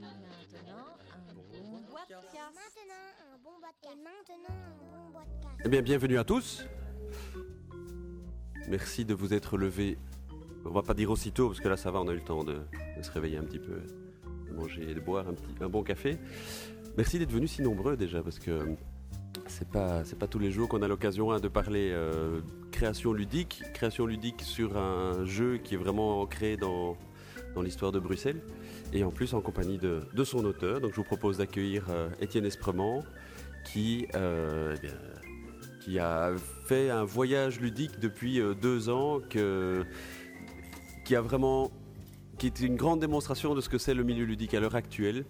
[0.00, 2.54] Maintenant, un bon bois de casse.
[2.54, 3.92] Maintenant, un bon bois de casse.
[3.92, 5.60] Et maintenant, un bon bois de casse.
[5.64, 6.64] Eh bien, bienvenue à tous.
[8.68, 9.98] Merci de vous être levés.
[10.64, 12.44] On va pas dire aussitôt, parce que là, ça va, on a eu le temps
[12.44, 12.54] de,
[12.96, 13.82] de se réveiller un petit peu,
[14.48, 16.18] de manger et de boire un, petit, un bon café.
[16.96, 18.76] Merci d'être venus si nombreux déjà, parce que
[19.46, 22.40] c'est pas, c'est pas tous les jours qu'on a l'occasion hein, de parler euh,
[22.70, 26.96] création ludique, création ludique sur un jeu qui est vraiment ancré dans,
[27.54, 28.40] dans l'histoire de Bruxelles,
[28.92, 30.80] et en plus en compagnie de, de son auteur.
[30.80, 33.02] Donc je vous propose d'accueillir euh, Étienne Espremont,
[33.64, 34.88] qui, euh, eh
[35.84, 36.32] qui a
[36.66, 39.84] fait un voyage ludique depuis euh, deux ans, que,
[41.04, 41.70] qui a vraiment,
[42.38, 45.24] qui est une grande démonstration de ce que c'est le milieu ludique à l'heure actuelle.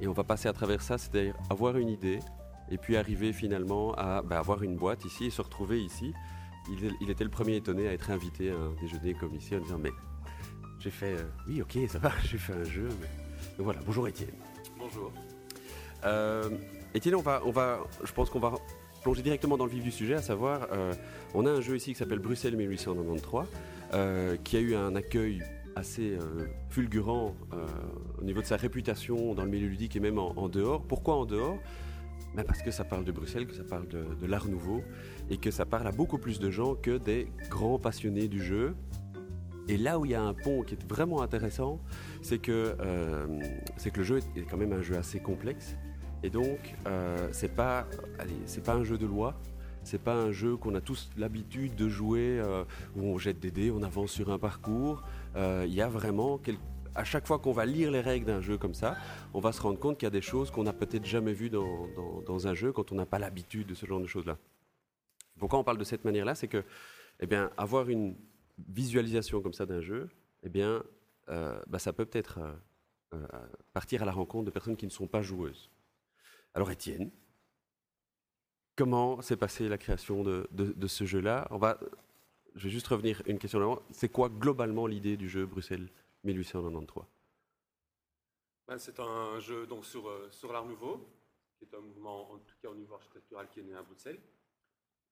[0.00, 2.20] Et on va passer à travers ça, c'est-à-dire avoir une idée,
[2.70, 6.12] et puis arriver finalement à bah, avoir une boîte ici et se retrouver ici.
[6.70, 9.60] Il, il était le premier étonné à être invité à un déjeuner comme ici en
[9.60, 9.90] disant mais
[10.80, 13.06] j'ai fait euh, oui ok ça va j'ai fait un jeu mais...
[13.56, 14.30] Donc voilà bonjour Étienne.
[14.78, 15.12] Bonjour.
[16.04, 16.48] Euh,
[16.94, 18.54] Étienne on va on va je pense qu'on va
[19.02, 20.92] plonger directement dans le vif du sujet à savoir euh,
[21.34, 23.46] on a un jeu ici qui s'appelle Bruxelles 1893
[23.92, 25.42] euh, qui a eu un accueil
[25.76, 26.18] assez
[26.68, 27.36] fulgurant
[28.20, 30.82] au niveau de sa réputation dans le milieu ludique et même en, dehors.
[30.82, 31.58] Pourquoi en dehors?
[32.34, 34.82] Ben Parce que ça parle de Bruxelles, que ça parle de l'art nouveau
[35.30, 38.74] et que ça parle à beaucoup plus de gens que des grands passionnés du jeu.
[39.70, 41.78] Et là où il y a un pont qui est vraiment intéressant,
[42.22, 43.26] c'est que, euh,
[43.82, 45.76] que le jeu est quand même un jeu assez complexe.
[46.24, 47.86] Et donc, euh, c'est pas,
[48.64, 49.40] pas un jeu de loi.
[49.84, 52.64] C'est pas un jeu qu'on a tous l'habitude de jouer euh,
[52.96, 55.04] où on jette des dés, on avance sur un parcours.
[55.36, 56.40] Euh, Il y a vraiment
[56.96, 58.96] à chaque fois qu'on va lire les règles d'un jeu comme ça,
[59.32, 61.48] on va se rendre compte qu'il y a des choses qu'on n'a peut-être jamais vues
[61.48, 64.36] dans, dans- dans un jeu quand on n'a pas l'habitude de ce genre de choses-là.
[65.38, 66.34] Pourquoi on parle de cette manière-là?
[66.34, 66.64] C'est que,
[67.20, 68.16] eh bien, avoir une
[68.68, 70.08] visualisation comme ça d'un jeu,
[70.42, 70.82] eh bien,
[71.28, 72.52] euh, bah, ça peut peut-être euh,
[73.14, 73.26] euh,
[73.72, 75.70] partir à la rencontre de personnes qui ne sont pas joueuses.
[76.54, 77.10] Alors, Étienne,
[78.76, 81.46] comment s'est passée la création de, ce jeu-là?
[81.50, 81.78] On va,
[82.54, 83.82] je vais juste revenir une question avant.
[83.90, 85.88] C'est quoi globalement l'idée du jeu Bruxelles
[86.24, 87.04] 1893
[88.66, 91.06] Ben, c'est un jeu donc, sur, sur l'art nouveau,
[91.56, 94.20] qui est un mouvement, en tout cas au niveau architectural, qui est né à Bruxelles,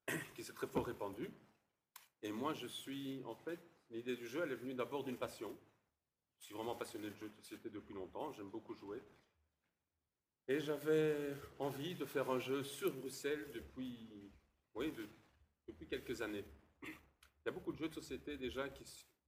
[0.34, 1.30] qui s'est très fort répandu.
[2.22, 5.56] Et moi, je suis, en fait, l'idée du jeu, elle est venue d'abord d'une passion.
[6.40, 9.00] Je suis vraiment passionné de jeux de société depuis longtemps, j'aime beaucoup jouer.
[10.46, 14.32] Et j'avais envie de faire un jeu sur Bruxelles depuis,
[14.74, 15.08] oui, de-
[15.66, 16.44] depuis quelques années.
[16.82, 18.66] Il y a beaucoup de jeux de société déjà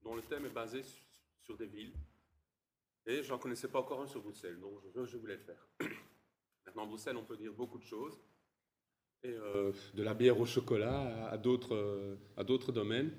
[0.03, 1.03] dont le thème est basé su-
[1.43, 1.93] sur des villes.
[3.07, 5.67] Et j'en connaissais pas encore un sur Bruxelles, donc je, je voulais le faire.
[6.67, 8.19] Maintenant, Bruxelles, on peut dire beaucoup de choses.
[9.27, 13.11] Euh, de la bière au chocolat à, d'autres, euh, à d'autres domaines.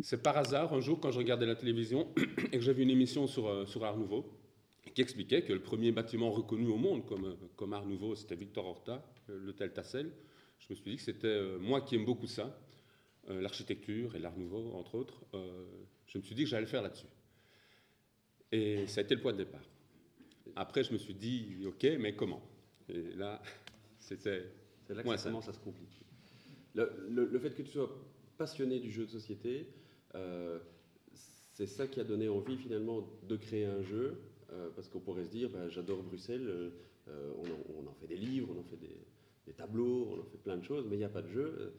[0.00, 2.08] C'est par hasard, un jour, quand je regardais la télévision
[2.52, 4.24] et que vu une émission sur, euh, sur Art Nouveau,
[4.94, 8.64] qui expliquait que le premier bâtiment reconnu au monde comme, comme Art Nouveau, c'était Victor
[8.64, 10.10] Horta, l'hôtel Tassel.
[10.60, 12.58] Je me suis dit que c'était moi qui aime beaucoup ça,
[13.28, 15.20] l'architecture et l'Art Nouveau, entre autres.
[16.06, 17.08] je me suis dit que j'allais le faire là-dessus.
[18.50, 19.68] Et ça a été le point de départ.
[20.54, 22.40] Après, je me suis dit, OK, mais comment?
[22.88, 23.42] Et là,
[23.98, 24.44] c'était.
[24.86, 26.04] C'est là que Ouais, ça ça- commence à se compliquer.
[26.74, 27.90] Le, le- le fait que tu sois
[28.38, 29.66] passionné du jeu de société,
[30.14, 30.58] euh,
[31.54, 34.18] c'est ça qui a donné envie finalement de créer un jeu,
[34.52, 36.46] euh, parce qu'on pourrait se dire, bah, j'adore Bruxelles,
[37.08, 38.96] euh, on, en, on en fait des livres, on en fait des,
[39.46, 41.72] des tableaux, on en fait plein de choses, mais il n'y a pas de jeu.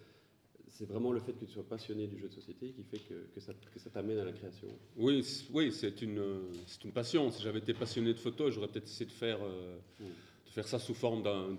[0.70, 3.14] C'est vraiment le fait que tu sois passionné du jeu de société qui fait que,
[3.34, 3.54] que ça,
[3.92, 4.68] t'amène à la création.
[4.98, 6.22] Oui, oui c'est une,
[6.94, 7.32] passion.
[7.32, 10.04] Si j'avais été passionné de photo, j'aurais peut-être essayé de faire, euh, Mm.
[10.06, 11.58] de faire ça sous forme d'un,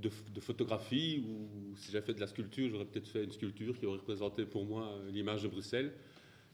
[0.00, 3.86] de, photographie, ou si j'avais fait de la sculpture, j'aurais peut-être fait une sculpture qui
[3.86, 5.92] aurait représenté pour moi euh, l'image de Bruxelles.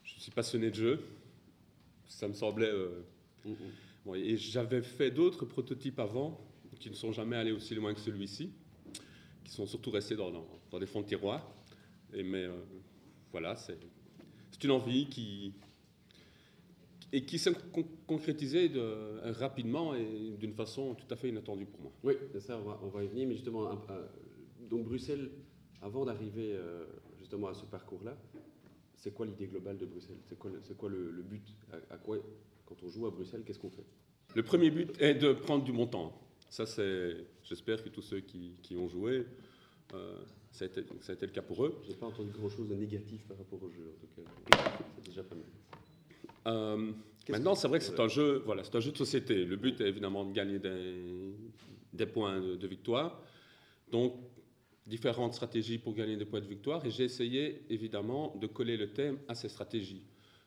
[0.04, 1.00] Je suis passionné de jeu.
[2.08, 2.70] Ça me semblait.
[2.70, 3.02] euh,
[4.04, 6.40] Bon, et j'avais fait d'autres prototypes avant
[6.80, 8.50] qui ne sont jamais allés aussi loin que celui-ci,
[9.44, 11.48] qui sont surtout restés dans, dans- dans des fonds de tiroir.
[12.12, 12.52] Et mais euh,
[13.30, 13.78] voilà, c'est
[14.64, 15.52] une envie qui
[17.12, 21.80] et qui s'est con- concrétisée de- rapidement et d'une façon tout à fait inattendue pour
[21.80, 21.92] moi.
[22.02, 23.70] Oui, ça, on va, on va y venir, mais justement,
[24.70, 25.30] donc Bruxelles,
[25.80, 26.86] avant d'arriver euh,
[27.18, 28.16] justement à ce parcours-là,
[28.96, 30.20] c'est quoi l'idée globale de Bruxelles?
[30.28, 31.44] C'est quoi, le, c'est quoi le, le but?
[31.72, 32.18] À, à quoi,
[32.66, 33.84] Quand on joue à Bruxelles, qu'est-ce qu'on fait?
[34.34, 36.18] Le premier but est de prendre du temps.
[36.48, 39.26] Ça, c'est, j'espère que tous ceux qui, qui ont joué,
[39.94, 40.16] euh,
[40.50, 41.74] ça, a été, ça a été le cas pour eux.
[41.86, 44.62] J'ai pas entendu grand-chose de négatif par rapport au jeu, en tout cas.
[44.96, 45.44] C'est déjà pas mal.
[46.46, 46.92] Euh,
[47.28, 49.44] maintenant, c'est vrai que c'est un jeu, voilà, c'est un jeu de société.
[49.44, 51.34] Le but est évidemment de gagner des,
[51.92, 53.20] des points de, de victoire.
[53.90, 54.14] Donc,
[54.86, 56.84] différentes stratégies pour gagner des points de victoire.
[56.84, 60.02] Et j'ai essayé évidemment de coller le thème à ces stratégies.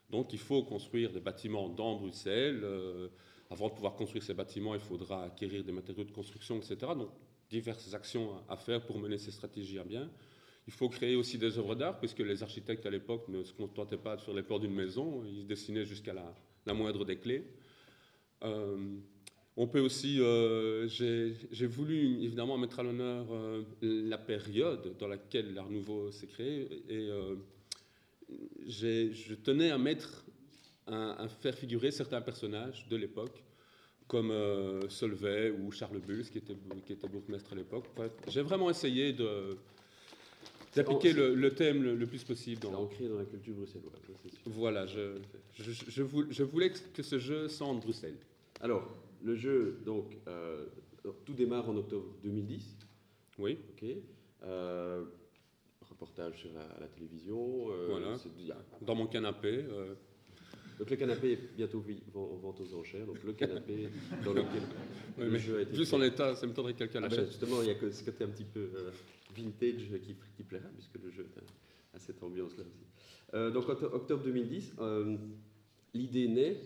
[0.10, 3.08] Donc, il faut construire des bâtiments dans Bruxelles, euh,
[3.50, 6.78] avant de pouvoir construire ces bâtiments, il faudra acquérir des matériaux de construction, etc.
[6.98, 7.10] Donc,
[7.50, 10.10] diverses actions à faire pour mener ces stratégies à bien.
[10.68, 13.98] Il faut créer aussi des œuvres d'art, puisque les architectes à l'époque ne se contentaient
[13.98, 17.46] pas faire les plans d'une maison, ils dessinaient jusqu'à la, moindre des clés.
[18.44, 18.98] Euh,
[19.58, 25.54] on peut aussi, euh, j'ai voulu évidemment mettre à l'honneur euh, la période dans laquelle
[25.54, 27.10] l'Art Nouveau s'est créé, et
[28.68, 30.26] je tenais à mettre,
[30.88, 33.44] à, faire figurer certains personnages de l'époque,
[34.08, 34.34] comme
[34.90, 37.86] Solvay ou Charles Bulls, qui était, qui était bourgmestre à l'époque.
[38.28, 39.58] j'ai vraiment essayé de
[40.76, 42.62] d'appliquer le, thème le, plus possible.
[42.62, 42.74] Dans...
[42.74, 43.94] ancré dans la culture bruxelloise.
[44.46, 45.18] Voilà, je,
[45.58, 48.18] je, voulais que ce jeu sente Bruxelles.
[48.62, 48.88] Alors,
[49.24, 50.66] le jeu, donc, euh,
[51.26, 52.78] tout démarre en octobre 2010.
[53.40, 53.58] Oui.
[53.72, 53.90] Ok.
[54.44, 55.04] Euh,
[55.90, 57.72] reportage sur la, télévision.
[57.72, 58.18] Euh, voilà.
[58.82, 59.66] Dans mon canapé.
[60.78, 61.82] Donc le canapé est bientôt
[62.16, 63.06] en vente aux enchères.
[63.06, 63.88] Donc le canapé
[64.26, 64.62] dans lequel
[65.18, 65.72] le jeu a été.
[65.78, 68.04] Vu son état, ça me tendrait que quelqu'un ah ben, justement, il y a ce
[68.04, 68.70] côté un petit peu
[69.36, 71.26] vintage qui, qui, plaira, puisque le jeu
[71.94, 72.86] a, cette ambiance-là aussi.
[73.34, 75.18] Euh, donc, octobre 2010, euh,
[75.94, 76.58] l'idée naît,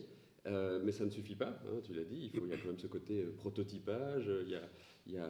[0.48, 2.58] euh, mais ça ne suffit pas, hein, tu l'as dit, il, faut, il y a
[2.58, 4.70] quand même ce côté prototypage, il, y a,
[5.08, 5.30] il, y a,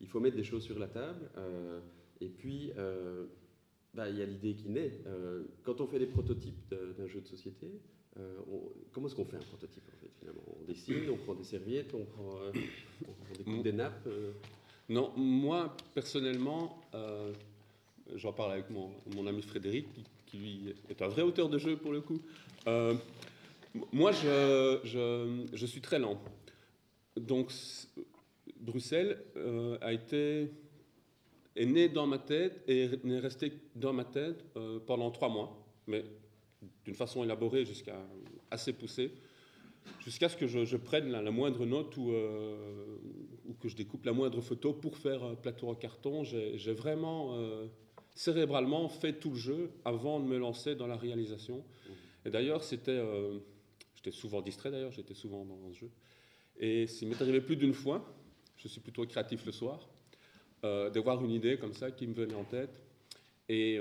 [0.00, 1.30] il, faut mettre des choses sur la table,
[2.20, 2.72] et puis
[3.94, 5.00] bah, il y a l'idée qui naît.
[5.62, 7.80] quand on fait des prototypes d'un jeu de société,
[8.92, 10.42] comment est-ce qu'on fait un prototype en fait, finalement?
[10.60, 12.38] On dessine, on prend des serviettes, on prend,
[13.46, 14.08] on des nappes
[14.88, 17.32] non, moi, personnellement, euh,
[18.14, 19.86] j'en parle avec mon, ami Frédéric,
[20.26, 22.20] qui, lui est un vrai auteur de jeu pour le coup.
[22.66, 22.94] Euh,
[23.92, 26.18] moi, je, suis très lent.
[27.16, 27.52] Donc,
[28.60, 30.50] Bruxelles euh, a été
[31.54, 34.44] est né dans ma tête et est resté dans ma tête
[34.86, 35.58] pendant trois mois,
[35.88, 36.04] mais
[36.84, 37.98] d'une façon élaborée jusqu'à
[38.50, 39.10] assez poussée
[40.00, 42.96] jusqu'à ce que je, prenne la, moindre note ou, euh,
[43.46, 46.24] ou, que je découpe la moindre photo pour faire un plateau en carton.
[46.24, 47.66] J'ai vraiment euh,
[48.14, 51.58] cérébralement fait tout le jeu avant de me lancer dans la réalisation.
[51.58, 51.92] Mmh.
[52.26, 53.38] Et d'ailleurs, c'était, euh,
[53.96, 55.90] j'étais souvent distrait d'ailleurs, j'étais souvent dans ce jeu.
[56.58, 58.04] Et s'il m'est arrivé plus d'une fois,
[58.56, 59.88] je suis plutôt créatif le soir,
[60.64, 62.82] de voir une idée comme ça qui me venait en tête
[63.48, 63.78] et,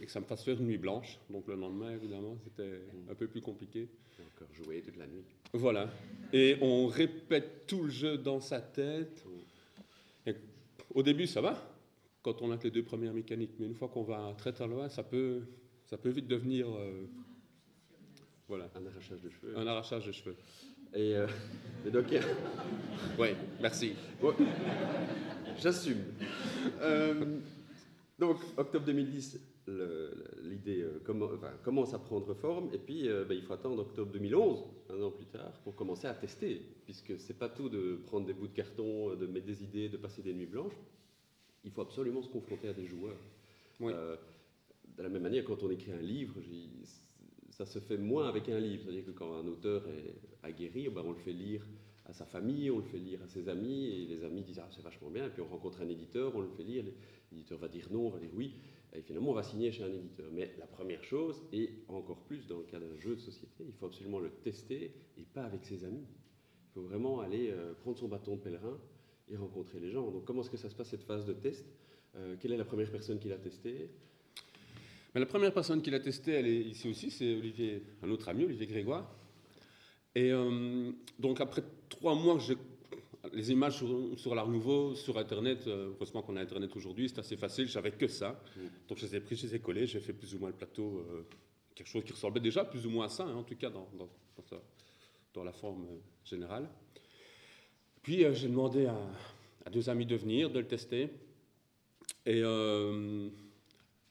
[0.00, 1.18] et que ça me fasse faire une nuit blanche.
[1.30, 2.80] Donc le lendemain, évidemment, c'était
[3.10, 3.88] un peu plus compliqué
[4.20, 5.24] encore jouer toute la nuit.
[5.52, 5.90] Voilà.
[6.32, 9.24] Et on répète tout le jeu dans sa tête.
[10.26, 10.34] Et
[10.94, 11.56] au début, ça va,
[12.22, 13.52] quand on a que les deux premières mécaniques.
[13.58, 15.42] Mais une fois qu'on va très très loin, ça peut,
[15.86, 16.68] ça peut vite devenir.
[16.68, 17.06] Euh,
[18.48, 18.70] voilà.
[18.74, 19.58] Un arrachage de cheveux.
[19.58, 20.36] Un arrachage de cheveux.
[20.94, 21.26] Et, euh,
[21.92, 22.06] donc.
[23.18, 23.28] oui,
[23.60, 23.92] merci.
[25.58, 26.02] J'assume.
[26.80, 27.38] Euh,
[28.18, 29.38] donc, octobre 2010,
[30.42, 31.00] l'idée euh,
[31.62, 35.10] commence à prendre forme, et puis euh, ben, il faut attendre octobre 2011, un an
[35.10, 38.54] plus tard, pour commencer à tester, puisque c'est pas tout de prendre des bouts de
[38.54, 40.76] carton, de mettre des idées, de passer des nuits blanches.
[41.64, 43.16] Il faut absolument se confronter à des joueurs.
[43.82, 44.16] Euh,
[44.96, 46.34] de la même manière, quand on écrit un livre,
[47.50, 48.84] ça se fait moins avec un livre.
[48.84, 51.66] C'est-à-dire que quand un auteur est aguerri, ben on le fait lire
[52.06, 54.68] à sa famille, on le fait lire à ses amis, et les amis disent ah,
[54.70, 56.84] c'est vachement bien, et puis on rencontre un éditeur, on le fait lire,
[57.30, 58.54] l'éditeur va dire non, on va dire oui.
[58.94, 60.26] Et finalement, on va signer chez un éditeur.
[60.32, 63.72] Mais la première chose, et encore plus dans le cas d'un jeu de société, il
[63.72, 66.06] faut absolument le tester et pas avec ses amis.
[66.70, 68.78] Il faut vraiment aller euh, prendre son bâton de pèlerin
[69.28, 70.10] et rencontrer les gens.
[70.10, 71.66] Donc, comment est-ce que ça se passe cette phase de test?
[72.16, 73.90] Euh, Quelle est la première personne qui l'a testé
[75.14, 78.28] Mais La première personne qui l'a testé, elle est ici aussi, c'est Olivier, un autre
[78.28, 79.14] ami, Olivier Grégoire.
[80.14, 82.56] Et euh, donc, après trois mois, j'ai
[83.32, 83.82] les images
[84.16, 87.90] sur, l'art nouveau, sur Internet, euh, heureusement qu'on a Internet aujourd'hui, c'est assez facile, j'avais
[87.90, 88.40] que ça.
[88.56, 88.60] Mm.
[88.88, 90.54] Donc je les ai pris, je les ai collés, j'ai fait plus ou moins le
[90.54, 91.22] plateau, euh,
[91.74, 93.88] quelque chose qui ressemblait déjà plus ou moins à ça, hein, en tout cas dans,
[95.34, 96.68] dans, la forme euh, générale.
[98.02, 101.10] Puis j'ai demandé à, deux amis de venir, de le tester.
[102.26, 102.40] Et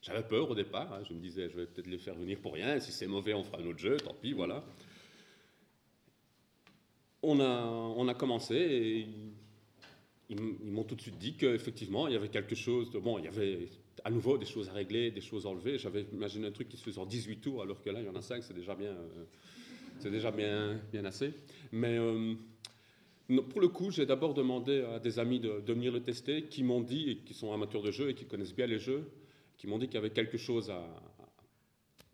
[0.02, 1.04] j'avais peur au départ, hein.
[1.08, 3.44] je me disais, je vais peut-être les faire venir pour rien, si c'est mauvais, on
[3.44, 4.64] fera un autre jeu, tant pis, voilà
[7.24, 9.08] on a, on a commencé et
[10.30, 13.00] ils, m'ont tout de suite dit qu'effectivement, il y avait quelque chose de.
[13.00, 13.70] Bon, il y avait
[14.04, 15.78] à nouveau des choses à régler, des choses à enlever.
[15.78, 18.10] J'avais imaginé un truc qui se faisait en 18 tours, alors que là, il y
[18.10, 19.24] en a 5, c'est déjà bien, euh,
[20.00, 21.34] c'est déjà bien, bien assez.
[21.72, 22.36] Mais euh,
[23.50, 26.82] pour le coup, j'ai d'abord demandé à des amis de, venir le tester, qui m'ont
[26.82, 29.10] dit, et qui sont amateurs de jeux et qui connaissent bien les jeux,
[29.58, 30.86] qui m'ont dit qu'il y avait quelque chose à,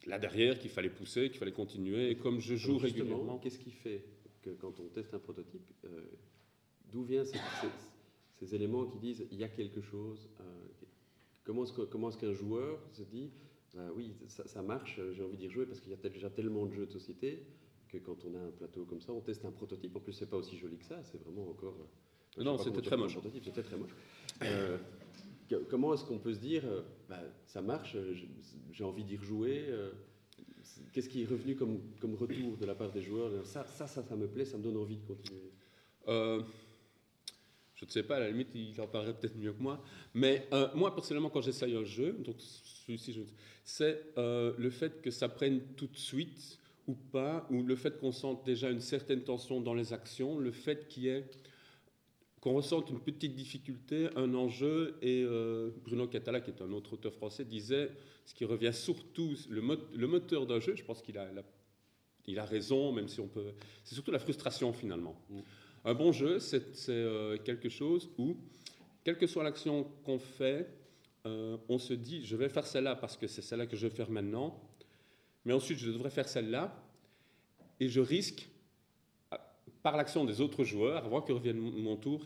[0.05, 2.11] là derrière, qu'il fallait pousser, qu'il fallait continuer.
[2.11, 3.39] Et comme je joue régulièrement.
[3.39, 4.03] Qu'est-ce qui fait
[4.43, 6.03] que quand on teste un prototype, euh,
[6.91, 10.43] d'où viennent ces, éléments qui disent il y a quelque chose euh,
[11.45, 13.31] Comment est-ce qu'un joueur se dit
[13.73, 16.73] bah oui, ça, marche, j'ai envie d'y jouer parce qu'il y a déjà tellement de
[16.73, 17.43] jeux de société
[17.89, 19.95] que quand on a un plateau comme ça, on teste un prototype.
[19.95, 21.75] En plus, c'est pas aussi joli que ça, c'est vraiment encore.
[22.37, 23.17] euh, Non, c'était comment très moche.
[23.43, 23.95] C'était très moche.
[24.43, 24.77] Euh,
[25.69, 26.63] comment est-ce qu'on peut se dire,
[27.09, 27.97] bah, ça marche,
[28.71, 29.69] j'ai envie d'y rejouer
[30.91, 33.45] Qu'est-ce qui est revenu comme, comme retour de la part des joueurs?
[33.45, 35.51] Ça, ça, ça, ça me plaît, ça me donne envie de continuer.
[36.07, 36.41] Euh,
[37.75, 39.83] je ne sais pas, à la limite, il en parlerait peut-être mieux que moi.
[40.13, 43.25] Mais euh, moi, personnellement, quand j'essaye un jeu, donc celui-ci,
[43.63, 47.97] c'est euh, le fait que ça prenne tout de suite ou pas, ou le fait
[47.99, 51.25] qu'on sente déjà une certaine tension dans les actions, le fait qu'il y ait
[52.43, 56.91] qu'on ressente une petite difficulté, un enjeu, et euh, Bruno Catala, qui est un autre
[56.91, 57.89] auteur français, disait,
[58.25, 61.37] ce qui revient surtout, le, mot- le moteur d'un jeu, je pense qu'il a, il
[61.39, 61.43] a-
[62.27, 63.53] il a raison, même si on peut...
[63.85, 65.15] C'est surtout la frustration, finalement.
[65.29, 65.39] Mm.
[65.85, 68.35] Un bon jeu, c'est euh, quelque chose où,
[69.05, 70.67] quelle que soit l'action qu'on fait,
[71.25, 73.95] euh, on se dit, je vais faire celle-là parce que c'est celle-là que je vais
[73.95, 74.61] faire maintenant,
[75.45, 76.77] mais ensuite je devrais faire celle-là,
[77.79, 78.49] et je risque,
[79.83, 82.25] par l'action des autres joueurs, avant que revienne mon tour,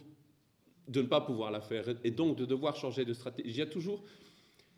[0.87, 3.49] de ne pas pouvoir la faire, et donc de devoir changer de stratégie.
[3.49, 4.03] Il y a toujours...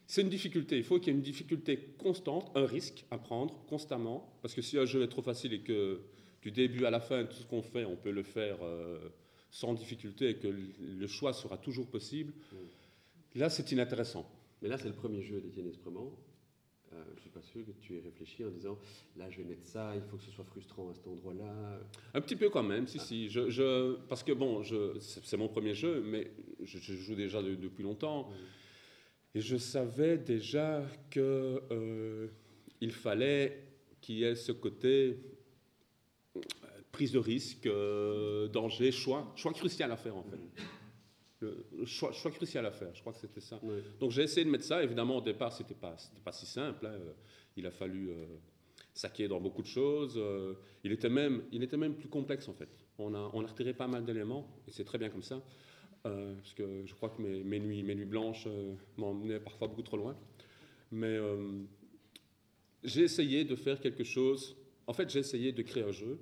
[0.08, 3.64] C'est une difficulté, il faut qu'il y ait une difficulté constante, un risque à prendre
[3.68, 6.02] constamment, parce que si un jeu est trop facile et que
[6.42, 8.98] du début à la fin, tout ce qu'on fait, on peut le faire euh,
[9.52, 12.34] sans difficulté et que le- le choix sera toujours possible,
[13.36, 14.28] là c'est inintéressant.
[14.62, 16.12] Mais là, c'est le premier jeu d'Étienne Esprement.
[16.92, 18.78] Euh, je ne suis pas sûr que tu aies réfléchi en disant
[19.16, 21.80] là, je vais mettre ça, il faut que ce soit frustrant à cet endroit-là.
[22.16, 23.30] Un petit peu quand même, si, si.
[23.30, 24.64] Je, je- parce que bon,
[25.00, 26.32] c'est mon premier jeu, mais
[26.64, 28.32] je, je joue déjà de- depuis longtemps.
[29.36, 32.28] Et je savais déjà que euh,
[32.90, 33.64] fallait
[34.02, 35.20] qu'il y ait ce côté
[36.36, 36.40] euh,
[36.92, 40.38] prise de risque, euh, danger, choix, choix crucial à faire en fait.
[40.38, 40.50] Le,
[41.42, 43.60] le choix, choix crucial à faire, je crois que c'était ça.
[44.00, 44.84] Donc j'ai essayé de mettre ça.
[44.84, 46.86] Évidemment, au départ, c'était pas, pas si simple.
[46.86, 46.92] hein.
[46.94, 47.14] Euh,
[47.58, 48.26] Il a fallu euh,
[48.94, 50.16] saquer dans beaucoup de choses.
[50.18, 50.54] Euh,
[50.84, 52.70] il était même, il était même plus complexe en fait.
[52.98, 55.42] On a, on a retiré pas mal d'éléments et c'est très bien comme ça.
[56.06, 58.48] Euh, parce que je crois que mes, mes nuits, mes nuits blanches
[58.98, 60.16] m'emmenaient parfois beaucoup trop loin.
[60.92, 61.18] Mais
[62.84, 64.56] j'ai essayé de faire quelque chose.
[64.88, 66.18] En fait, j'ai essayé de créer un jeu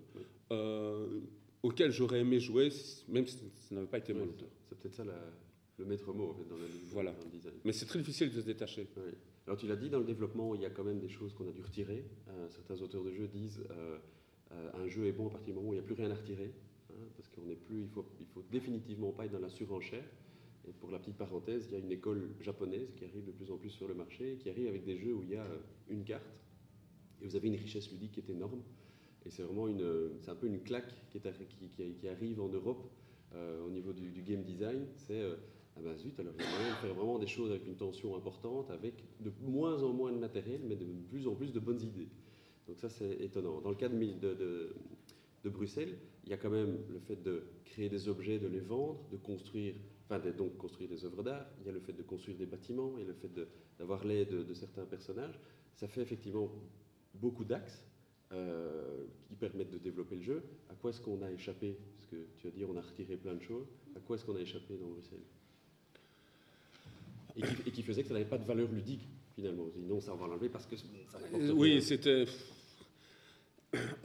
[1.63, 2.69] auquel j'aurais aimé jouer,
[3.07, 4.49] même si ça n'avait pas été mon Ouais, auteur.
[4.77, 5.33] C'est peut-être ça la-
[5.79, 7.11] le maître mot en fait, dans, la, Voilà.
[7.11, 7.53] dans le design.
[7.65, 8.87] Mais c'est très difficile de se détacher.
[8.97, 9.11] Oui.
[9.45, 11.47] Alors tu l'as dit, dans le développement, il y a quand même des choses qu'on
[11.47, 12.03] a dû retirer.
[12.29, 13.97] Euh, certains auteurs de jeux disent euh,
[14.51, 16.09] euh, un jeu est bon à partir du moment où il n'y a plus rien
[16.11, 16.51] à retirer,
[16.89, 20.03] hein, parce qu'on n'est plus, il faut, il faut définitivement pas être dans la surenchère.
[20.67, 23.49] Et pour la petite parenthèse, il y a une école japonaise qui arrive de plus
[23.51, 25.47] en plus sur le marché, qui arrive avec des jeux où il y a
[25.89, 26.25] une carte
[27.21, 28.61] et vous avez une richesse ludique qui est énorme.
[29.25, 32.07] Et c'est vraiment une, c'est un peu une claque qui, est arri- qui, qui- qui
[32.09, 32.83] arrive en Europe
[33.35, 34.85] au niveau du, game design.
[34.95, 35.35] C'est euh,
[35.75, 37.75] ah ben zut, alors il y a moyen de faire vraiment des choses avec une
[37.75, 41.59] tension importante, avec de moins en moins de matériel, mais de plus en plus de
[41.59, 42.09] bonnes idées.
[42.67, 43.61] Donc ça c'est étonnant.
[43.61, 44.73] Dans le cas de,
[45.45, 48.99] Bruxelles, il y a quand même le fait de créer des objets, de les vendre,
[49.11, 51.45] de construire, enfin de, donc construire des œuvres d'art.
[51.61, 53.31] Il y a le fait de construire des bâtiments, a le fait
[53.79, 55.39] d'avoir l'aide de, de certains personnages.
[55.75, 56.51] Ça fait effectivement
[57.13, 57.85] beaucoup d'axes
[58.33, 60.43] euh, qui permettent de développer le jeu.
[60.69, 61.77] À quoi est-ce qu'on a échappé
[62.09, 63.67] Parce que tu as dit on a retiré plein de choses.
[63.95, 65.19] À quoi est-ce qu'on a échappé dans Bruxelles?
[67.35, 69.63] Et qui, et qui faisait que ça n'avait pas de valeur ludique finalement.
[69.63, 70.85] On dit non, ça on va l'enlever parce que ça
[71.33, 72.25] Euh, oui, c'était.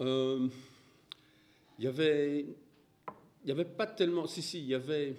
[0.01, 0.49] Euh,
[1.79, 2.41] Il y avait.
[2.41, 4.27] Il n'y avait pas tellement.
[4.27, 5.15] Si, si, il y avait.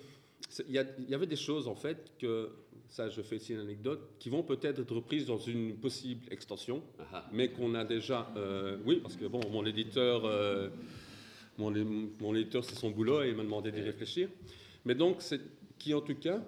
[0.67, 0.75] Il
[1.09, 2.49] y, avait des choses, en fait, que.
[2.89, 6.83] Ça, je fais ici une anecdote, qui vont peut-être être reprises dans une possible extension,
[6.99, 7.29] Ah ah.
[7.33, 8.31] mais qu'on a déjà.
[8.37, 10.25] euh, oui, parce que, bon, mon éditeur.
[10.25, 10.69] euh,
[11.57, 14.29] mon, éditeur, c'est son boulot et il m'a demandé d'y réfléchir.
[14.85, 15.39] Mais donc, c'est
[15.77, 16.41] qui, en tout cas,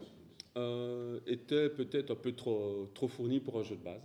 [0.57, 4.01] euh, était peut-être un peu trop, trop fourni pour un jeu de base.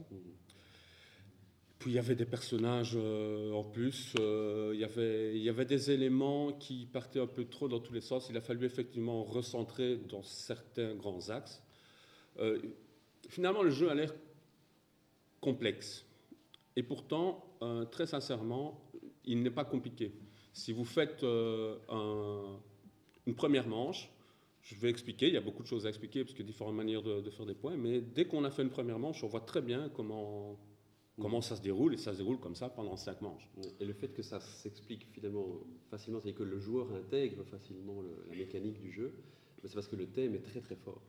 [1.78, 5.48] Puis il y avait des personnages euh, en plus, euh, il, y avait, il y
[5.48, 8.28] avait des éléments qui partaient un peu trop dans tous les sens.
[8.28, 11.62] Il a fallu effectivement recentrer dans certains grands axes.
[13.28, 14.14] Finalement, le jeu a l'air
[15.40, 16.06] complexe.
[16.74, 17.44] Et pourtant,
[17.90, 18.80] très sincèrement,
[19.24, 20.12] il n'est pas compliqué.
[20.52, 22.58] Si vous faites euh, un-
[23.26, 24.10] une première manche,
[24.62, 26.50] je vais expliquer, il y a beaucoup de choses à expliquer parce qu'il y a
[26.50, 29.28] différentes manières de, faire des points, mais dès qu'on a fait une première manche, on
[29.28, 30.58] voit très bien comment,
[31.40, 33.48] ça se déroule, et ça se déroule comme ça pendant cinq manches.
[33.78, 35.46] Et le fait que ça s'explique finalement
[35.90, 39.12] facilement, c'est que le joueur intègre facilement le- la mécanique du jeu,
[39.62, 41.02] mais c'est parce que le thème est très très fort.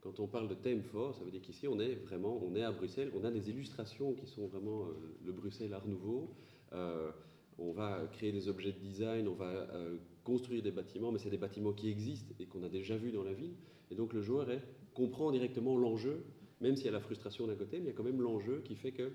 [0.00, 2.62] Quand on parle de thème fort, ça veut dire qu'ici on est vraiment, on est
[2.62, 4.92] à Bruxelles, on a des illustrations qui sont vraiment euh,
[5.24, 6.30] le Bruxelles Art Nouveau.
[6.72, 7.10] Euh,
[7.58, 11.30] on va créer des objets de design, on va euh, construire des bâtiments, mais c'est
[11.30, 13.54] des bâtiments qui existent et qu'on a déjà vus dans la ville.
[13.90, 14.48] Et donc le joueur
[14.92, 16.24] comprend directement l'enjeu,
[16.60, 18.62] même s'il y a la frustration d'un côté, mais il y a quand même l'enjeu
[18.64, 19.12] qui fait que,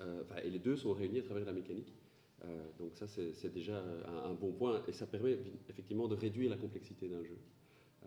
[0.00, 1.92] euh, et les deux sont réunis à travers la mécanique.
[2.44, 4.82] Euh, donc ça, ça, c'est déjà un, un, bon point.
[4.88, 7.38] Et ça permet effectivement de réduire la complexité d'un jeu.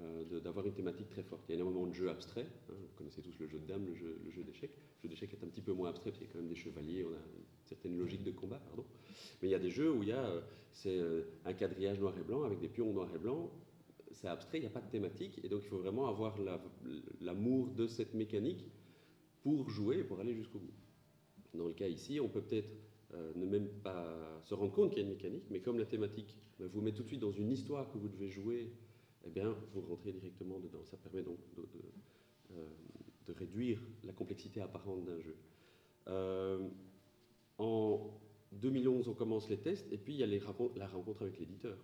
[0.01, 1.43] Euh, d'avoir une thématique très forte.
[1.47, 2.47] Il y a énormément de jeux abstraits.
[2.69, 2.73] Hein.
[2.77, 4.71] vous connaissez tous le jeu de dames, le jeu, d'échecs.
[5.01, 6.49] Le jeu d'échecs est un petit peu moins abstrait, parce qu'il y a quand même
[6.49, 8.83] des chevaliers, on a une certaine logique de combat, pardon.
[9.41, 10.41] Mais il y a des jeux où il y a euh,
[10.73, 13.49] c'est euh, un quadrillage noir et blanc avec des pions noir et blanc.
[14.11, 16.37] C'est abstrait, il n'y a pas de thématique, et donc il faut vraiment avoir
[17.21, 18.65] l'amour de cette mécanique
[19.43, 20.73] pour jouer et pour aller jusqu'au bout.
[21.53, 22.69] Dans le cas ici, on peut peut-être
[23.35, 26.37] ne même pas se rendre compte qu'il y a une mécanique, mais comme la thématique
[26.59, 28.71] vous met tout de suite dans une histoire que vous devez jouer
[29.25, 30.83] eh bien, vous rentrez directement dedans.
[30.85, 31.63] Ça permet donc de,
[32.51, 32.65] euh,
[33.37, 35.35] réduire la complexité apparente d'un jeu.
[36.07, 36.67] Euh,
[37.57, 38.11] en
[38.51, 40.41] 2011, on commence les tests, et puis il y a les
[40.75, 41.77] la rencontre avec l'éditeur.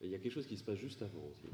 [0.00, 1.46] il y a quelque chose qui se passe juste avant aussi.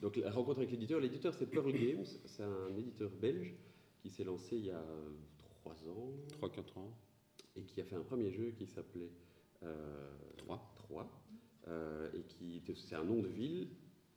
[0.00, 3.54] donc la rencontre avec l'éditeur, l'éditeur c'est Pearl Games, c'est un éditeur belge
[4.00, 4.84] qui s'est lancé il y a
[5.64, 6.12] 3 ans.
[6.40, 6.94] 3-4 ans.
[7.56, 9.10] Et qui a fait un premier jeu qui s'appelait
[9.58, 9.68] 3.
[9.68, 11.23] Euh, 3
[11.68, 13.68] euh, et qui c'est un nom de ville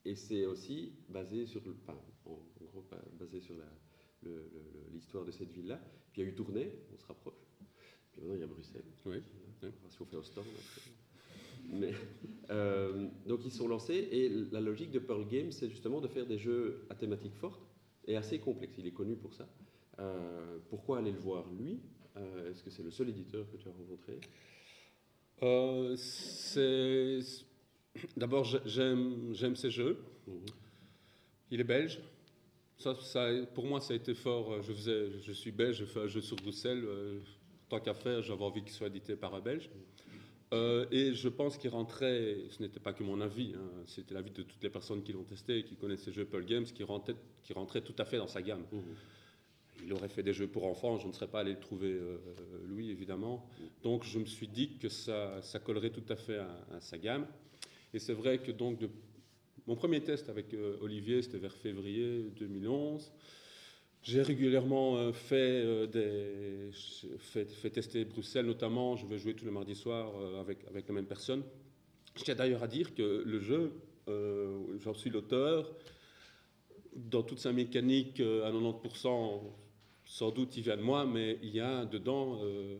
[0.05, 2.85] et c'est aussi basé sur le, enfin, en, gros
[3.19, 3.55] basé sur
[4.91, 5.79] l'histoire de cette ville-là.
[6.11, 7.45] Puis il y a eu Tournai, on se rapproche.
[8.11, 8.83] Puis maintenant il y a Bruxelles.
[9.05, 9.17] Oui.
[9.89, 10.43] si on fait Ostend.
[11.69, 11.93] Mais,
[12.49, 16.25] euh, donc ils sont lancés et la logique de Pearl Games, c'est justement de faire
[16.25, 17.61] des jeux à thématique forte
[18.05, 18.75] et assez complexes.
[18.77, 19.47] Il est connu pour ça.
[19.99, 21.79] Euh, pourquoi aller le voir lui?
[22.49, 24.19] Est-ce que c'est le seul éditeur que tu as rencontré?
[25.43, 27.19] Euh, c'est
[28.15, 29.97] D'abord, j'aime ces jeux.
[30.27, 30.45] Mhm.
[31.51, 31.99] Il est belge.
[32.77, 34.61] Ça, ça, pour moi, ça a été fort.
[34.61, 36.83] Je, faisais, je suis belge, je fais un jeu sur Bruxelles.
[36.85, 37.19] Euh,
[37.69, 39.69] tant qu'à faire, j'avais envie qu'il soit édité par un belge.
[40.53, 44.31] Euh, et je pense qu'il rentrait, ce n'était pas que mon avis, hein, c'était l'avis
[44.31, 46.83] de toutes les personnes qui l'ont testé et qui connaissent ces jeux Pearl Games, qui
[46.83, 48.63] rentrait, qui rentrait tout à fait dans sa gamme.
[48.71, 48.83] Mhm
[49.83, 52.17] il aurait fait des jeux pour enfants, je ne serais pas allé le trouver, euh,
[52.67, 53.47] lui, évidemment.
[53.83, 57.25] Donc je me suis dit que ça, collerait tout à fait à, sa gamme.
[57.93, 58.79] Et c'est vrai que donc
[59.65, 63.11] mon premier test avec euh, Olivier, c'était vers février 2011.
[64.03, 66.69] J'ai régulièrement euh, fait, des,
[67.19, 68.95] fait, fait, tester Bruxelles, notamment.
[68.95, 71.43] Je vais jouer tous les mardis soirs avec, avec la même personne.
[72.15, 73.71] Je tiens d'ailleurs à dire que le jeu,
[74.79, 75.71] j'en suis l'auteur,
[76.95, 79.41] dans toute sa mécanique, à 90%,
[80.07, 82.77] sans doute il vient de moi, mais il y a dedans, euh,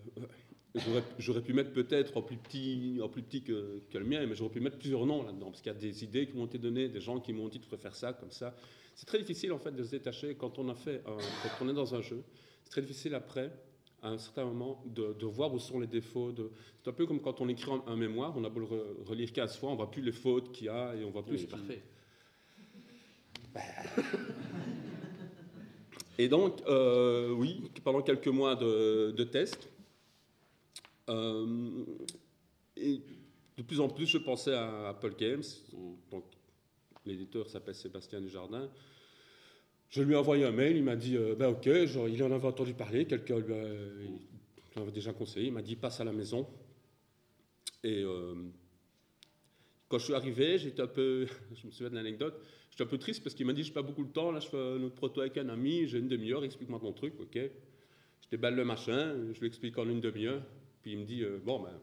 [1.20, 4.52] j'aurais pu mettre peut-être en plus petit, en plus petit que, le mien, mais j'aurais
[4.52, 6.88] pu mettre plusieurs noms là-dedans, parce qu'il y a des idées qui m'ont été données,
[6.88, 8.56] des gens qui m'ont dit tu peux faire ça, comme ça.
[8.96, 11.74] C'est très difficile en fait de se détacher quand on a fait, quand on est
[11.74, 12.24] dans un jeu.
[12.64, 13.52] C'est très difficile après,
[14.02, 16.34] à un certain moment, de, voir où sont les défauts.
[16.84, 18.68] C'est un peu comme quand on écrit un, mémoire, on a beau le
[19.06, 21.40] relire 15 fois, on voit plus les fautes qu'il y a et on voit plus.
[21.40, 21.84] c'est parfait.
[23.54, 23.62] Bah,
[26.18, 29.70] et donc, euh, oui, pendant quelques mois de, de tests,
[31.10, 31.86] euh,
[32.76, 33.02] et
[33.58, 35.44] de plus en plus, je pensais à Apple Games.
[37.06, 38.70] L'éditeur s'appelle Sébastien Dujardin.
[39.90, 42.32] Je lui ai envoyé un mail, il m'a dit euh, ben ok, genre, il en
[42.32, 43.54] avait entendu parler, quelqu'un lui
[44.76, 46.46] avait déjà conseillé, il m'a dit passe à la maison.
[47.84, 48.04] Et
[49.90, 52.42] quand je suis arrivé, j'étais un peu, je me souviens de l'anecdote,
[52.78, 54.40] suis un peu triste parce qu'il m'a dit Je n'ai pas beaucoup de temps, là
[54.40, 57.36] je fais un proto avec un ami, j'ai une demi-heure, explique-moi ton truc, ok.
[57.36, 60.44] Je déballe le machin, je lui explique en une demi-heure,
[60.84, 61.74] puis il me dit euh, Bon, ben,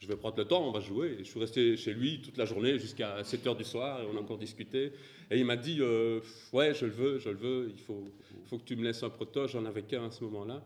[0.00, 1.16] je vais prendre le temps, on va jouer.
[1.20, 4.16] Je suis resté chez lui toute la journée jusqu'à 7 h du soir et on
[4.16, 4.92] a encore discuté.
[5.30, 6.20] Et il m'a dit euh,
[6.52, 8.04] Ouais, je le veux, je le veux, il faut,
[8.46, 9.46] faut que tu me laisses un proto.
[9.46, 10.64] J'en avais qu'un à ce moment-là.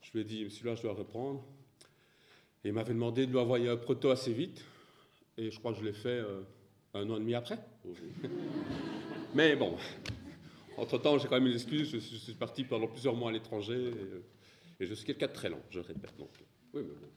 [0.00, 1.44] Je lui ai dit Celui-là, je dois reprendre.
[2.64, 4.64] Et il m'avait demandé de lui envoyer un proto assez vite.
[5.42, 6.08] Et je crois que je l'ai fait.
[6.08, 6.42] Euh,
[6.94, 7.58] un an et demi après.
[9.34, 9.76] Mais bon,
[10.76, 11.90] entre-temps, j'ai quand même une excuse.
[11.90, 13.92] Je, suis parti pendant plusieurs mois à l'étranger
[14.78, 16.14] et, je suis quelqu'un de très lent, je répète.
[16.18, 16.30] Donc.
[16.74, 17.08] Oui, mais bon,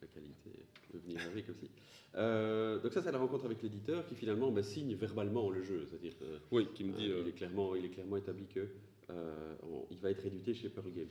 [0.00, 0.50] la qualité
[0.92, 1.68] peut venir avec aussi.
[2.16, 5.86] Euh, donc ça, c'est la rencontre avec l'éditeur qui finalement bah, signe verbalement le jeu,
[5.88, 6.14] c'est-à-dire
[6.50, 8.68] oui, qui me dit, euh, il est clairement, il est clairement établi que
[9.10, 9.54] euh,
[9.90, 11.08] il va être édité chez Pearl Games.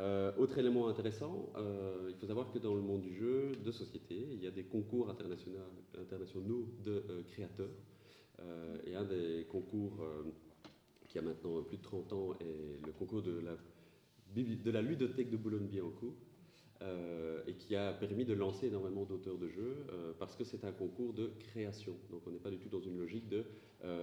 [0.00, 3.72] Euh, autre élément intéressant, euh, il faut savoir que dans le monde du jeu de
[3.72, 7.74] société, il y a des concours internationaux, de euh, créateurs.
[8.86, 9.98] et un des concours
[11.08, 13.56] qui a maintenant plus de 30 ans est le concours de la,
[14.36, 16.14] de ludothèque de Boulogne-Billancourt.
[17.48, 19.78] et qui a permis de lancer énormément d'auteurs de jeux
[20.20, 21.96] parce que c'est un concours de création.
[22.10, 23.44] Donc on n'est pas du tout dans une logique de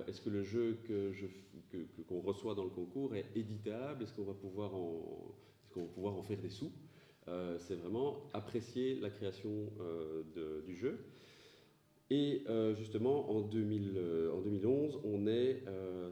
[0.08, 1.13] est-ce que le jeu que
[2.08, 5.34] qu'on reçoit dans le concours est éditable, est-ce qu'on va pouvoir en,
[5.75, 6.71] qu'on pouvoir en faire des sous.
[7.27, 10.99] Euh, c'est vraiment apprécier la création euh, du jeu.
[12.11, 15.63] Et euh, justement, en, 2000, euh, en 2011, on est.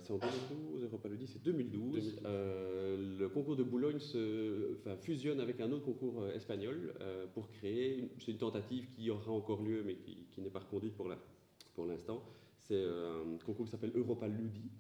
[0.02, 1.82] c'est en 2012, Europa le dit, c'est 2012.
[1.94, 2.20] 2012.
[2.26, 6.94] euh, le concours de Boulogne se, enfin, fusionne avec un autre concours espagnol
[7.36, 8.10] pour créer.
[8.20, 11.20] C'est une tentative qui aura encore lieu, mais qui, qui n'est pas reconduite pour la-
[11.76, 12.24] pour l'instant.
[12.58, 14.72] C'est un concours qui s'appelle Europa Ludi,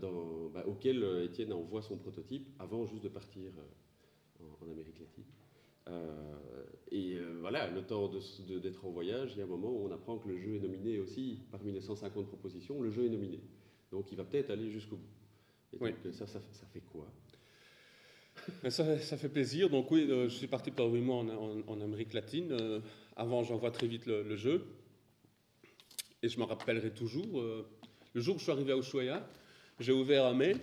[0.00, 3.50] dans- bah, auquel Étienne envoie son prototype avant juste de partir
[4.60, 5.24] en, en Amérique latine.
[5.88, 9.44] Euh, et euh, voilà, le temps de s- de- d'être en voyage, il y a
[9.44, 12.80] un moment où on apprend que le jeu est nominé aussi, parmi les 150 propositions,
[12.80, 13.40] le jeu est nominé.
[13.90, 15.08] Donc il va peut-être aller jusqu'au bout.
[15.74, 15.90] Et Oui.
[16.04, 17.06] donc ça, ça, ça fait quoi?
[18.62, 19.68] Mais Ça, ça fait plaisir.
[19.70, 22.52] Donc oui, euh, je suis parti pendant 8 mois en, en- en Amérique latine.
[22.52, 22.80] Euh,
[23.16, 24.64] avant, j'envoie très vite le, le jeu.
[26.22, 29.28] Et je me rappellerai toujours, le jour où je suis arrivé à Ushuaia,
[29.78, 30.58] j'ai ouvert un mail.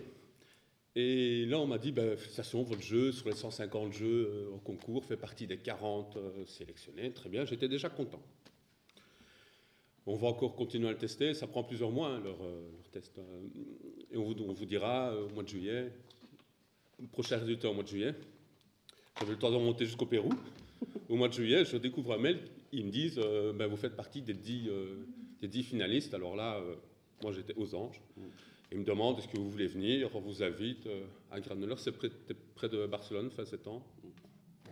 [0.94, 4.58] Et là, on m'a dit, ben, félicitations, votre jeu, sur les 150 jeux euh, au
[4.58, 7.12] concours, fait partie des 40 euh, sélectionnés.
[7.12, 8.20] Très bien, j'étais déjà content.
[10.04, 11.32] On va encore continuer à le tester.
[11.32, 13.18] Ça prend plusieurs mois, hein, leur, euh, leur test.
[14.10, 15.92] Et on vous, on vous dira au mois de juillet,
[17.12, 18.14] prochain résultat au mois de juillet.
[19.18, 20.30] J'avais le temps de remonter jusqu'au Pérou.
[21.08, 22.40] Au mois de juillet, je découvre un mail.
[22.72, 23.20] Ils me disent
[23.54, 25.06] ben, Vous faites partie des 10, euh,
[25.40, 26.12] des 10 finalistes.
[26.12, 26.60] Alors là,
[27.22, 28.00] moi j'étais aux anges.
[28.72, 30.08] Ils me demandent Est-ce que vous voulez venir?
[30.14, 31.78] On vous invite euh, à Granollers.
[31.78, 32.08] C'est près,
[32.54, 33.84] près de Barcelone, fin septembre.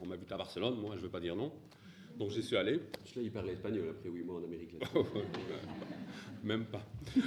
[0.02, 0.80] On m'invite à Barcelone.
[0.80, 1.52] Moi, je ne vais pas dire non.
[2.16, 2.76] Donc j'y suis allé.
[2.76, 5.02] Là, il parlait espagnol après 8 mois en Amérique latine.
[6.44, 6.82] Même pas.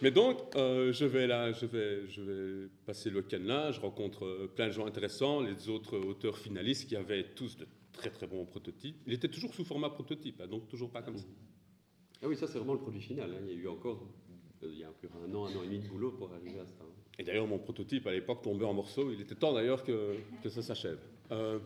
[0.00, 3.80] Mais donc, euh, je, vais là, je, vais, je vais passer le week-end là, je
[3.80, 8.10] rencontre euh, plein de gens intéressants, les autres auteurs finalistes qui avaient tous de très
[8.10, 8.96] très bons prototypes.
[9.06, 11.26] Il était toujours sous format prototype, hein, donc toujours pas comme ça.
[12.22, 13.30] Ah oui, ça c'est vraiment le produit final.
[13.32, 13.38] hein.
[13.46, 14.06] Il y a eu encore,
[14.62, 16.66] euh, il y a un an, un an et demi de boulot pour arriver à
[16.66, 16.74] ça.
[16.82, 16.86] hein.
[17.18, 19.10] Et d'ailleurs, mon prototype à l'époque tombait en morceaux.
[19.12, 20.98] Il était temps d'ailleurs que, que ça s'achève.
[21.30, 21.58] Euh,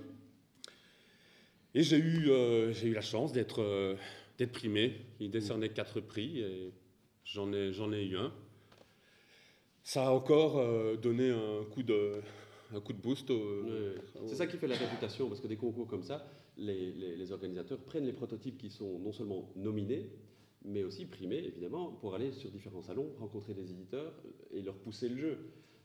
[1.74, 3.94] et j'ai eu, euh, j'ai eu la chance d'être euh,
[4.38, 4.94] d'être primé.
[5.20, 6.72] Il décernait quatre prix et
[7.24, 8.32] j'en ai, j'en ai eu un.
[9.84, 10.60] Ça a encore
[10.98, 12.20] donné un coup de,
[12.74, 13.30] un coup de boost.
[13.30, 13.62] au-
[14.26, 17.32] C'est ça qui fait la réputation, parce que des concours comme ça, les, les- les
[17.32, 20.10] organisateurs prennent les prototypes qui sont non seulement nominés,
[20.66, 24.12] mais aussi primés, évidemment, pour aller sur différents salons, rencontrer des éditeurs
[24.50, 25.38] et leur pousser le jeu.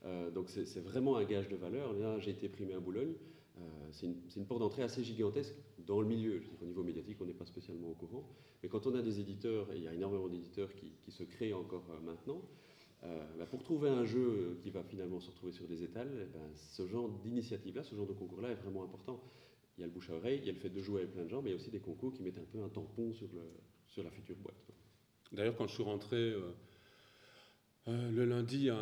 [0.05, 1.93] Euh, donc c'est vraiment un gage de valeur.
[1.93, 3.13] Là, j'ai été primé à Boulogne.
[3.59, 6.41] Euh, c'est une, porte d'entrée assez gigantesque dans le milieu.
[6.61, 8.27] Au niveau médiatique, on n'est pas spécialement au courant.
[8.63, 11.53] Mais quand on a des éditeurs, et il y a énormément d'éditeurs qui, se créent
[11.53, 12.41] encore euh, maintenant,
[13.03, 16.53] bah, pour trouver un jeu qui va finalement se retrouver sur des étals, eh ben,
[16.53, 19.19] ce genre d'initiative-là, ce genre de concours-là est vraiment important.
[19.77, 21.13] Il y a le bouche à oreille, il y a le fait de jouer avec
[21.13, 22.69] plein de gens, mais il y a aussi des concours qui mettent un peu un
[22.69, 23.41] tampon sur, le,
[23.91, 24.55] sur la future boîte.
[25.31, 26.39] D'ailleurs, quand je suis rentré euh,
[27.89, 28.77] euh, le lundi à,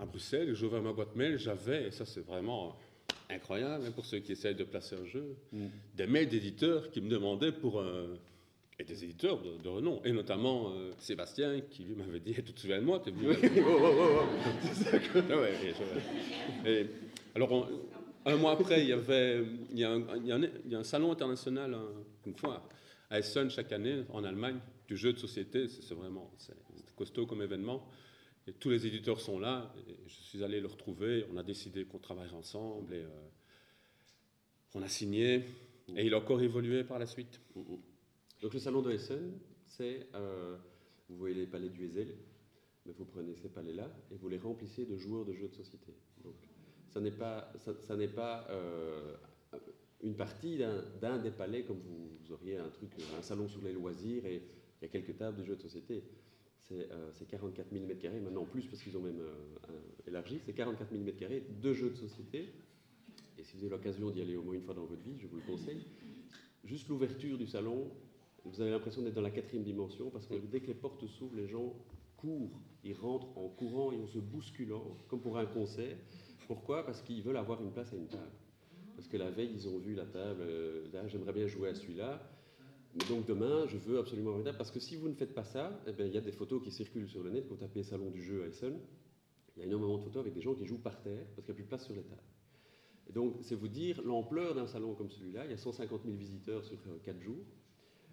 [0.00, 2.76] à Bruxelles, ouvert ma boîte mail, j'avais, et ça c'est vraiment
[3.28, 5.36] incroyable hein, pour ceux qui essayent de placer un jeu,
[5.94, 8.06] des mails d'éditeurs qui me demandaient pour un-
[8.78, 12.42] et des éditeurs de, de renom, et notamment euh, Sébastien qui lui m'avait dit Tu
[12.42, 12.98] te souviens de moi?
[13.00, 13.26] T'es venu
[15.30, 15.74] Ah ouais, et
[16.64, 16.86] je- et-
[17.34, 17.66] alors, on-
[18.24, 20.72] un mois après, il y, avait, il, y a un, il y a un- il
[20.72, 21.88] y a un salon international, un-
[22.26, 22.66] une fois,
[23.10, 25.68] à Essen chaque année, en Allemagne, du jeu de société.
[25.68, 26.32] C'est vraiment
[26.96, 27.86] costaud comme événement.
[28.46, 29.74] Et tous les éditeurs sont là.
[30.06, 31.26] Je suis allé le retrouver.
[31.32, 32.94] On a décidé qu'on travaillerait ensemble.
[32.94, 33.28] Et euh,
[34.74, 35.44] on a signé.
[35.96, 37.40] Et il a encore évolué par la suite.
[38.40, 40.56] Donc le salon de Essen, c'est, euh,
[41.08, 42.14] vous voyez les palais du Ezel,
[42.86, 45.92] mais vous prenez ces palais-là et vous les remplissez de joueurs de jeux de société.
[46.22, 46.36] Donc
[46.88, 49.16] ça n'est pas, ça, pas euh,
[50.02, 50.58] une partie
[51.00, 54.42] d'un des palais comme vous, auriez un truc, un salon sur les loisirs et
[54.80, 56.04] il y a quelques tables de jeux de société.
[56.60, 60.40] C'est euh, c'est 44 000 m2, maintenant en plus parce qu'ils ont même euh, élargi,
[60.44, 62.52] c'est 44 000 m2 de jeux de société.
[63.38, 65.26] Et si vous avez l'occasion d'y aller au moins une fois dans votre vie, je
[65.26, 65.84] vous le conseille.
[66.64, 67.90] Juste l'ouverture du salon,
[68.44, 71.36] vous avez l'impression d'être dans la quatrième dimension parce que dès que les portes s'ouvrent,
[71.36, 71.74] les gens
[72.16, 75.96] courent, ils rentrent en courant et en se bousculant, comme pour un concert.
[76.46, 76.84] Pourquoi?
[76.84, 78.30] Parce qu'ils veulent avoir une place à une table.
[79.00, 81.74] Parce que la veille, ils ont vu la table, euh, Ah, j'aimerais bien jouer à
[81.74, 82.20] celui-là.
[83.08, 84.58] Donc demain, je veux absolument table.
[84.58, 86.62] Parce que si vous ne faites pas ça, eh ben, il y a des photos
[86.62, 87.46] qui circulent sur le net.
[87.48, 88.78] Quand vous tapez salon du jeu à Essen,
[89.56, 91.46] il y a énormément de photos avec des gens qui jouent par terre parce qu'il
[91.46, 92.20] n'y a plus de place sur les tables.
[93.08, 95.46] Et donc, c'est vous dire l'ampleur d'un salon comme celui-là.
[95.46, 97.46] Il y a 150 000 visiteurs sur 4 jours.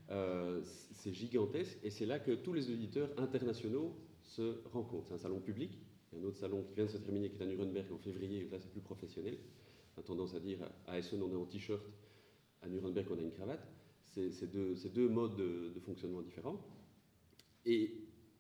[0.10, 5.10] Euh, c'est gigantesque et c'est là que tous les éditeurs internationaux se rencontrent.
[5.10, 5.78] C'est un salon public.
[6.14, 7.92] Il y a un autre salon qui vient de se terminer qui est à Nuremberg
[7.92, 8.48] en février.
[8.50, 9.38] Là, c'est plus professionnel.
[9.98, 11.84] A tendance à dire à Essen, on est en t-shirt.
[12.62, 13.68] À Nuremberg, on a une cravate.
[14.06, 16.60] C'est deux, modes de, fonctionnement différents.
[17.66, 17.92] Et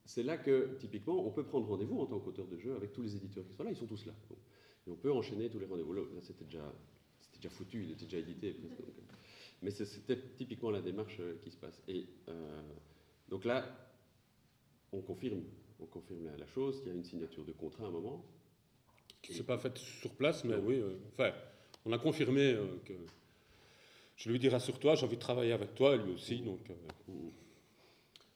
[0.05, 3.01] c'est là que, typiquement, on peut prendre rendez-vous en tant qu'auteur de jeu avec tous
[3.01, 3.71] les éditeurs qui sont là.
[3.71, 4.13] Ils sont tous là.
[4.87, 5.93] Et on peut enchaîner tous les rendez-vous.
[5.93, 8.53] Là, c'était déjà, foutu, il était déjà édité.
[8.53, 8.81] presque.
[9.61, 11.81] Mais c'était typiquement la démarche euh, qui se passe.
[11.87, 12.61] Et euh,
[13.27, 13.65] donc là,
[14.91, 15.41] on confirme,
[15.79, 16.81] on confirme la, la chose.
[16.83, 18.23] Il y a une signature de contrat à un moment.
[19.21, 20.75] Qui ne s'est pas faite sur place, mais oui.
[20.75, 21.31] euh, enfin,
[21.85, 22.93] on a confirmé euh, que.
[24.15, 26.41] Je lui dis rassure-toi, j'ai envie de travailler avec toi, lui aussi.
[26.41, 26.73] Donc, euh,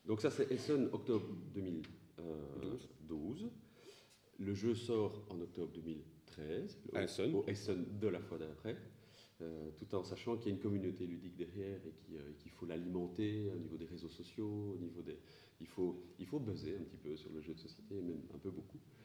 [0.05, 3.49] Donc ça, c'est Essen, octobre 2012.
[4.39, 6.77] Le jeu sort en octobre 2013.
[6.91, 7.33] au- À Essen.
[7.35, 8.75] Au Essen de la fois d'après.
[9.41, 12.33] Euh, tout en sachant qu'il y a une communauté ludique derrière et qui, euh, et
[12.35, 15.17] qu'il faut l'alimenter au niveau des réseaux sociaux, au niveau des...
[15.59, 18.37] Il faut, il faut buzzer un petit peu sur le jeu de société, même un
[18.37, 19.00] peu beaucoup, euh,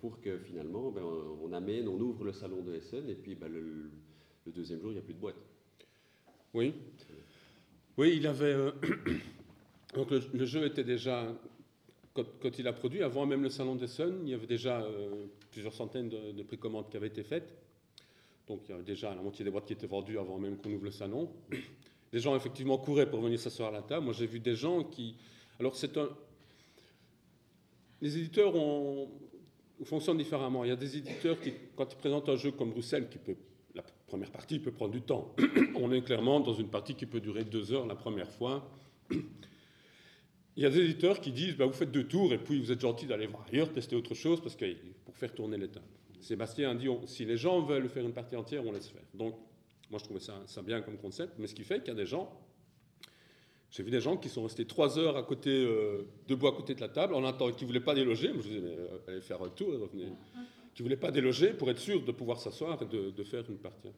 [0.00, 3.50] pour que finalement, ben, on, amène, on ouvre le salon de Essen et puis ben,
[3.52, 3.90] le,
[4.46, 5.36] deuxième jour, il n'y a plus de boîte.
[6.54, 6.74] oui.
[8.00, 8.54] Oui, il avait.
[8.54, 8.72] euh,
[9.94, 11.36] donc le, jeu était déjà.
[12.14, 15.26] Quand, quand il a produit, avant même le salon d'Essen, il y avait déjà euh,
[15.50, 17.52] plusieurs centaines de, de précommandes qui avaient été faites.
[18.48, 20.72] Donc il y avait déjà la moitié des boîtes qui étaient vendues avant même qu'on
[20.72, 21.30] ouvre le salon.
[22.12, 24.06] Les gens effectivement couraient pour venir s'asseoir à la table.
[24.06, 25.14] Moi j'ai vu des gens qui.
[25.58, 26.08] Alors c'est un.
[28.00, 29.10] Les éditeurs ont,
[29.86, 30.64] fonctionnent différemment.
[30.64, 33.36] Il y a des éditeurs qui, quand ils présentent un jeu comme Bruxelles, qui peut,
[33.74, 35.34] la première partie peut prendre du temps.
[35.76, 38.70] On est clairement dans une partie qui peut durer deux heures la première fois.
[39.10, 42.72] Il y a des éditeurs qui disent bah, vous faites deux tours et puis vous
[42.72, 44.66] êtes gentil d'aller voir ailleurs, tester autre chose parce que,
[45.04, 45.86] pour faire tourner les tables.
[46.20, 49.04] Sébastien a dit si les gens veulent faire une partie entière, on laisse faire.
[49.14, 49.36] Donc,
[49.88, 51.94] moi je trouvais ça, ça bien comme concept, mais ce qui fait qu'il y a
[51.94, 52.30] des gens.
[53.70, 56.74] J'ai vu des gens qui sont restés trois heures à côté, euh, debout à côté
[56.74, 58.28] de la table, en attendant, qui ne voulaient pas déloger.
[58.34, 60.08] Je disais, mais euh, allez faire un tour et revenez.
[60.74, 63.44] Qui ne voulaient pas déloger pour être sûr de pouvoir s'asseoir et de, de faire
[63.48, 63.90] une partie.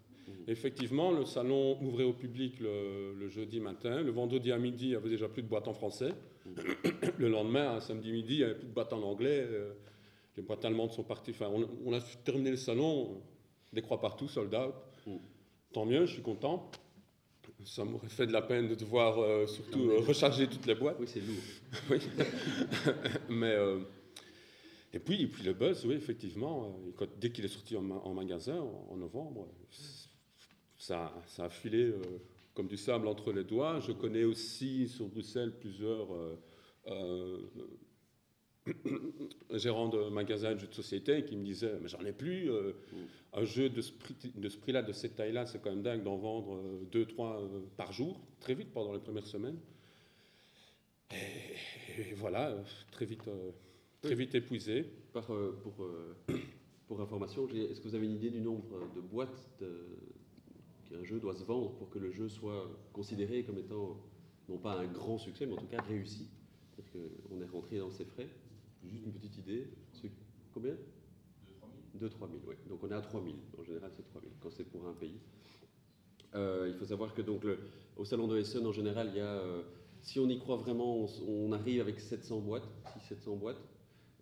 [0.46, 4.02] Effectivement, le salon ouvrait au public le, le jeudi matin.
[4.02, 6.12] Le vendredi à midi, il n'y avait déjà plus de boîtes en français.
[7.18, 9.46] Le lendemain, samedi midi, il n'y avait plus de boîtes en anglais.
[9.48, 9.72] Euh,
[10.36, 11.30] Les boîtes allemandes sont parties.
[11.32, 13.20] Enfin, on, on a terminé le salon,
[13.72, 14.74] des croix partout, sold out.
[15.06, 15.16] Mm.
[15.72, 16.70] Tant mieux, je suis content.
[17.64, 20.96] Ça m'aurait fait de la peine de devoir euh, surtout euh, recharger toutes les boîtes.
[21.00, 21.36] Oui, c'est lourd.
[21.90, 21.98] Oui.
[23.28, 23.80] Mais euh,
[24.92, 27.96] et puis, et puis le buzz, oui, effectivement, quand- dès qu'il est sorti en, ma-
[27.96, 29.48] en magasin en, en novembre,
[30.76, 31.92] ça, ça a filé
[32.54, 33.80] comme du sable entre les doigts.
[33.80, 36.08] Je connais aussi sur Bruxelles plusieurs
[38.68, 42.12] euh, euh, gérants de magasins de jeux de société qui me disaient mais j'en ai
[42.12, 42.50] plus.
[42.50, 42.72] euh,
[43.34, 46.02] un jeu de ce prix- de ce prix-là, de cette taille-là, c'est quand même dingue
[46.02, 49.56] d'en vendre euh, deux, trois euh, par jour, très vite pendant les premières semaines.
[51.12, 51.14] Et,
[52.10, 53.50] et voilà, euh, très vite, euh,
[54.02, 54.84] très vite épuisé.
[55.14, 56.14] Par, euh, pour, euh,
[56.86, 59.96] pour information, est-ce que vous avez une idée du nombre de boîtes de-
[60.90, 63.96] qu'un jeu doit se vendre pour que le jeu soit considéré comme étant,
[64.48, 66.28] non pas un grand succès, mais en tout cas réussi?
[66.76, 66.92] C'est-à-dire
[67.28, 68.28] qu'on est rentré dans ses frais
[68.90, 69.68] Juste une petite idée.
[70.52, 70.74] Combien?
[71.94, 72.54] 2-3 000, oui.
[72.68, 73.34] Donc on est à 3 000.
[73.58, 75.18] En général, c'est 3 000 quand c'est pour un pays.
[76.34, 77.58] Euh, il faut savoir que donc le-
[77.96, 79.62] au salon de Essen, en général, il y a, euh,
[80.00, 82.66] si on y croit vraiment, on, on arrive avec 700 boîtes,
[83.10, 83.60] 600-700 boîtes.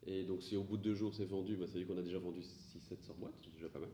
[0.06, 1.98] Et donc si au bout de deux jours c'est vendu, bah, ça veut dire qu'on
[2.00, 3.90] a déjà vendu 600-700 boîtes, c'est déjà pas mal.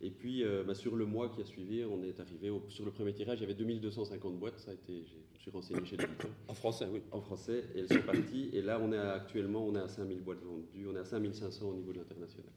[0.00, 2.84] Et puis euh, bah, sur le mois qui a suivi, on est arrivé au- sur
[2.84, 5.84] le premier tirage, il y avait 2250 boîtes, ça a été, je me suis renseigné
[5.86, 7.00] chez l'éditeur En français, oui.
[7.10, 8.50] en français, et elles sont parties.
[8.52, 11.04] Et là, on est à- actuellement, on est à 5000 boîtes vendues, on est à
[11.04, 12.50] 5500 au niveau de l'international.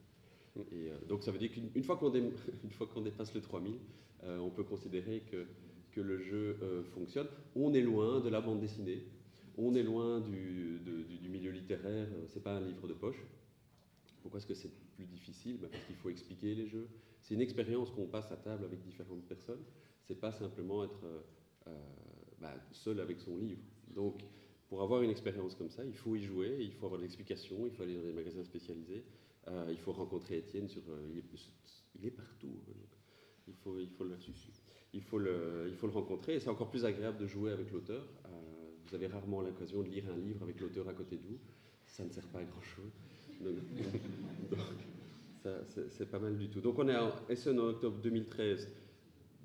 [0.72, 2.24] Et euh, donc ça veut dire qu'une une fois qu'on dé-
[3.04, 3.76] dépasse le 3000,
[4.24, 5.46] euh, on peut considérer que,
[5.92, 7.28] que le jeu euh, fonctionne.
[7.56, 9.04] On est loin de la bande dessinée,
[9.58, 13.24] on est loin du, de- du, du milieu littéraire, c'est pas un livre de poche.
[14.24, 16.90] Pourquoi est-ce que c'est plus difficile Ben, Parce qu'il faut expliquer les jeux.
[17.22, 19.64] C'est une expérience qu'on passe à table avec différentes personnes.
[20.04, 21.22] C'est pas simplement être euh,
[21.68, 21.72] euh,
[22.42, 23.62] bah, seul avec son livre.
[23.94, 24.24] Donc,
[24.68, 27.72] pour avoir une expérience comme ça, il faut y jouer, il faut avoir l'explication, il
[27.72, 29.06] faut aller dans des magasins spécialisés,
[29.48, 30.82] euh, il faut rencontrer Étienne sur.
[31.10, 31.18] il,
[32.06, 32.50] est, partout.
[33.48, 33.90] il faut, le, il
[35.76, 36.36] faut le, rencontrer.
[36.36, 38.08] Et c'est encore plus agréable de jouer avec l'auteur.
[38.88, 41.40] Vous avez rarement l'occasion de lire un livre avec l'auteur à côté de vous.
[41.86, 42.62] Ça ne sert pas à grand
[43.42, 43.56] Donc,
[45.90, 46.60] c'est, pas mal du tout.
[46.62, 48.68] Donc on est à Essen en octobre 2013.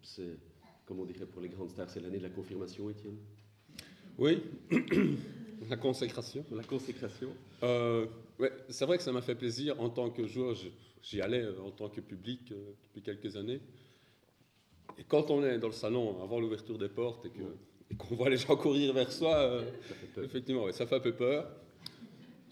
[0.03, 0.37] C'est,
[0.87, 3.17] comme on dirait pour les grandes stars, c'est l'année de la confirmation, Étienne?
[4.19, 4.43] Oui,
[5.71, 6.45] la consécration.
[6.51, 7.29] La consécration.
[7.63, 8.07] Euh,
[8.39, 10.57] ouais, c'est vrai que ça m'a fait plaisir en tant que joueur.
[11.03, 13.61] J'y allais euh, en tant que public euh, depuis quelques années.
[14.99, 17.43] Et quand on est dans le salon avant l'ouverture des portes et que-
[17.91, 19.63] et qu'on voit les gens courir vers soi, euh,
[20.23, 21.51] effectivement, ouais, ça fait un peu peur.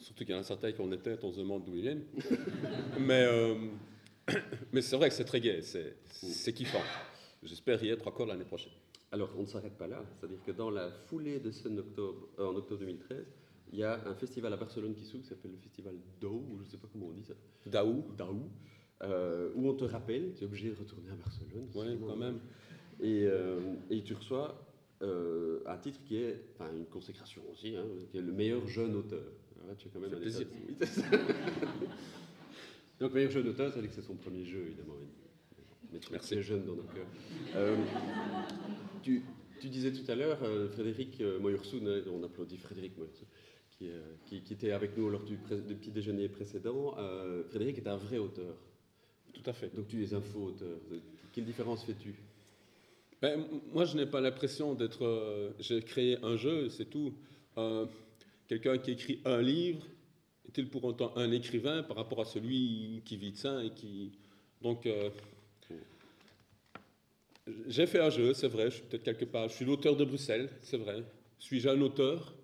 [0.01, 1.83] Surtout qu'il y en a certains qui ont des têtes, on se demande d'où ils
[1.83, 2.05] viennent.
[2.99, 3.55] mais euh,
[4.73, 6.83] mais c'est vrai que c'est très gai, c'est kiffant.
[7.43, 8.73] J'espère y être encore l'année prochaine.
[9.13, 10.05] Alors, on ne s'arrête pas là.
[10.09, 13.27] C'est-à-dire que dans la foulée de Sun octobre, euh, en octobre 2013,
[13.73, 16.59] il y a un festival à Barcelone qui s'ouvre, qui s'appelle le festival DAO, ou
[16.59, 17.35] je ne sais pas comment on dit ça.
[17.67, 18.51] Daou, DAO,
[19.03, 21.67] euh, où on te rappelle, tu es obligé de retourner à Barcelone.
[21.71, 22.41] sinon, quand même.
[23.01, 24.67] Et, euh, et tu reçois
[25.03, 29.33] un titre qui est, enfin une consécration aussi, hein, qui est le meilleur jeune auteur.
[29.67, 30.31] Là, tu as quand même un de-
[33.01, 34.95] Donc meilleur jeune auteur, ça veut dire que c'est son premier jeu, évidemment.
[35.93, 36.35] Mais tu es Merci.
[36.35, 37.07] très jeune dans nos cœurs.
[37.57, 37.77] Euh,
[39.03, 39.23] tu,
[39.61, 43.27] tu disais tout à l'heure, euh, Frédéric euh, Moyursoun, hein, on applaudit Frédéric Moyursoun,
[43.79, 46.95] qui, euh, qui, qui était avec nous lors du, pré- du petit déjeuner précédent.
[46.99, 48.55] Euh, Frédéric est un vrai auteur.
[49.33, 49.75] Tout à fait.
[49.75, 50.79] Donc tu es un faux auteur.
[51.33, 52.15] Quelle différence fais-tu?
[53.23, 55.05] Ben, moi, je n'ai pas l'impression d'être.
[55.05, 57.13] euh, J'ai créé un jeu, c'est tout.
[58.51, 59.87] Quelqu'un qui écrit un livre
[60.49, 64.11] est-il pour autant un écrivain par rapport à celui qui vit de ça et qui.
[64.61, 64.87] Donc.
[64.87, 65.09] euh,
[67.69, 69.49] j'ai fait un jeu, c'est vrai, je suis peut-être quelque part.
[69.49, 71.05] Je suis l'auteur de Bruxelles, c'est vrai.
[71.39, 72.35] Suis-je un auteur?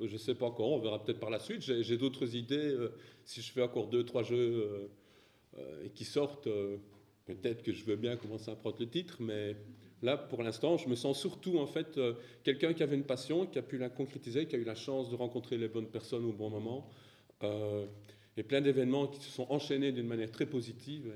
[0.00, 1.62] Je ne sais pas encore, on verra peut-être par la suite.
[1.62, 2.54] J'ai d'autres idées.
[2.54, 4.88] euh, si je fais encore deux, trois jeux
[5.58, 6.48] euh, qui sortent,
[7.24, 9.56] peut-être que je veux bien commencer à prendre le titre, mais
[10.02, 13.46] là, pour l'instant, je me sens surtout en fait euh, quelqu'un qui avait une passion,
[13.46, 16.24] qui a pu la concrétiser, qui a eu la chance de rencontrer les bonnes personnes
[16.24, 16.88] au bon moment,
[17.42, 17.86] euh,
[18.36, 21.12] et plein d'événements qui se sont enchaînés d'une manière très positive.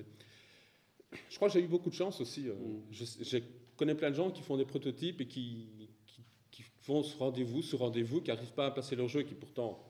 [1.28, 2.48] Je crois que j'ai eu beaucoup de chance aussi.
[2.48, 2.82] euh, Mm.
[2.92, 3.38] je, je
[3.76, 5.66] connais plein de gens qui font des prototypes et qui,
[6.06, 9.34] qui, qui font ce rendez-vous, ce rendez-vous, qui n'arrivent pas à passer leur jeu, qui
[9.34, 9.82] pourtant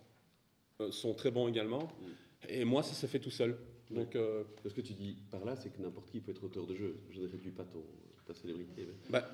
[0.80, 1.88] euh, sont très bons également.
[2.48, 3.56] Et moi, ça s'est fait tout seul.
[3.90, 6.66] Donc, euh, Ce que tu dis par là, c'est que n'importe qui peut être auteur
[6.66, 7.00] de jeu.
[7.10, 7.84] Je ne réduis pas ton,
[8.34, 8.86] célébrité.
[8.86, 9.30] mais- Bah,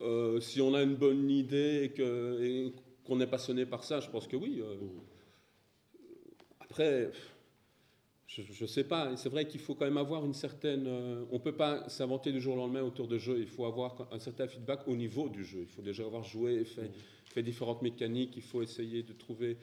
[0.00, 2.72] euh, si on a une bonne idée et
[3.04, 4.60] qu'on est passionné par ça, je pense que oui.
[4.62, 4.76] euh.
[6.60, 7.10] Après,
[8.26, 9.16] je ne sais pas.
[9.16, 10.86] C'est vrai qu'il faut quand même avoir une certaine.
[10.86, 13.38] euh, on ne peut pas s'inventer du jour au lendemain autour de jeu.
[13.38, 15.60] Il faut avoir un certain feedback au niveau du jeu.
[15.60, 16.90] Il faut déjà avoir joué et fait,
[17.26, 18.32] fait différentes mécaniques.
[18.36, 19.56] Il faut essayer de trouver.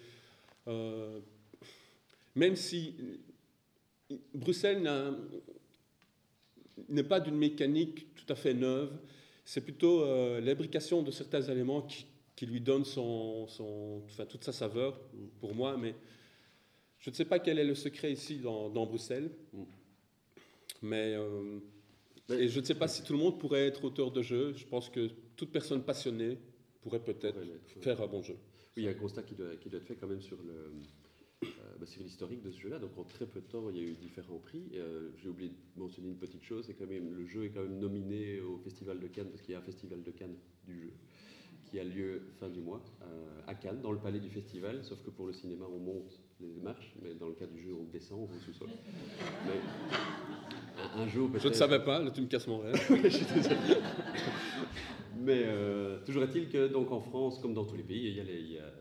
[2.35, 2.95] même si
[4.33, 5.13] Bruxelles n'a-
[6.89, 8.91] n'est pas d'une mécanique tout à fait neuve,
[9.45, 12.05] c'est plutôt euh, l'imbrication de certains éléments qui,
[12.35, 14.99] qui lui donnent son, son- enfin, toute sa saveur
[15.39, 15.95] pour moi, mais
[16.99, 19.31] je ne sais pas quel est le secret ici dans, dans Bruxelles,
[20.81, 21.59] mais euh,
[22.29, 24.53] Mais- et je ne sais pas si tout le monde pourrait être auteur de jeu.
[24.55, 26.37] Je pense que toute personne passionnée
[26.81, 27.39] pourrait peut-être
[27.81, 28.35] faire un bon jeu.
[28.77, 30.37] Oui, il y a un constat qui doit, qui doit être fait quand même sur
[30.41, 30.71] le.
[31.43, 31.47] Euh,
[31.79, 33.83] bah, sur l'historique de ce jeu-là, donc en très peu de temps, il y a
[33.83, 34.63] eu différents prix.
[34.75, 37.61] Euh, J'ai oublié de mentionner une petite chose, c'est quand même le jeu est quand
[37.63, 40.79] même nominé au Festival de Cannes parce qu'il y a un Festival de Cannes du
[40.81, 40.91] jeu
[41.69, 44.83] qui a lieu fin du mois euh, à Cannes, dans le palais du festival.
[44.83, 47.73] Sauf que pour le cinéma, on monte les marches, mais dans le cas du jeu,
[47.79, 48.67] on descend au sous-sol.
[50.95, 52.75] Un, un jour, Je ne savais pas, là tu me casses mon rêve.
[55.23, 58.19] Mais euh, toujours est-il que donc en France, comme dans tous les pays, il y
[58.19, 58.71] a, les- il y a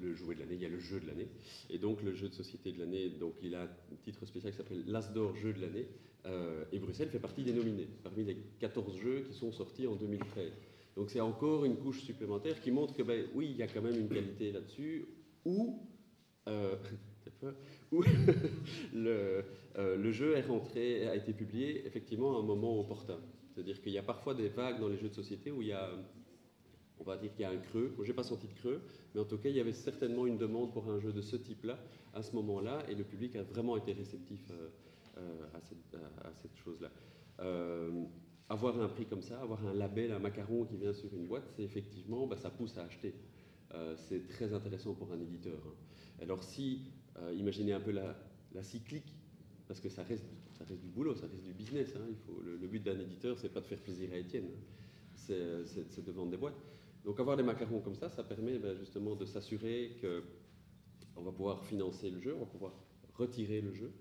[0.00, 1.28] le jouet de l'année, il y a le jeu de l'année.
[1.70, 4.58] Et donc le jeu de société de l'année, donc il a un titre spécial qui
[4.58, 5.86] s'appelle l'As d'or jeu de l'année.
[6.26, 9.94] Euh, et Bruxelles fait partie des nominés, parmi les 14 jeux qui sont sortis en
[9.94, 10.52] 2013.
[10.96, 13.82] Donc c'est encore une couche supplémentaire qui montre que ben, oui, il y a quand
[13.82, 15.06] même une qualité là-dessus,
[15.46, 16.76] euh,
[17.92, 18.02] où
[18.94, 19.44] le,
[19.76, 23.18] euh, le jeu a été publié effectivement à un moment opportun.
[23.54, 25.72] C'est-à-dire qu'il y a parfois des vagues dans les jeux de société où il y
[25.72, 25.90] a,
[27.04, 27.94] on va dire qu'il y a un creux.
[28.02, 28.80] J'ai pas senti de creux,
[29.14, 31.36] mais en tout cas, il y avait certainement une demande pour un jeu de ce
[31.36, 31.78] type-là
[32.14, 34.68] à ce moment-là, et le public a vraiment été réceptif euh,
[35.18, 35.60] euh, à
[36.32, 36.90] cette, chose-là.
[37.40, 38.04] Euh,
[38.48, 41.44] avoir un prix comme ça, avoir un label, un macaron qui vient sur une boîte,
[41.56, 43.14] c'est effectivement, bah, ça pousse à acheter.
[43.96, 45.58] C'est très intéressant pour un éditeur.
[45.66, 46.22] hein.
[46.22, 46.92] Alors si,
[47.36, 48.14] imaginez un peu la,
[48.62, 49.12] cyclique,
[49.66, 50.24] parce que ça reste,
[50.80, 51.92] du boulot, ça reste du business.
[51.96, 52.06] hein.
[52.44, 55.64] Le, but d'un éditeur, c'est pas de faire plaisir à Étienne, hein.
[55.66, 56.54] c'est de vendre des boîtes.
[57.04, 60.22] Donc avoir des macarons comme ça, ça permet ben, justement de s'assurer que
[61.16, 62.72] on va pouvoir financer le jeu, on va pouvoir
[63.14, 63.92] retirer le jeu.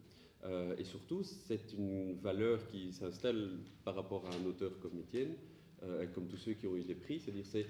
[0.46, 5.36] Euh, et surtout, c'est une valeur qui s'installe par rapport à un auteur comme Étienne,
[5.84, 7.68] euh, comme tous ceux qui ont eu des prix, c'est-à-dire c'est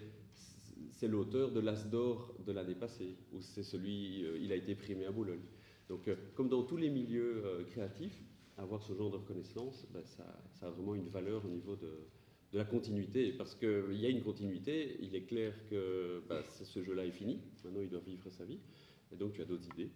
[0.92, 4.76] c'est l'auteur de l'As d'or de l'année passée, ou c'est celui, euh, il a été
[4.76, 5.44] primé à Boulogne.
[5.90, 8.24] Donc, euh, comme dans tous les milieux créatifs,
[8.58, 10.24] avoir ce genre de reconnaissance, ben, ça
[10.62, 11.90] a vraiment une valeur au niveau de,
[12.54, 16.84] de la continuité, parce qu'il y a une continuité, il est clair que c'est- ce
[16.84, 18.60] jeu-là est fini, maintenant il doit vivre sa vie,
[19.12, 19.90] et donc tu as d'autres idées.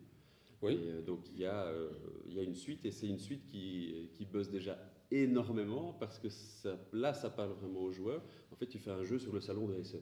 [0.64, 0.74] Oui.
[0.74, 1.90] Et, euh, donc il y, a, euh,
[2.28, 4.76] il y a une suite, et c'est une suite qui, qui buzz déjà
[5.12, 8.24] énormément, parce que ça, là, ça parle vraiment aux joueurs.
[8.52, 10.02] En fait, tu fais un jeu sur le salon de SN.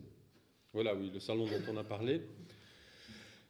[0.73, 2.21] Voilà, oui, le salon dont on a parlé.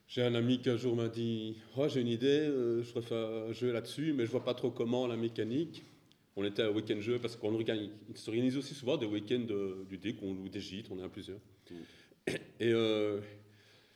[0.08, 3.14] J'ai un ami qui un jour m'a dit oh, J'ai une idée, euh, je refais
[3.14, 5.84] un jeu là-dessus, mais je vois pas trop comment la mécanique.
[6.36, 9.96] On était à week-end jeu parce qu'on organise, s'organise aussi souvent des week-ends euh, du
[9.96, 11.40] DIC, on loue des gîtes, on est à plusieurs.
[12.60, 13.20] Et, euh,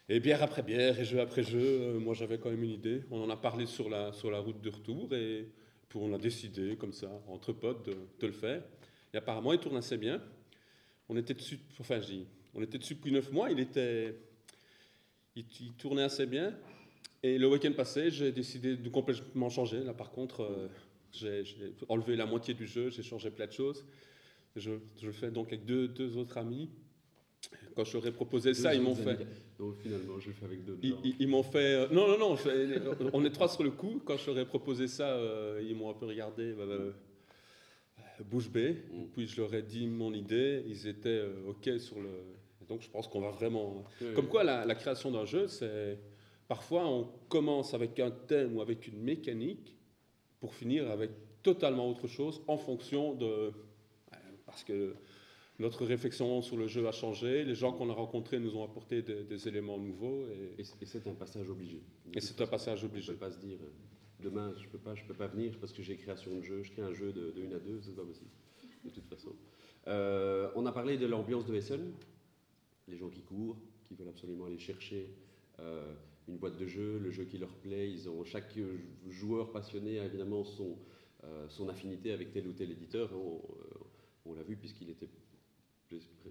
[0.08, 3.02] et bière après bière et jeu après jeu, euh, moi j'avais quand même une idée.
[3.10, 5.48] On en a parlé sur la, sur la route de retour et
[5.88, 8.62] puis on a décidé, comme ça, entre potes, de, de le faire.
[9.12, 10.22] Et apparemment, il tourne assez bien.
[11.08, 12.00] on était dessus, enfin,
[12.54, 13.50] on était dessus depuis neuf mois.
[13.50, 14.14] Il était,
[15.36, 16.54] il, tournait assez bien.
[17.22, 19.82] Et le week-end passé, j'ai décidé de complètement changer.
[19.82, 20.68] Là, par contre, euh,
[21.12, 21.44] j'ai
[21.88, 23.84] enlevé la moitié du jeu, j'ai changé plein de choses.
[24.56, 26.70] Je, je, le fais donc avec deux, deux autres amis.
[27.76, 29.26] Quand je leur ai proposé ça, ils m'ont fait.
[29.58, 30.80] Donc finalement, je le fais avec d'autres.
[30.82, 31.74] Ils, m'ont fait.
[31.74, 32.36] Euh, non, non, non.
[33.12, 34.02] on est trois sur le coup.
[34.04, 36.52] Quand je leur ai proposé ça, euh, ils m'ont un peu regardé.
[36.52, 38.72] Bah, bah, bouche bée.
[38.92, 39.04] Mm.
[39.12, 40.64] Puis je leur ai dit mon idée.
[40.66, 42.10] Ils étaient OK sur le.
[42.68, 43.84] Donc je pense qu'on va vraiment.
[44.14, 45.98] Comme quoi, la, la création d'un jeu, c'est
[46.50, 49.76] Parfois, on commence avec un thème ou avec une mécanique
[50.40, 51.10] pour finir avec
[51.42, 53.52] totalement autre chose en fonction de...
[54.46, 54.94] Parce que
[55.60, 59.02] notre réflexion sur le jeu a changé, les gens qu'on a rencontrés nous ont apporté
[59.02, 60.24] des, éléments nouveaux.
[60.58, 61.82] Et, c'est un passage obligé.
[62.14, 63.10] Et c'est un passage obligé.
[63.10, 63.58] On ne peut pas se dire,
[64.20, 66.72] demain, je ne peux, pas, peux pas venir parce que j'ai création de jeu, je
[66.72, 68.30] crée un jeu de, de une à deux, c'est pas possible,
[68.84, 69.34] de toute façon.
[69.86, 71.92] Euh, on a parlé de l'ambiance de Essen,
[72.88, 75.10] les gens qui courent, qui veulent absolument aller chercher
[75.58, 75.92] euh,
[76.28, 77.90] une boîte de jeu, le jeu qui leur plaît.
[77.90, 78.56] Ils ont, chaque
[79.08, 80.76] joueur passionné a évidemment son,
[81.24, 83.10] euh, son affinité avec tel ou tel éditeur.
[83.12, 83.18] Hein.
[83.18, 83.84] Euh,
[84.24, 85.08] on, l'a vu puisqu'il était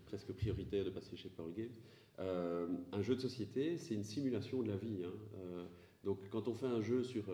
[0.06, 1.70] presque prioritaire de passer chez Pearl Games.
[2.18, 5.04] Euh, un jeu de société, c'est une simulation de la vie.
[5.04, 5.68] Hein.
[6.04, 7.26] donc quand on fait un jeu sur,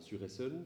[0.00, 0.64] sur Essen,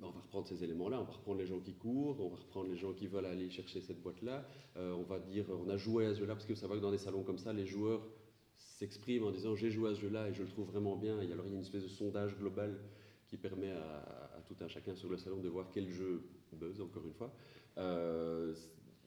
[0.00, 2.36] ben, on va reprendre ces éléments-là, on va reprendre les gens qui courent, on va
[2.36, 4.48] reprendre les gens qui veulent aller chercher cette boîte-là.
[4.76, 6.92] on va dire, on a joué à ce jeu-là, parce que ça va que dans
[6.92, 8.06] des salons comme ça, les joueurs
[8.58, 11.20] s'exprime en disant j'ai joué à ce jeu-là et je le trouve vraiment bien.
[11.20, 12.78] Et alors il y a une espèce de sondage global
[13.28, 17.04] qui permet à, tout un chacun sur le salon de voir quel jeu buzz, encore
[17.06, 17.32] une fois.
[17.76, 18.54] Euh,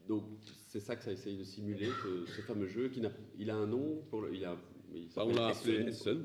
[0.07, 0.23] donc
[0.67, 1.89] c'est ça que ça essaye de simuler,
[2.27, 4.55] ce, fameux jeu qui n'a, il a un nom, pour le, il a,
[5.15, 6.23] bah, on l'a appelé Essen.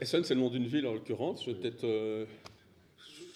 [0.00, 1.44] Essen, c'est le nom d'une ville en l'occurrence.
[1.44, 2.26] Je vais peut-être euh,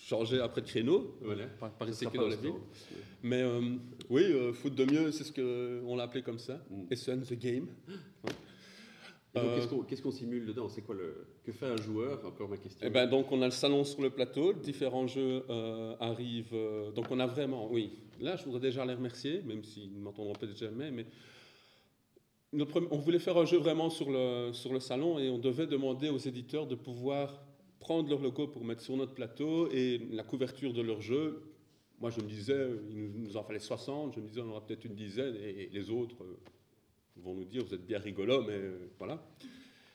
[0.09, 1.45] changer après de créneau, voilà.
[1.47, 2.55] que dans la ville.
[3.23, 3.61] Mais euh,
[4.09, 6.61] oui, euh, foot de mieux, c'est ce qu'on l'a appelé comme ça.
[6.71, 6.83] Mm.
[6.91, 7.67] Essen, the game.
[9.37, 10.69] Euh, qu'est-ce qu'on simule dedans?
[10.69, 12.25] C'est quoi le que fait un joueur?
[12.25, 12.81] Encore ma question.
[12.87, 15.45] Eh ben, donc on a le salon sur le plateau, différents jeux
[16.01, 16.57] arrivent.
[16.95, 17.93] donc on a vraiment, oui.
[18.21, 21.07] Là, je voudrais déjà les remercier, même s'ils ne m'entendront peut-être jamais, mais
[22.91, 26.09] on voulait faire un jeu vraiment sur le sur le salon et on devait demander
[26.09, 27.47] aux éditeurs de pouvoir
[27.81, 31.43] prendre leur logo pour mettre sur notre plateau et la couverture de leur jeu
[32.01, 34.85] moi, je me disais, il nous en fallait 60, je me disais, on aura peut-être
[34.85, 36.37] une dizaine, et, les autres euh,
[37.16, 39.22] vont nous dire, vous êtes bien rigolo, mais euh, voilà.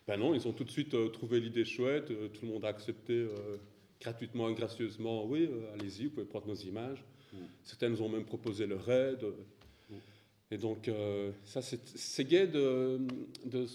[0.06, 2.68] Ben non, ils ont tout de suite euh, trouvé l'idée chouette, tout le monde a
[2.68, 3.26] accepté
[4.02, 7.04] gratuitement et gracieusement, oui, allez-y, vous pouvez prendre nos images.
[7.32, 7.38] Mm.
[7.64, 9.24] Certains nous ont même proposé leur aide.
[9.90, 9.96] Mm.
[10.52, 10.92] Et donc,
[11.46, 13.00] ça, c'est gai de,
[13.46, 13.66] de,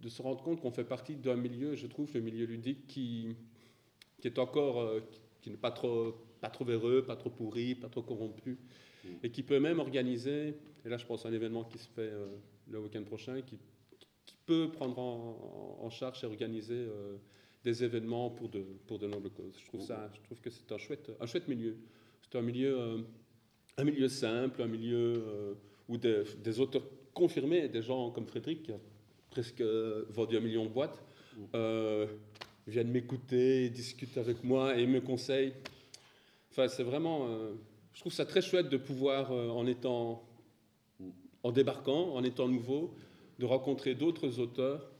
[0.00, 3.36] de, se rendre compte qu'on fait partie d'un milieu, je trouve, le milieu ludique, qui,
[4.20, 4.90] qui est encore,
[5.40, 8.58] qui n'est pas trop pas trop véreux, pas trop pourri, pas trop corrompu,
[9.04, 9.08] mm.
[9.22, 12.02] et qui peut même organiser, et là je pense à un événement qui se fait
[12.12, 12.36] euh,
[12.68, 13.58] le week-end prochain, qui,
[14.44, 17.16] peut prendre en, charge et organiser euh,
[17.64, 19.58] des événements pour de, pour de nobles causes.
[19.60, 21.76] Je trouve, ça, je trouve que c'est un chouette, un chouette milieu.
[22.22, 22.98] C'est un milieu, euh,
[23.76, 25.56] un milieu simple, un milieu
[25.88, 28.78] où des, des, auteurs confirmés, des gens comme Frédéric, qui a
[29.36, 29.62] presque
[30.08, 31.02] vendu un million de boîtes,
[31.36, 32.06] mm.
[32.66, 35.52] viennent m'écouter, discutent avec moi et me conseillent
[36.68, 37.28] c'est vraiment.
[37.28, 37.52] Euh,
[37.92, 40.22] je trouve ça très chouette de pouvoir, euh, en étant.
[41.42, 42.94] en débarquant, en étant nouveau,
[43.38, 44.90] de rencontrer d'autres auteurs.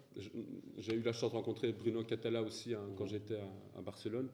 [0.78, 3.38] J'ai eu la chance de rencontrer Bruno Catala aussi hein, quand j'étais
[3.76, 4.30] à, Barcelone,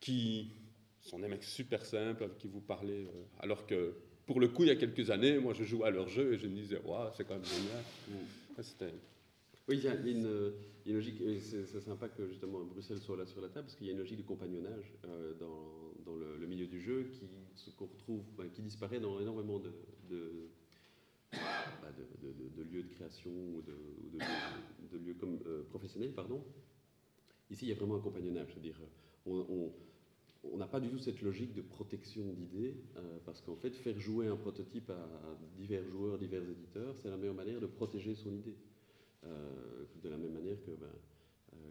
[0.00, 0.52] qui
[1.00, 3.04] sont des mecs super simples avec qui vous parlez.
[3.04, 3.94] Euh, alors que,
[4.26, 6.38] pour le coup, il y a quelques années, moi je jouais à leur jeu et
[6.38, 7.84] je me disais, waouh, c'est quand même génial.
[8.62, 8.94] C'était
[9.70, 10.52] oui, il y a, une,
[10.92, 13.92] logique, c'est sympa que justement Bruxelles soit là sur la table, parce qu'il y a
[13.92, 17.08] une logique de compagnonnage euh, dans, le, milieu du jeu
[17.54, 19.70] qui, retrouve, qui disparaît dans énormément de,
[21.30, 26.12] bah, de, lieux de création ou de, lieux comme, euh, professionnels.
[27.48, 28.80] Ici, il y a vraiment un compagnonnage, c'est-à-dire
[30.42, 34.00] on n'a pas du tout cette logique de protection d'idées, euh, parce qu'en fait, faire
[34.00, 35.08] jouer un prototype à
[35.56, 38.56] divers joueurs, divers éditeurs, c'est la meilleure manière de protéger son idée.
[39.26, 40.86] Euh, de la même manière que, ben,
[41.52, 41.70] euh,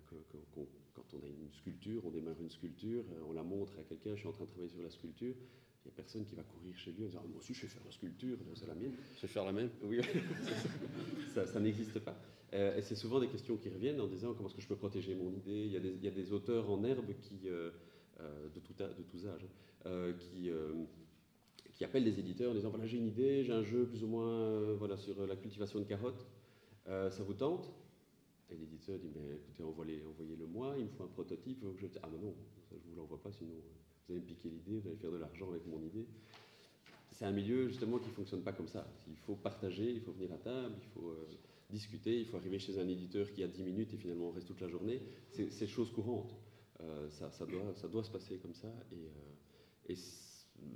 [0.93, 4.11] quand on a une sculpture, on démarre une sculpture, euh, on la montre à quelqu'un,
[4.13, 6.43] je suis en train de travailler sur la sculpture, il n'y a personne qui va
[6.43, 8.93] courir chez lui en disant Moi aussi, je vais faire la sculpture, c'est la mienne.
[9.15, 9.69] Je vais faire la même.
[9.83, 9.99] Oui,
[11.33, 12.21] ça, n'existe pas.
[12.53, 15.15] et c'est souvent des questions qui reviennent en disant Comment est-ce que je peux protéger
[15.15, 15.65] mon idée?
[15.65, 17.71] Il y, a des, il y, a des, auteurs en herbe qui, de,
[18.59, 19.47] tout, de tous âges
[20.19, 20.51] qui,
[21.71, 24.07] qui appellent les éditeurs en disant Voilà, j'ai une idée, j'ai un jeu plus ou
[24.07, 26.27] moins voilà, sur la cultivation de carottes.
[26.89, 27.71] Euh, ça vous tente?
[28.51, 31.63] Et l'éditeur dit, mais écoutez, envoyez-le moi, il me faut un prototype.
[31.77, 32.33] Je ah mais non,
[32.67, 33.51] ça, je ne vous l'envoie pas, sinon
[34.09, 36.07] vous allez me piquer l'idée, vous allez faire de l'argent avec mon idée.
[37.11, 38.87] c'est un milieu justement qui fonctionne pas comme ça.
[39.07, 41.27] Il faut partager, il faut venir à table, il faut euh,
[41.69, 44.47] discuter, il faut arriver chez un éditeur qui a 10 minutes et finalement on reste
[44.47, 44.99] toute la journée.
[45.31, 46.35] C'est chose courante.
[46.81, 48.73] Euh, ça, doit, se passer comme ça.
[49.87, 49.95] Et,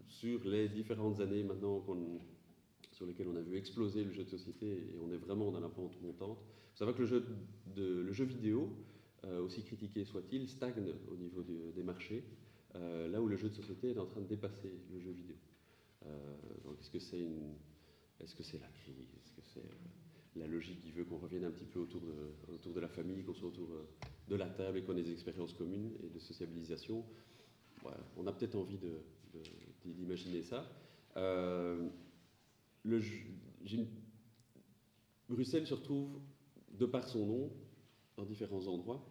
[0.07, 1.83] sur les différentes années maintenant
[2.93, 5.59] sur lesquelles on a vu exploser le jeu de société et on est vraiment dans
[5.59, 6.39] la pente montante,
[6.75, 8.69] ça va que le jeu, vidéo,
[9.43, 12.23] aussi critiqué soit-il, stagne au niveau des marchés.
[12.73, 15.35] là où le jeu de société est en train de dépasser le jeu vidéo.
[16.05, 16.35] Euh,
[16.65, 21.45] donc est-ce que c'est la crise, est-ce que c'est la logique qui veut qu'on revienne
[21.45, 23.87] un petit peu autour de, la famille, qu'on soit autour euh,
[24.27, 27.05] de la table et qu'on ait des expériences communes et de sociabilisation?
[28.15, 28.79] On a peut-être envie
[29.83, 30.65] d'imaginer ça.
[32.83, 33.01] Le,
[35.29, 36.19] Bruxelles se retrouve,
[36.77, 37.51] de par son nom,
[38.17, 39.05] dans différents endroits.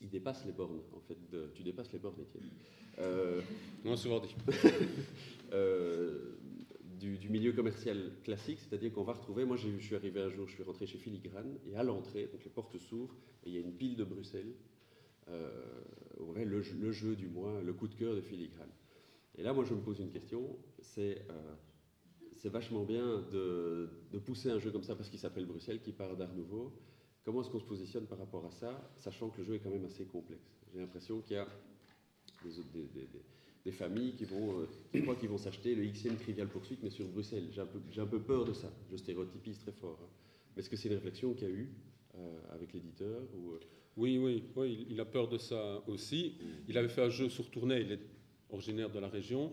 [0.00, 1.16] Il dépasse les bornes, en fait.
[1.30, 2.50] De, tu dépasses les bornes, Étienne.
[2.98, 3.40] Euh,
[3.84, 4.34] non, souvent dit.
[5.54, 6.38] Euh,
[6.98, 10.54] du, milieu commercial classique, c'est-à-dire qu'on va retrouver, moi je suis arrivé un jour, je
[10.54, 13.14] suis rentré chez Filigrane, et à l'entrée, donc les portes s'ouvrent,
[13.44, 14.54] et il y a une pile de Bruxelles,
[15.28, 15.50] euh,
[16.34, 18.70] le, le, jeu du mois, le coup de cœur de Filigrane.
[19.36, 21.54] Et là, moi je me pose une question, c'est euh,
[22.42, 25.92] c'est vachement bien de, de, pousser un jeu comme ça parce qu'il s'appelle Bruxelles, qui
[25.92, 26.72] part d'Art Nouveau.
[27.24, 29.70] Comment est-ce qu'on se positionne par rapport à ça, sachant que le jeu est quand
[29.70, 30.50] même assez complexe?
[30.74, 31.46] J'ai l'impression qu'il y a
[32.44, 33.08] des, des,
[33.64, 36.90] des, familles qui vont, euh, qui croient qu'ils vont s'acheter le XM Trivial Poursuite, mais
[36.90, 37.46] sur Bruxelles.
[37.52, 38.72] J'ai un, peu, un peu peur de ça.
[38.90, 40.00] Je stéréotypise très fort.
[40.02, 40.08] Hein.
[40.56, 41.72] Est-ce que c'est une réflexion qu'il y a eu
[42.16, 43.52] euh, avec l'éditeur ou...
[43.52, 43.60] Euh?
[43.96, 46.34] Oui, oui, oui, il a peur de ça aussi.
[46.66, 48.00] Il avait fait un jeu sur tournée, il est
[48.50, 49.52] originaire de la région.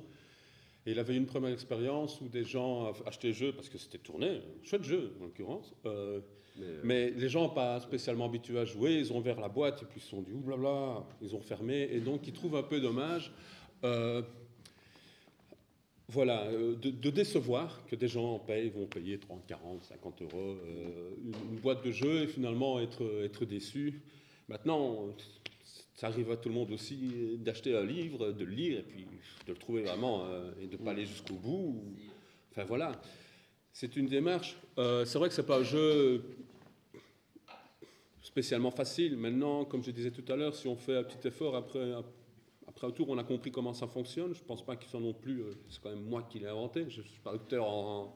[0.86, 3.98] Et il avait une première expérience où des gens achetaient le jeu parce que c'était
[3.98, 5.74] tourné, chouette jeu en l'occurrence.
[6.84, 10.00] mais, les gens pas spécialement habitués à jouer, ils ont ouvert la boîte et puis
[10.00, 13.32] ils se sont dit oublabla, ils ont fermé et donc ils trouvent un peu dommage
[13.84, 14.22] euh,
[16.12, 21.12] voilà, euh, de, décevoir que des gens payent, vont payer 30, 40, 50 euros euh,
[21.24, 24.02] une, boîte de jeu et finalement être, être déçus.
[24.48, 25.10] Maintenant,
[26.00, 29.04] ça arrive à tout le monde aussi d'acheter un livre, de le lire et puis
[29.46, 30.26] de le trouver vraiment
[30.62, 31.84] et de ne pas aller jusqu'au bout.
[32.52, 32.94] Enfin voilà,
[33.74, 34.56] c'est une démarche.
[34.78, 36.24] c'est vrai que ce n'est pas un jeu
[38.22, 39.18] spécialement facile.
[39.18, 41.94] Maintenant, comme je disais tout à l'heure, si on fait un petit effort après,
[42.68, 44.34] après autour, on a compris comment ça fonctionne.
[44.34, 45.42] Je ne pense pas qu'il soit non plus.
[45.42, 46.86] Euh, c'est quand même moi qui l'ai inventé.
[46.90, 48.16] Je ne suis pas docteur en,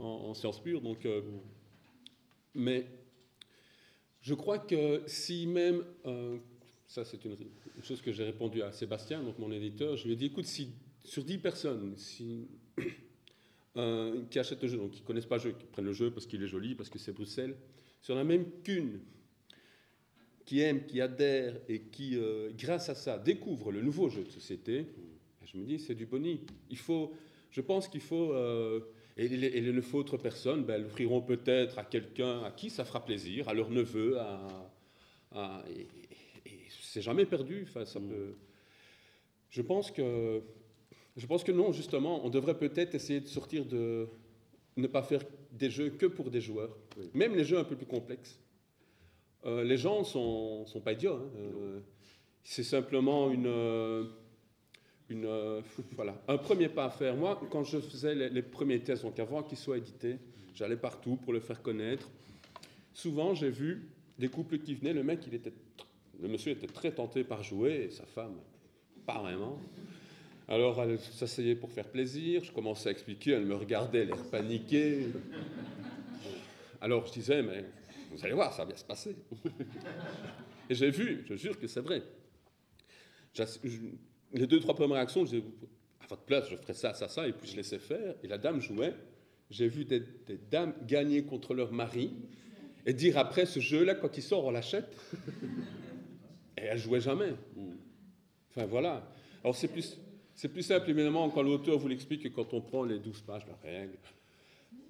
[0.00, 0.80] en, sciences pures.
[0.80, 1.20] Donc, euh,
[2.54, 2.86] mais
[4.20, 5.84] je crois que si même.
[6.90, 7.36] Ça, c'est une,
[7.84, 9.96] chose que j'ai répondu à Sébastien, donc mon éditeur.
[9.96, 10.70] Je lui ai dit écoute, si
[11.04, 12.48] sur 10 personnes, si.
[14.30, 16.10] qui achètent le jeu, donc qui ne connaissent pas le jeu, qui prennent le jeu
[16.10, 17.54] parce qu'il est joli, parce que c'est Bruxelles,
[18.00, 18.98] si on a même qu'une
[20.44, 24.28] qui aiment, qui adhèrent et qui, euh, grâce à ça, découvrent le nouveau jeu de
[24.28, 24.86] société,
[25.44, 26.40] je me dis, c'est du boni.
[26.70, 27.12] Il faut,
[27.52, 28.80] je pense qu'il faut, euh,
[29.16, 32.84] et, et, le faut autre personne, ben, elles l'offriront peut-être à quelqu'un à qui ça
[32.84, 34.66] fera plaisir, à leur neveu, à,
[36.92, 37.66] c'est jamais perdu.
[37.68, 38.34] Enfin, ça peut,
[39.50, 40.42] je pense que,
[41.16, 44.08] je pense que non, justement, on devrait peut-être essayer de sortir de,
[44.76, 45.22] ne pas faire
[45.52, 46.76] des jeux que pour des joueurs,
[47.14, 48.38] même les jeux un peu plus complexes.
[49.46, 51.14] Euh, les gens sont, sont pas idiots.
[51.14, 51.30] Hein.
[51.36, 51.80] Euh,
[52.44, 54.04] c'est simplement une, euh,
[55.08, 55.62] une
[55.92, 57.14] voilà, un premier pas à faire.
[57.16, 60.16] Moi, quand je faisais les, premiers tests, donc avant qu'ils soient édités,
[60.54, 62.10] j'allais partout pour le faire connaître.
[62.92, 63.88] Souvent, j'ai vu
[64.18, 64.92] des couples qui venaient.
[64.92, 65.52] Le mec, il était,
[66.20, 68.36] le monsieur était très tenté par jouer, et sa femme,
[69.06, 69.58] pas vraiment.
[70.48, 72.42] Alors, elle s'asseyait pour faire plaisir.
[72.42, 73.32] Je commençais à expliquer.
[73.32, 75.06] Elle me regardait, l'air paniqué.
[76.80, 77.64] Alors, je disais, mais
[78.10, 79.14] vous allez voir, ça va bien se passer.
[80.68, 82.02] et j'ai vu, je jure que c'est vrai.
[84.32, 85.44] Les deux, trois premières réactions, je disais,
[86.00, 88.16] à votre place, je ferais ça, ça, ça, et puis je laissais faire.
[88.24, 88.94] Et la dame jouait.
[89.50, 90.02] J'ai vu des,
[90.50, 92.12] dames gagner contre leur mari
[92.86, 94.96] et dire après ce jeu-là, quand il sort, on l'achète.
[96.60, 97.32] Et elle jouait jamais.
[98.50, 99.02] Enfin voilà.
[99.42, 99.98] Alors c'est plus,
[100.34, 103.46] c'est plus simple évidemment quand l'auteur vous l'explique que quand on prend les 12 pages
[103.46, 103.96] de règles,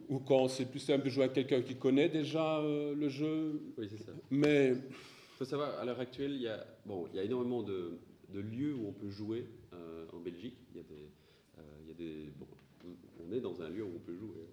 [0.08, 3.62] ou quand c'est plus simple de jouer à quelqu'un qui connaît déjà euh, le jeu.
[3.78, 4.12] Oui, c'est ça.
[4.30, 4.70] Mais.
[4.70, 7.98] Il faut savoir, à l'heure actuelle, il y a, bon, il y a énormément de,
[8.28, 10.56] de lieux où on peut jouer euh, en Belgique.
[10.72, 11.08] Il y a des.
[11.58, 12.46] Euh, il y a des bon,
[13.26, 14.46] on est dans un lieu où on peut jouer.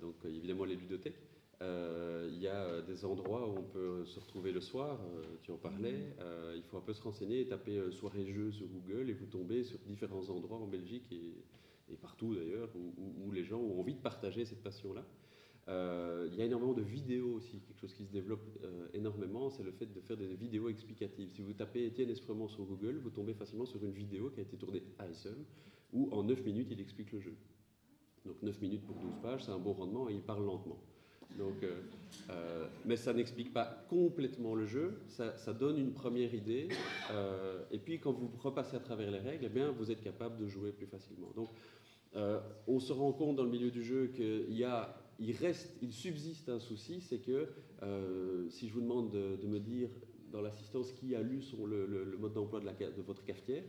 [0.00, 1.14] Donc, évidemment, les ludothèques.
[1.60, 5.00] Il y a des endroits où on peut se retrouver le soir,
[5.42, 6.14] tu en parlais.
[6.54, 9.78] il faut un peu se renseigner, taper soirée jeu sur Google et vous tombez sur
[9.80, 11.34] différents endroits en Belgique et,
[11.90, 15.04] et partout d'ailleurs, où, les gens ont envie de partager cette passion-là.
[15.68, 19.50] Euh, il y a énormément de vidéos aussi, quelque chose qui se développe euh, énormément,
[19.50, 21.28] c'est le fait de faire des vidéos explicatives.
[21.30, 24.42] Si vous tapez Étienne Espremont sur Google, vous tombez facilement sur une vidéo qui a
[24.42, 25.44] été tournée à Essen,
[25.92, 27.34] où en 9 minutes il explique le jeu.
[28.24, 30.78] Donc 9 minutes pour 12 pages, c'est un bon rendement et il parle lentement.
[31.36, 31.80] Donc, euh,
[32.30, 36.68] euh, mais ça n'explique pas complètement le jeu, ça, donne une première idée,
[37.10, 40.36] euh, et puis quand vous repassez à travers les règles, eh bien, vous êtes capable
[40.38, 41.30] de jouer plus facilement.
[41.36, 41.48] Donc,
[42.66, 47.00] on se rend compte dans le milieu du jeu qu'il reste, il subsiste un souci,
[47.00, 47.48] c'est que
[48.50, 49.90] si je vous demande de, me dire
[50.32, 53.62] dans l'assistance qui a lu son, le, mode d'emploi de votre cafetière,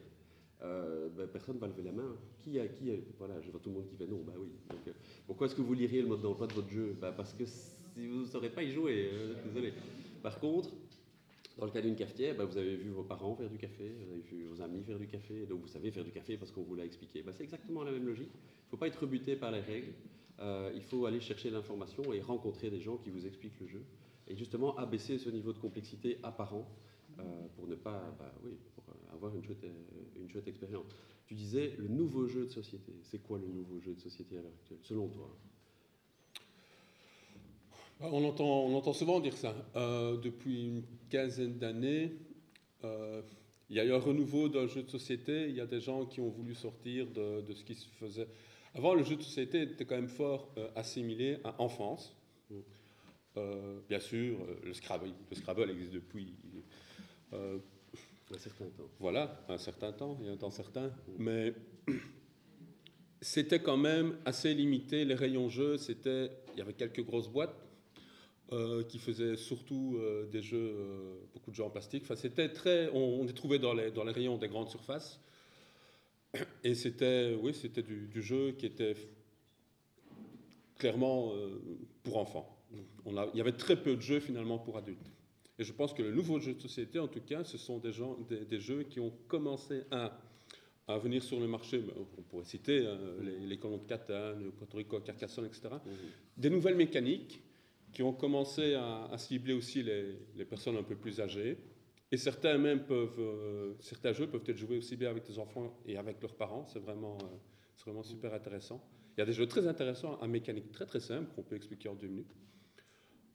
[0.62, 2.16] euh, ben, personne ne va lever la main.
[2.44, 4.48] Qui a, qui a- voilà, je vois tout le monde qui fait non, bah oui.
[4.88, 4.92] Euh,
[5.28, 6.96] pourquoi est-ce que vous liriez le mode d'emploi de votre jeu?
[7.00, 9.74] Bah, Parce que si vous ne saurez pas y jouer, euh, désolé.
[10.22, 10.70] Par contre,
[11.58, 14.12] dans le cas d'une cafetière, bah, vous avez vu vos parents faire du café, vous
[14.12, 16.64] avez vu vos amis faire du café, donc vous savez faire du café parce qu'on
[16.64, 17.22] vous l'a expliqué.
[17.22, 18.30] Bah, c'est exactement la même logique.
[18.34, 19.94] Il ne faut pas être rebuté par les règles.
[20.40, 23.82] Euh, il faut aller chercher l'information et rencontrer des gens qui vous expliquent le jeu.
[24.28, 26.66] Et justement, abaisser ce niveau de complexité apparent
[27.56, 30.86] pour ne pas, bah, oui, pour euh, avoir une chouette, euh, une chouette expérience.
[31.28, 32.94] Tu disais le nouveau jeu de société.
[33.04, 35.30] C'est quoi le nouveau jeu de société à l'heure actuelle, selon toi?
[38.00, 39.56] Bah, On entend, on entend souvent dire ça.
[39.76, 42.14] Euh, depuis une quinzaine d'années,
[42.84, 43.22] euh,
[43.70, 45.50] il y a eu un renouveau d'un jeu de société.
[45.50, 48.28] Il y a des gens qui ont voulu sortir de, de ce qui se faisait.
[48.74, 52.16] Avant, le jeu de société était quand même fort euh, assimilé à enfance.
[52.50, 52.56] Mm.
[53.38, 56.34] Euh, bien sûr, euh, le Scrabble, le Scrabble existe depuis
[57.34, 57.60] euh,
[58.34, 58.90] Un certain temps.
[59.00, 60.92] voilà, un certain temps, il y a un temps certain.
[61.18, 61.54] Mais
[63.22, 65.06] c'était quand même assez limité.
[65.06, 67.56] Les rayons jeux, c'était, il y avait quelques grosses boîtes
[68.52, 72.02] euh, qui faisaient surtout euh, des jeux, euh, beaucoup de jeux en plastique.
[72.04, 75.20] Enfin, c'était très, on, on les trouvait dans les, dans les rayons des grandes surfaces.
[76.64, 78.96] Et c'était, oui, c'était du, du jeu qui était
[80.80, 81.34] clairement
[82.02, 82.58] pour enfants.
[83.06, 85.12] On a, il y avait très peu de jeux finalement pour adultes.
[85.60, 87.92] Et je pense que le nouveau jeu de société, en tout cas, ce sont des,
[87.92, 90.18] gens, des, des jeux qui ont commencé à,
[90.88, 91.84] à venir sur le marché.
[92.18, 95.70] On pourrait citer euh, les, les colons de Catane, le Puerto Rico, Carcassonne, etc.
[96.38, 97.42] Des nouvelles mécaniques
[97.92, 101.58] qui ont commencé à, à cibler aussi les, les personnes un peu plus âgées.
[102.12, 105.80] Et certains même peuvent, euh, certains jeux peuvent être joués aussi bien avec des enfants
[105.86, 106.66] et avec leurs parents.
[106.68, 107.26] C'est vraiment, euh,
[107.76, 108.82] c'est vraiment super intéressant.
[109.16, 111.90] Il y a des jeux très intéressants à mécanique très très simple qu'on peut expliquer
[111.90, 112.34] en deux minutes.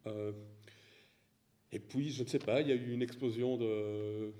[0.06, 0.32] Euh,
[1.74, 4.32] et puis, je ne sais pas, il y a eu une explosion de,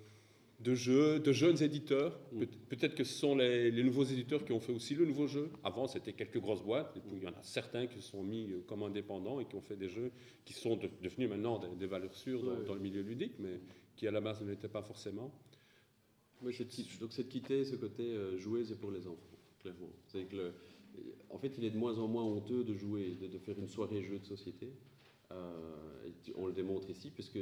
[0.61, 2.19] de jeux, de jeunes éditeurs.
[2.33, 2.39] Mm.
[2.41, 5.27] Peut- Peut-être que ce sont les, les nouveaux éditeurs qui ont fait aussi le nouveau
[5.27, 5.51] jeu.
[5.65, 6.97] Avant, c'était quelques grosses boîtes.
[6.97, 9.47] Et puis, il y en a certains qui se sont mis euh, comme indépendants et
[9.47, 10.13] qui ont fait des jeux
[10.45, 13.61] qui sont de- devenus maintenant des, des valeurs sûres dans, le milieu ludique, mais
[13.97, 15.33] qui à la base ne l'étaient pas forcément.
[16.43, 19.07] Oui, c'est de quitter- donc c'est de quitter ce côté euh, jouer, c'est pour les
[19.07, 19.91] enfants, clairement.
[20.07, 20.53] C'est que le-
[21.31, 23.67] en fait, il est de moins en moins honteux de jouer, de, de faire une
[23.69, 24.69] soirée jeu de société.
[25.35, 27.39] Euh, on le démontre ici, puisque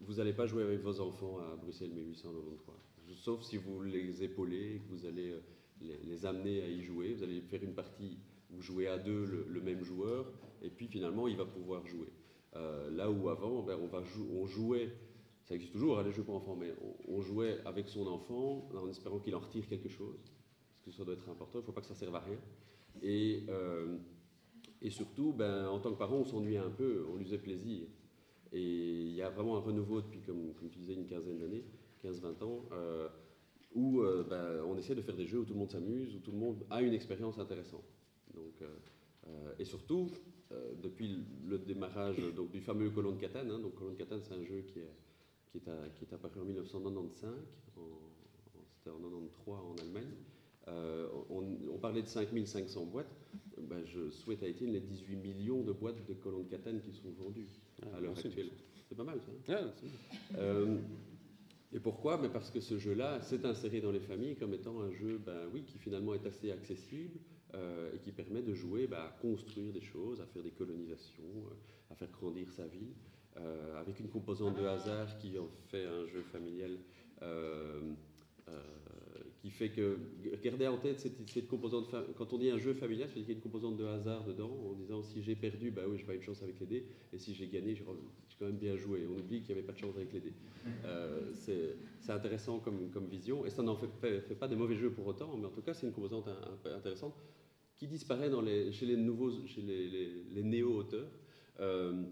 [0.00, 2.74] vous n'allez pas jouer avec vos enfants à Bruxelles 1893.
[3.16, 5.40] Sauf si vous les épaulez, que vous allez euh,
[5.80, 7.14] les, amener à y jouer.
[7.14, 8.18] Vous allez faire une partie,
[8.50, 10.32] vous jouez à deux le, même joueur,
[10.62, 12.08] et puis finalement, il va pouvoir jouer.
[12.56, 13.78] Euh, là où avant, ben,
[14.32, 14.92] on, jouait
[15.42, 16.72] ça existe toujours, hein, les jeux pour enfants, mais
[17.08, 20.16] on, jouait avec son enfant en espérant qu'il en retire quelque chose,
[20.72, 22.38] parce que ça doit être important, il ne faut pas que ça serve à rien.
[23.02, 23.44] Et,
[24.82, 27.86] et surtout, ben, en tant que parent, on s'ennuyait un peu, on lui faisait plaisir.
[28.52, 31.64] Et il y a vraiment un renouveau depuis, comme, tu disais, une quinzaine d'années,
[32.04, 33.08] 15-20 ans, euh,
[33.74, 36.20] où euh, ben, on essaie de faire des jeux où tout le monde s'amuse, où
[36.20, 37.84] tout le monde a une expérience intéressante.
[38.34, 40.08] Donc, euh, et surtout,
[40.82, 44.34] depuis le démarrage donc, du fameux Colon de Catane, hein, donc Colon de Catane, c'est
[44.34, 44.90] un jeu qui est
[45.50, 47.30] qui est, apparu en 1995,
[47.76, 50.10] en- en- c'était en 93 en Allemagne.
[50.68, 51.44] Euh, on,
[51.74, 53.14] on parlait de 5500 boîtes.
[53.58, 56.92] Ben, je souhaite à Étienne les 18 millions de boîtes de colons de Catane qui
[56.92, 57.48] sont vendues
[57.94, 58.50] à l'heure Ah, actuelle.
[58.88, 59.54] C'est pas mal ça.
[59.54, 59.70] hein
[60.34, 60.78] Ah, euh,
[61.72, 62.16] et pourquoi?
[62.18, 65.48] Ben Parce que ce jeu-là s'est inséré dans les familles comme étant un jeu ben,
[65.52, 67.18] oui, qui finalement est assez accessible
[67.54, 71.44] euh, et qui permet de jouer ben, à construire des choses, à faire des colonisations,
[71.90, 72.92] à faire grandir sa ville,
[73.38, 76.78] euh, avec une composante de hasard qui en fait un jeu familial.
[79.44, 79.98] Qui fait que,
[80.42, 83.30] gardez en tête cette, cette composante, quand on dit un jeu familial, dire qu'il y
[83.30, 86.14] a une composante de hasard dedans, en disant si j'ai perdu, bah oui, je vais
[86.16, 87.84] une chance avec les dés, et si j'ai gagné, j'ai
[88.30, 89.06] j'ai quand même bien joué.
[89.06, 90.32] On oublie qu'il n'y avait pas de chance avec les dés.
[90.86, 94.56] Euh, c'est c'est intéressant comme, comme vision, et ça n'en fait, fait- fait pas des
[94.56, 96.26] mauvais jeux pour autant, mais en tout cas, c'est une composante
[96.64, 97.14] intéressante
[97.76, 101.10] qui disparaît dans les, chez les nouveaux, chez les, les- les néo-auteurs.
[101.60, 102.02] Euh,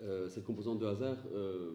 [0.00, 1.72] euh, cette composante de hasard euh,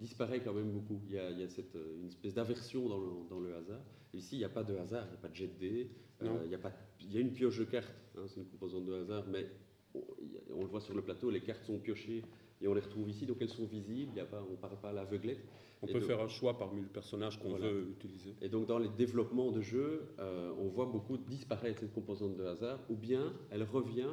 [0.00, 1.02] disparaît quand même beaucoup.
[1.08, 3.82] Il y a, il y a cette, une espèce d'aversion dans dans le hasard.
[4.14, 5.90] Ici, il n'y a pas de hasard, il n'y a pas de jet de dés,
[6.22, 8.46] euh, il y a, pas, il y a une pioche de cartes, hein, c'est une
[8.46, 9.46] composante de hasard, mais
[9.94, 12.22] on, le voit sur le plateau, les cartes sont piochées
[12.60, 14.56] et on les retrouve ici, donc elles sont visibles, il y a pas, on ne
[14.56, 15.40] parle pas à l'aveuglette.
[15.80, 17.68] On Et peut donc- faire un choix parmi le personnage qu'on Voilà.
[17.70, 18.34] veut utiliser.
[18.40, 22.44] Et donc dans les développements de jeux, euh, on voit beaucoup disparaître cette composante de
[22.44, 24.10] hasard, ou bien elle revient,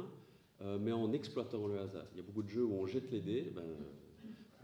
[0.62, 2.06] euh, mais en exploitant le hasard.
[2.14, 3.62] Il y a beaucoup de jeux où on jette les dés, ben,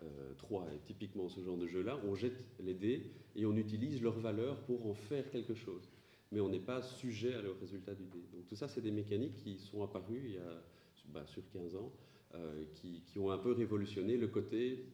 [0.04, 3.04] euh, 3 est typiquement ce genre de jeu-là, on jette les dés
[3.36, 5.90] et on utilise leur valeur pour en faire quelque chose.
[6.32, 8.24] Mais on n'est pas sujet à le résultat du dé.
[8.34, 10.64] Donc tout ça, c'est des mécaniques qui sont apparues il y a
[11.10, 11.92] ben, sur 15 ans,
[12.34, 14.86] euh, qui, ont un peu révolutionné le côté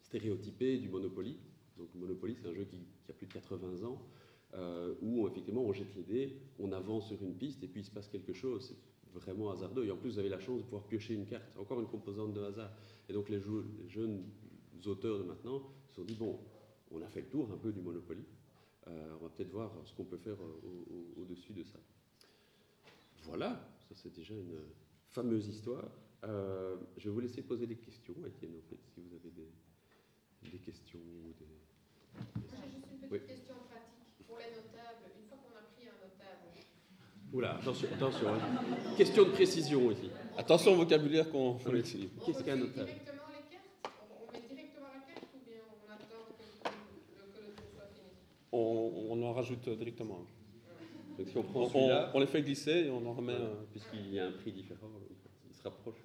[0.00, 1.38] stéréotypé du Monopoly.
[1.76, 4.02] Donc Monopoly, c'est un jeu qui, a plus de 80 ans,
[4.54, 7.84] euh, où effectivement on jette les dés, on avance sur une piste et puis il
[7.84, 8.74] se passe quelque chose.
[9.02, 9.84] C'est vraiment hasardeux.
[9.84, 11.56] Et en plus, vous avez la chance de pouvoir piocher une carte.
[11.56, 12.72] Encore une composante de hasard.
[13.08, 13.40] Et donc les
[13.88, 14.24] jeunes
[14.86, 16.38] auteurs de maintenant se sont dit, bon,
[16.98, 18.24] on a fait le tour un peu du Monopoly.
[18.88, 21.78] Euh, on va peut-être voir ce qu'on peut faire euh, au- au- au-dessus de ça.
[23.24, 24.58] Voilà, ça c'est déjà une
[25.08, 25.84] fameuse histoire.
[26.24, 30.50] Euh, je vais vous laisser poser des questions, Étienne, en fait, si vous avez des,
[30.50, 31.46] des questions ou des...
[32.16, 33.18] J'ai juste une petite Oui.
[33.26, 35.10] question pratique pour les notables.
[35.20, 36.48] Une fois qu'on a pris un notable,
[37.32, 38.28] Oula, attention, attention.
[38.34, 38.94] hein.
[38.96, 40.10] Question de précision ici.
[40.38, 42.10] Attention au vocabulaire qu'on utilise.
[42.24, 42.86] Qu'est-ce qu'un notable?
[42.86, 47.32] directement les cartes on, on met directement la carte ou bien on attend que, le-
[47.34, 48.14] que le tour soit fini
[48.58, 50.24] On, on en rajoute directement.
[51.18, 53.34] Donc si on prend on- on les fait glisser et on en remet
[53.70, 54.88] puisqu'il y a un prix différent,
[55.50, 55.98] il se rapproche.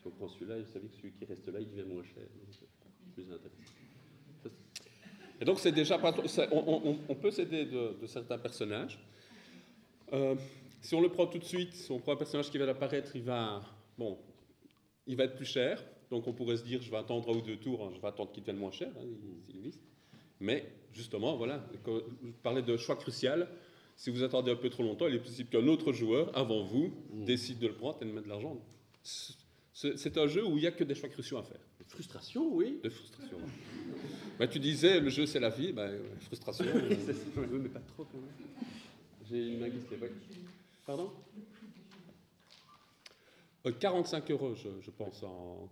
[0.00, 2.22] Si on prend celui-là, vous savez que celui qui reste là, il devient moins cher.
[2.22, 2.54] Donc,
[3.14, 4.56] plus intéressant.
[5.40, 6.14] Et donc, c'est déjà pas
[6.52, 8.98] on, on- peut s'aider de, de certains personnages.
[10.12, 10.34] Euh,
[10.82, 13.14] si on le prend tout de suite, si on prend un personnage qui va apparaître,
[13.16, 13.62] il va,
[13.96, 14.18] bon,
[15.06, 15.82] il va être plus cher.
[16.10, 18.08] Donc, on pourrait se dire, je vais attendre un ou deux tours, hein, je vais
[18.08, 19.80] attendre qu'il devienne moins cher, hein, il- il glisse.
[20.40, 23.48] Mais justement, voilà, quand je parlais de choix crucial.
[23.96, 26.90] Si vous attendez un peu trop longtemps, il est possible qu'un autre joueur, avant vous,
[27.12, 27.24] Mm.
[27.26, 28.56] décide de le prendre et de mettre de l'argent.
[29.74, 31.60] C'est un jeu où il n'y a que des choix cruciaux à faire.
[31.86, 32.80] Frustration, oui.
[32.82, 33.36] De frustration.
[34.38, 36.64] Bah, tu disais, le jeu c'est la vie, bah, euh, frustration.
[36.74, 38.66] euh, ça, oui, mais pas trop quand même.
[39.28, 40.08] J'ai une main oui.
[40.86, 41.10] Pardon?
[43.66, 45.22] Euh, 45 euros, je, je pense.
[45.22, 45.68] En...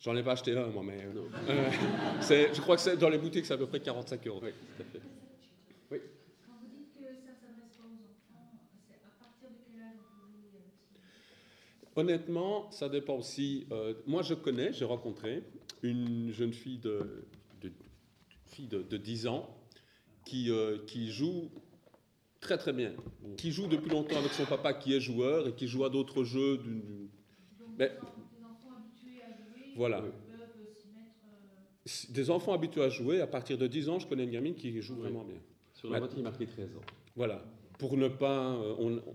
[0.00, 0.98] J'en ai pas acheté un, moi, mais.
[1.04, 4.40] euh, euh, je crois que c'est dans les boutiques, c'est à peu près 45 euros.
[4.42, 5.00] Oui, tout à fait.
[6.46, 9.98] Quand vous dites que ça s'adresse pas aux enfants, c'est à partir de quel âge
[10.26, 13.66] avec ça Honnêtement, ça dépend aussi.
[13.72, 15.42] euh, moi, je connais, j'ai rencontré
[15.82, 17.26] une jeune fille de,
[17.60, 17.70] de,
[18.46, 19.54] fille de, de 10 ans
[20.24, 21.50] qui, euh, qui joue
[22.40, 22.94] très très bien,
[23.36, 26.24] qui joue depuis longtemps avec son papa qui est joueur et qui joue à d'autres
[26.24, 26.56] jeux.
[26.56, 27.08] d'une- d'une-
[27.58, 30.02] Donc, Mais- des enfants- des enfants habitués à jouer Voilà.
[32.10, 34.78] Des enfants habitués à jouer, à partir de 10 ans, je connais une gamine qui
[34.82, 35.00] joue Oui.
[35.00, 35.38] vraiment bien.
[35.72, 36.82] Sur la boîte, il marqué 13 ans.
[37.16, 37.42] Voilà.
[37.78, 38.52] Pour ne pas.
[38.56, 39.14] euh, on- on-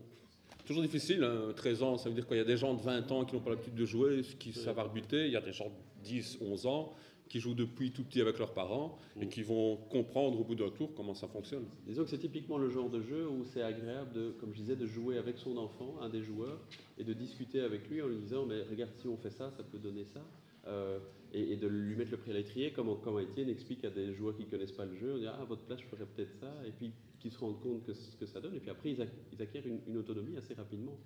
[0.66, 3.12] toujours difficile, hein, 13 ans, ça veut dire qu'il y a des gens de 20
[3.12, 5.28] ans qui n'ont pas l'habitude de jouer, qui savent arbitrer.
[5.28, 6.94] Il y a des gens de 10, 11 ans
[7.30, 10.70] qui jouent depuis tout petit avec leurs parents et qui vont comprendre au bout d'un
[10.72, 11.66] tour comment ça fonctionne.
[11.86, 14.76] Disons que c'est typiquement le genre de jeu où c'est agréable, de, comme je disais,
[14.76, 16.60] de jouer avec son enfant, un des joueurs,
[16.98, 19.62] et de discuter avec lui en lui disant mais regarde si on fait ça, ça
[19.64, 20.22] peut donner ça,
[20.68, 21.00] Euh,
[21.32, 24.14] et, et de lui mettre le prix à l'étrier, comme, comme Étienne explique à des
[24.14, 26.06] joueurs qui ne connaissent pas le jeu, on dit ah à votre place je ferais
[26.06, 28.70] peut-être ça, et puis qu'ils se rendent compte que ce que ça donne, et puis
[28.72, 30.98] après ils, ac- ils acquièrent une, une autonomie assez rapidement.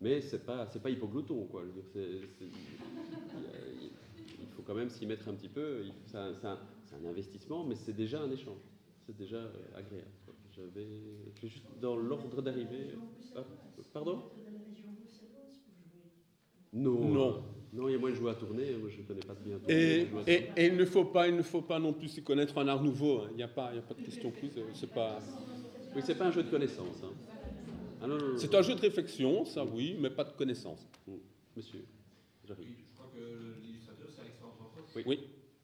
[0.00, 1.62] Mais c'est pas c'est pas hypoglouton quoi.
[1.62, 2.44] Je veux dire, c'est- c'est-
[4.40, 5.84] il faut quand même s'y mettre un petit peu.
[6.06, 6.34] C'est un,
[7.06, 8.60] investissement, mais c'est déjà un échange.
[9.06, 10.10] C'est déjà euh, agréable.
[10.24, 10.34] quoi.
[10.56, 10.88] J'avais
[11.42, 12.90] juste dans l'ordre d'arrivée.
[13.36, 13.44] Ah,
[13.92, 14.22] pardon?
[16.72, 17.12] Non.
[17.14, 17.42] Non.
[17.74, 18.72] Non, il y a moyen de jouer à tourner.
[18.76, 19.74] Moi, je ne connais pas bien tourner.
[20.26, 22.56] Et, et- et il ne faut pas, il ne faut pas non plus s'y connaître
[22.58, 23.20] un art nouveau.
[23.22, 23.28] hein.
[23.32, 24.56] Il n'y a pas, il y a pas de question prise.
[24.56, 25.20] euh, C'est pas.
[25.94, 27.02] Oui, c'est pas un jeu de connaissance.
[27.02, 27.12] hein.
[28.02, 28.06] Ah
[28.36, 30.86] C'est un jeu de réflexion, ça oui, mais pas de connaissance.
[31.56, 31.84] Monsieur,
[32.46, 32.66] j'arrive.
[32.68, 34.90] Oui, je crois que l'illustrateur, c'est Alexandre Roche.
[34.96, 35.02] Oui.
[35.06, 35.18] Oui.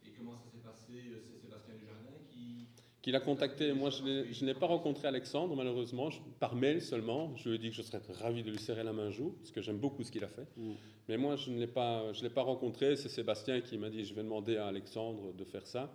[0.06, 2.66] Et comment ça s'est passé euh, C'est Sébastien Desjardins qui.
[3.02, 3.72] Qu'il a contacté.
[3.72, 7.34] Moi, je n'ai- pas rencontré Alexandre, malheureusement, je- par mail seulement.
[7.36, 9.34] Je lui ai dit que je serais ravi de lui serrer la main un jour,
[9.38, 10.46] parce que j'aime beaucoup ce qu'il a fait.
[10.56, 10.72] Mm.
[11.08, 12.96] Mais moi, je ne l'ai pas, je l'ai pas rencontré.
[12.96, 15.90] C'est Sébastien qui m'a dit je vais demander à Alexandre de faire ça.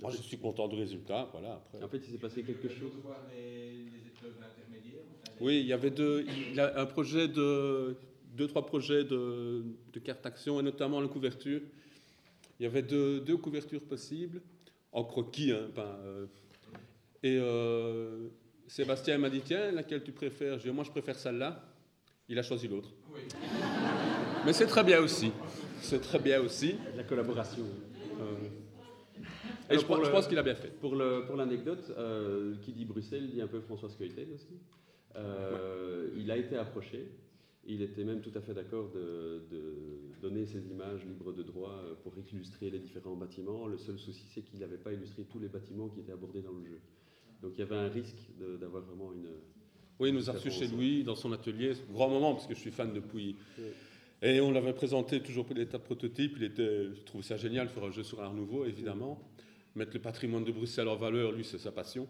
[0.00, 1.28] Moi, je suis content du résultat.
[1.32, 1.54] Voilà.
[1.54, 1.82] Après.
[1.82, 2.92] En fait, il s'est passé quelque chose.
[2.96, 5.00] de voir les, les épreuves intermédiaires.
[5.22, 7.96] enfin, Oui, il y avait deux, il a un projet de,
[8.36, 11.62] deux, trois projets de, de carte action, et notamment la couverture.
[12.60, 14.42] Il y avait deux, deux couvertures possibles,
[14.94, 15.52] en croquis.
[15.52, 16.26] Hein, euh,
[17.22, 18.28] et euh,
[18.66, 20.58] Sébastien m'a dit, tiens, laquelle tu préfères?
[20.58, 21.62] Je dis, moi, je préfère celle-là.
[22.28, 22.90] Il a choisi l'autre.
[23.12, 23.20] Oui.
[24.46, 25.30] Mais c'est très bien aussi.
[25.82, 26.76] C'est très bien aussi.
[26.96, 27.64] La collaboration.
[28.20, 28.48] Euh,
[29.70, 30.68] et je, pour pense- je le- pense qu'il a bien fait.
[30.80, 34.58] Pour l'anecdote, euh, qui dit Bruxelles dit un peu François Skeuten aussi.
[35.16, 37.08] Euh, Il a été approché
[37.66, 39.74] Il était même tout à fait d'accord de, de
[40.20, 43.66] donner ces images libres de droit euh, pour illustrer les différents bâtiments.
[43.66, 46.52] Le seul souci, c'est qu'il n'avait pas illustré tous les bâtiments qui étaient abordés dans
[46.52, 46.80] le jeu.
[47.40, 48.28] Donc il y avait un risque
[48.60, 49.28] d'avoir vraiment une.
[49.98, 52.60] Oui, il nous a reçus chez Louis, dans son atelier, grand moment, parce que je
[52.60, 53.36] suis fan depuis.
[54.22, 56.34] Et on l'avait présenté toujours pour l'état de prototype.
[56.36, 59.20] Il était, je trouvais ça génial, faire un jeu sur l'art nouveau, évidemment.
[59.74, 62.08] Mettre le patrimoine de Bruxelles en valeur, lui, c'est sa passion.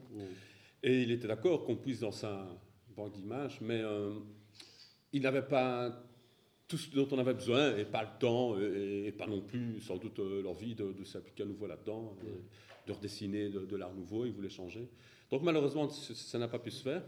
[0.82, 2.46] Et il était d'accord qu'on puisse dans sa
[2.96, 4.12] banque d'images, mais euh,
[5.14, 6.04] il n'avait pas
[6.66, 9.80] tout ce dont on avait besoin, et pas le temps, et, et pas non plus,
[9.80, 12.30] sans doute, euh, l'envie de, de s'appliquer à nouveau là-dedans, euh,
[12.86, 14.26] de redessiner de, de l'art nouveau.
[14.26, 14.88] Il voulait changer.
[15.30, 17.02] Donc malheureusement, ça n'a pas pu se faire.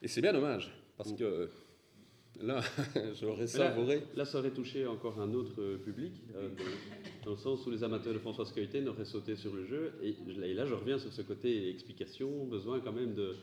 [0.00, 1.50] Et c'est bien dommage, parce que
[2.40, 2.60] là,
[3.20, 4.04] j'aurais là- savouré.
[4.14, 6.50] Là, ça aurait touché encore un autre euh, public, euh,
[7.24, 9.94] dans, le sens où les amateurs de François Scoïten auraient sauté sur le jeu.
[10.02, 13.34] Et là, je reviens sur ce côté explication, besoin quand même de,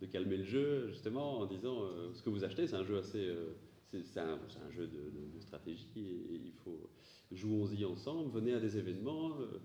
[0.00, 2.98] de calmer le jeu, justement, en disant euh, ce que vous achetez, c'est un jeu
[2.98, 3.26] assez.
[3.26, 3.52] euh,
[4.04, 4.38] c'est un,
[4.70, 6.88] jeu de, stratégie et, il faut.
[7.32, 9.58] Jouons-y ensemble, venez à des événements, euh,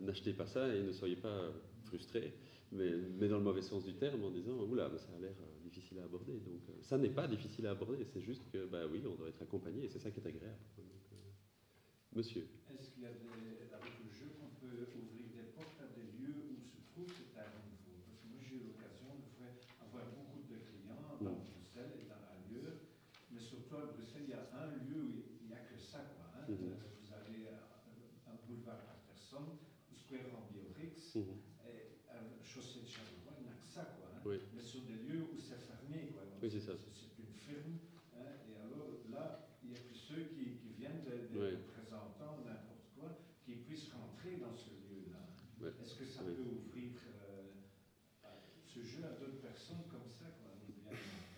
[0.00, 1.50] n'achetez pas ça et ne soyez pas
[1.84, 2.32] frustrés,
[2.70, 5.98] mais, mais dans le mauvais sens du terme, en disant Oula, ça a l'air difficile
[6.00, 6.32] à aborder.
[6.34, 9.42] Donc, ça n'est pas difficile à aborder, c'est juste que, bah oui, on doit être
[9.42, 10.56] accompagné et c'est ça qui est agréable.
[12.14, 12.46] Monsieur
[13.82, 17.34] avec le jeu qu'on peut ouvrir des portes à des lieux où se trouve cet
[17.36, 21.34] art nouveau Parce que moi j'ai eu l'occasion de faire, avoir beaucoup de clients dans
[21.34, 21.42] Mm.
[21.42, 22.78] Bruxelles et dans ailleurs,
[23.30, 25.12] mais surtout à Bruxelles il y a un lieu où
[25.42, 26.04] il n'y a que ça.
[26.14, 26.46] Quoi, hein.
[26.48, 26.72] Mhm.
[26.72, 29.58] Euh, Vous avez euh, un boulevard Patterson,
[29.90, 31.36] le Square en Biorix, Mhm.
[31.66, 33.84] et à la chaussée de Charleroi, il n'y a que ça.
[33.98, 34.22] Quoi, hein.
[34.24, 34.38] Oui.
[34.54, 36.10] Mais sur des lieux où c'est fermé.
[36.14, 36.24] Quoi.
[36.24, 36.72] Donc Oui, c'est ça.
[36.76, 37.78] C'est une firme.
[38.18, 41.54] hein, et alors là, il n'y a que ceux qui, qui viennent des, des Oui.
[41.54, 45.22] représentants, n'importe quoi, qui puissent rentrer dans ce lieu-là.
[45.82, 46.34] Est-ce que ça Oui.
[46.34, 46.90] peut ouvrir
[47.30, 48.26] euh,
[48.66, 50.26] ce jeu à d'autres personnes comme ça
[50.66, 50.82] ou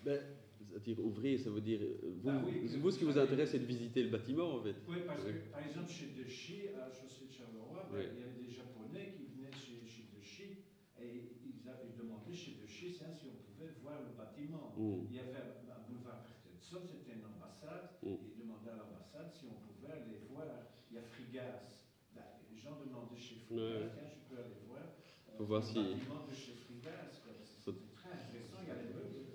[0.03, 0.19] Ben,
[0.57, 1.79] c'est-à-dire ouvrir, ça veut dire.
[1.81, 4.63] euh, Vous, Ah oui, vous, ce qui vous intéresse, c'est de visiter le bâtiment, en
[4.63, 4.75] fait.
[4.87, 8.23] Oui, parce que par exemple chez Dechy, à la chaussée de Charleroi, ben, il y
[8.23, 10.65] avait des Japonais qui venaient chez, chez Dechy
[10.99, 14.64] et ils avaient demandé chez Dechy hein, si on pouvait voir le bâtiment.
[14.77, 15.07] Mm.
[15.09, 15.39] Il y avait
[15.71, 18.07] un boulevard Patterson, c'était une ambassade, Mm.
[18.07, 20.47] et ils demandaient à l'ambassade si on pouvait aller voir.
[20.91, 21.83] Il y a Frigas.
[22.15, 23.89] Ben, les gens demandaient chez Frigas, Ouais.
[23.93, 24.83] tiens, je peux aller voir.
[24.83, 27.11] euh, Faut voir le si- de chez Frigas.
[27.11, 28.85] C'était très intéressant, il y avait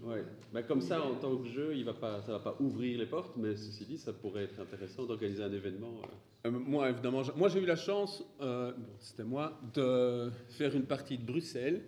[0.03, 0.25] Ouais.
[0.53, 2.99] Ben, comme ça, en tant que jeu, il va pas, ça ne va pas ouvrir
[2.99, 6.01] les portes, mais ceci dit, ça pourrait être intéressant d'organiser un événement.
[6.03, 6.49] euh.
[6.49, 10.75] Euh, moi, évidemment, j'ai- moi j'ai eu la chance, euh, bon, c'était moi, de faire
[10.75, 11.83] une partie de Bruxelles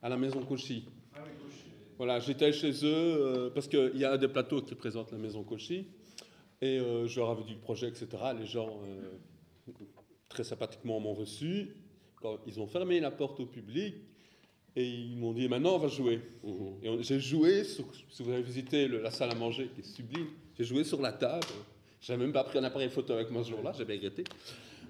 [0.00, 0.86] à la maison Cauchy.
[1.14, 1.30] Ah oui,
[2.04, 5.44] Voilà, j'étais chez eux euh, parce qu'il y a des plateaux qui présentent la maison
[5.44, 5.86] Cauchy
[6.60, 8.08] et euh, je leur avais dit le projet, etc.
[8.36, 9.72] Les gens euh,
[10.28, 11.76] très sympathiquement m'ont reçu.
[12.16, 13.94] Quand ils ont fermé la porte au public
[14.74, 16.18] et ils m'ont dit maintenant on va jouer.
[16.82, 19.82] Et on- j'ai joué, sur, si vous avez visité le- la salle à manger qui
[19.82, 20.26] est sublime,
[20.58, 21.46] j'ai joué sur la table.
[22.00, 24.24] J'avais même pas pris un appareil photo avec moi ce jour-là, j'ai bien regretté.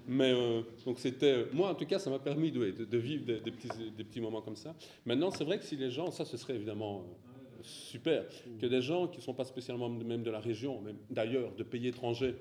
[0.07, 3.51] Mais euh, donc c'était, moi en tout cas, ça m'a permis de, vivre des, des
[3.51, 4.75] petits, des petits moments comme ça.
[5.05, 8.25] Maintenant, c'est vrai que si les gens, ça ce serait évidemment euh, super,
[8.59, 11.63] que des gens qui ne sont pas spécialement même de la région, même d'ailleurs, de
[11.63, 12.35] pays étrangers,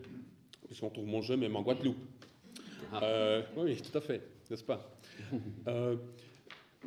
[0.67, 1.97] puisqu'on trouve mon jeu même en Guadeloupe.
[3.03, 4.91] Euh, oui, tout à fait, n'est-ce pas?
[5.69, 5.97] Euh,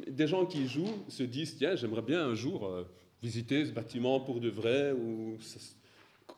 [0.07, 2.83] Des gens qui jouent se disent, tiens, j'aimerais bien un jour euh,
[3.23, 5.37] visiter ce bâtiment pour de vrai, ou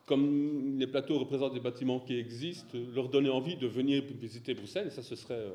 [0.08, 4.89] comme les plateaux représentent des bâtiments qui existent, leur donner envie de venir visiter Bruxelles,
[4.91, 5.51] ça ce serait, euh,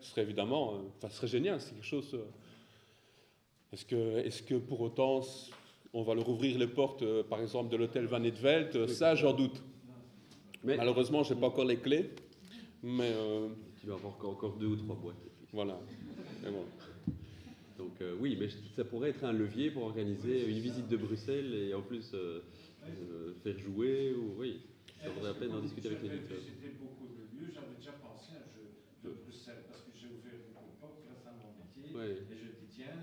[0.00, 2.14] ce serait évidemment, euh, enfin, ce serait génial, c'est quelque chose.
[2.14, 2.24] euh,
[3.72, 5.20] est-ce que, est-ce que pour autant
[5.92, 9.62] on va leur ouvrir les portes, par exemple, de l'hôtel Van Etvelt Ça, j'en doute.
[10.62, 12.10] Mais Malheureusement, je n'ai pas encore les clés,
[12.82, 13.48] mais euh,
[13.80, 15.16] tu vas avoir encore, encore deux ou trois boîtes.
[15.52, 15.78] voilà.
[16.44, 16.64] Bon.
[17.78, 21.54] Donc euh, oui, mais ça pourrait être un levier pour organiser une visite de Bruxelles
[21.54, 22.40] et en plus euh,
[22.88, 24.14] euh, faire jouer.
[24.14, 24.62] Ou, oui,
[25.02, 28.42] ça vaudrait la peine d'en discuter avec visité beaucoup de lieux, j'avais déjà pensé à
[28.44, 28.66] un jeu
[29.04, 31.90] de Bruxelles parce que j'ai ouvert de portes grâce à mon métier.
[32.32, 32.96] Et je dis, tiens,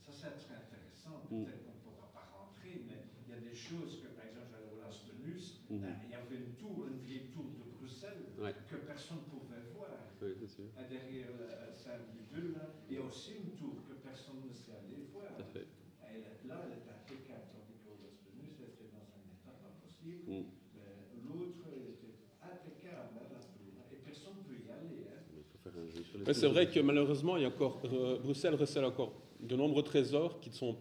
[0.00, 1.24] ça, ça serait intéressant.
[1.30, 1.44] Mm.
[1.44, 4.48] Peut-être qu'on ne pourra pas rentrer, mais il y a des choses que, par exemple,
[4.52, 5.80] j'allais au Lastenus, Mhm.
[5.80, 8.54] ben, il y avait une tour, une vieille tour de Bruxelles Ouais.
[8.70, 10.08] que personne ne pouvait voir.
[10.22, 14.42] Oui, c'est sûr, Derrière la Saint-Budule, là, il y a aussi une tour que personne
[14.48, 15.28] ne sait aller voir.
[15.36, 15.66] tout à fait.
[16.02, 19.72] Elle est- là, elle est impeccable, tandis qu'au Lastenus, elle était dans un état pas
[19.84, 20.24] possible.
[20.26, 20.48] Mm.
[20.74, 20.88] Mais
[21.28, 23.76] L'autre elle était impeccable, hein, la tour.
[23.92, 25.04] Et personne ne peut y aller.
[25.12, 25.20] Hein.
[25.36, 27.48] Il faut faire un jeu sur les Mais c'est vrai que malheureusement, il y a
[27.48, 30.76] encore, euh, Bruxelles recèle encore de nombreux trésors qui ne sont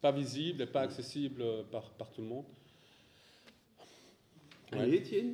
[0.00, 2.44] pas visibles et pas accessibles euh, par, par tout le monde.
[4.72, 4.78] Ouais.
[4.80, 5.32] Allez, Étienne?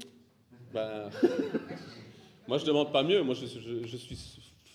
[0.73, 1.11] Ben,
[2.49, 3.23] moi, je ne demande pas mieux.
[3.23, 4.17] Moi, je, je- je suis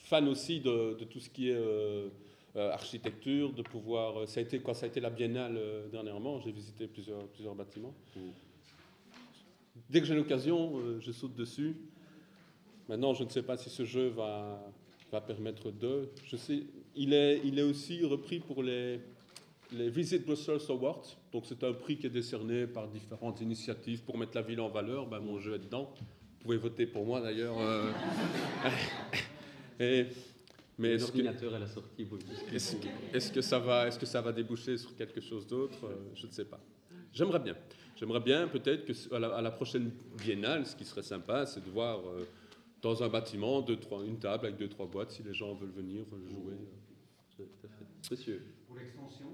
[0.04, 2.10] fan aussi de, de tout ce qui est euh,
[2.56, 4.28] architecture, de pouvoir.
[4.28, 7.56] ça a été quand ça a été la biennale euh, dernièrement, j'ai visité plusieurs, plusieurs
[7.56, 7.94] bâtiments.
[9.90, 11.76] Dès que j'ai l'occasion, je saute dessus.
[12.90, 14.60] Maintenant, je ne sais pas si ce jeu va,
[15.12, 16.10] va permettre de.
[16.26, 16.64] Je sais,
[16.96, 19.00] il est, il est aussi repris pour les,
[19.74, 21.04] les Visit Brussels Awards.
[21.34, 24.70] Donc, c'est un prix qui est décerné par différentes initiatives pour mettre la ville en
[24.70, 25.06] valeur.
[25.08, 25.94] Ben, mon jeu est dedans.
[26.00, 27.58] Vous pouvez voter pour moi d'ailleurs.
[27.60, 27.92] euh.
[29.80, 30.08] Et-
[30.80, 31.22] mais est-ce que,
[31.56, 32.08] à la sortie,
[32.54, 35.80] est-ce que, est-ce que ça va, est-ce que ça va déboucher sur quelque chose d'autre?
[35.86, 36.60] Euh, Je ne sais pas.
[37.12, 37.56] J'aimerais bien.
[37.96, 39.90] J'aimerais bien peut-être que à la, à la prochaine
[40.24, 42.28] biennale, ce qui serait sympa, c'est de voir euh,
[42.82, 45.72] dans un bâtiment deux, trois, une table avec deux trois boîtes si les gens veulent
[45.72, 46.54] venir euh, jouer.
[47.36, 47.86] Tout à fait.
[48.12, 49.28] Monsieur, Pour l'extension,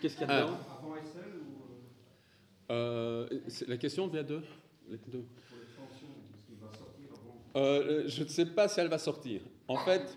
[0.00, 0.38] qu'est-ce qu'il y Ah.
[0.38, 4.40] a dedans avant SL ou Euh, c'est- la question vient de.
[4.88, 5.22] les deux.
[5.48, 8.98] pour l'extension, parce qu'il va sortir avant Euh, je ne sais pas si elle va
[8.98, 9.42] sortir.
[9.68, 10.16] En fait,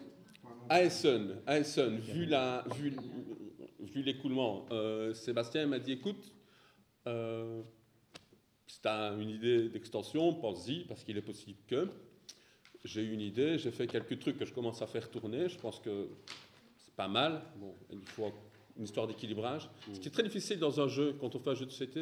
[0.69, 2.95] ASN, ASN vu, la, vu,
[3.79, 6.33] vu l'écoulement, euh, Sébastien m'a dit écoute,
[7.07, 7.61] euh,
[8.85, 11.87] tu une idée d'extension, pense-y, parce qu'il est possible que.
[12.83, 15.49] J'ai une idée, j'ai fait quelques trucs que je commence à faire tourner.
[15.49, 16.07] Je pense que
[16.77, 17.41] c'est pas mal.
[17.57, 18.31] Bon, il faut
[18.77, 19.67] une histoire d'équilibrage.
[19.91, 22.01] Ce qui est très difficile dans un jeu, quand on fait un jeu de société,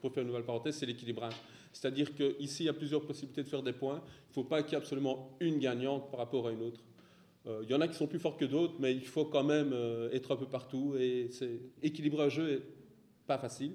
[0.00, 1.34] pour faire une nouvelle parenthèse, c'est l'équilibrage.
[1.72, 4.02] C'est-à-dire qu'ici, il y a plusieurs possibilités de faire des points.
[4.04, 6.80] Il ne faut pas qu'il y ait absolument une gagnante par rapport à une autre.
[7.46, 9.44] Euh, Il y en a qui sont plus forts que d'autres, mais il faut quand
[9.44, 10.96] même euh, être un peu partout.
[10.98, 11.30] Et
[11.82, 12.62] équilibrer un jeu est
[13.26, 13.74] pas facile.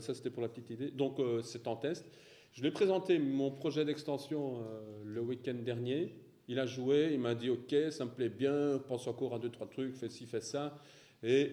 [0.00, 0.90] Ça, c'était pour la petite idée.
[0.90, 2.06] Donc, euh, c'est en test.
[2.52, 6.14] Je lui ai présenté mon projet d'extension euh, le week-end dernier.
[6.46, 9.50] Il a joué, il m'a dit Ok, ça me plaît bien, pense encore à deux,
[9.50, 10.78] trois trucs, fais ci, fais ça.
[11.22, 11.52] Et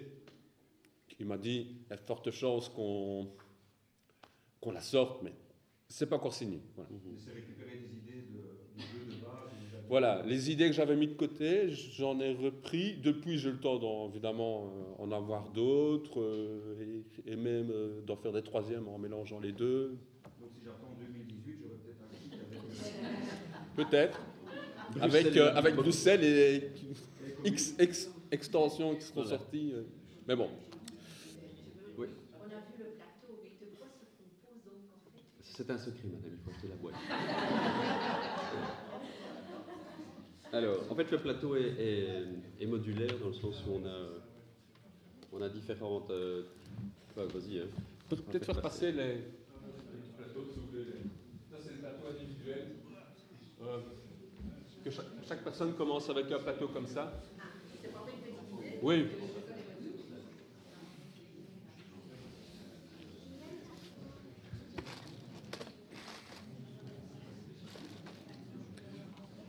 [1.19, 3.31] il m'a dit Il y a de fortes chances qu'on
[4.59, 5.31] qu'on la sorte, mais
[5.87, 6.59] c'est pas encore signé.
[6.75, 6.89] Voilà.
[7.17, 9.49] C'est récupérer des idées de, du jeu de base.
[9.53, 12.95] ou de- Voilà, les idées que j'avais mis de côté, j'en ai repris.
[13.03, 17.99] Depuis, j'ai le temps d'en, évidemment euh, en avoir d'autres euh, et, et même euh,
[18.07, 19.97] d'en faire des troisièmes en mélangeant les deux.
[20.39, 23.89] Donc si j'attends 2018, j'aurai peut-être un avec.
[23.89, 24.21] Peut-être.
[25.01, 26.71] Avec, et- euh, avec Bruxelles et
[27.43, 29.73] X, X extensions qui seront sorties.
[29.75, 29.83] euh.
[30.25, 30.47] Mais bon,
[31.97, 32.07] Oui.
[32.39, 35.19] On a vu le plateau, mais de quoi se compose donc en fait?
[35.41, 36.95] C'est un secret, madame, il faut acheter la boîte.
[40.53, 42.25] Alors, en fait, le plateau est, est-
[42.59, 43.97] est modulaire dans le sens où on a,
[45.31, 46.09] on a différentes.
[46.11, 46.43] euh,
[47.09, 47.59] enfin, vas-y.
[47.59, 47.67] Hein.
[48.09, 49.21] peut- peut-être faire passer les, les
[50.17, 50.85] plateaux si vous voulez.
[51.49, 52.67] Ça, c'est le plateau individuel.
[53.63, 53.77] Euh,
[54.83, 57.21] que chaque, chaque personne commence avec un plateau comme ça.
[58.81, 59.05] Oui.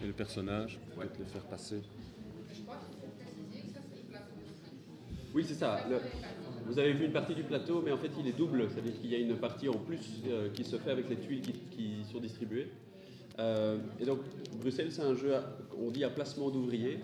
[0.02, 1.80] Et le personnage, peut-être le faire passer.
[5.34, 5.78] Oui, c'est ça.
[6.66, 8.68] Vous avez vu une partie du plateau, mais en fait, il est double.
[8.70, 11.40] C'est-à-dire qu'il y a une partie en plus euh, qui se fait avec les tuiles
[11.40, 12.68] qui, sont distribuées.
[13.38, 14.20] Euh, et donc,
[14.60, 15.44] Bruxelles, c'est un jeu, à-
[15.78, 16.98] on dit à placement d'ouvriers.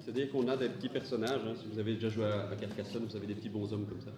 [0.00, 1.40] C'est-à-dire qu'on a des petits personnages.
[1.44, 1.54] hein.
[1.56, 4.12] Si vous avez déjà joué à, Carcassonne, vous avez des petits bonshommes comme ça.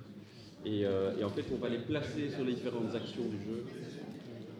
[0.64, 3.64] Et, euh, et en fait, on va les placer sur les différentes actions du jeu.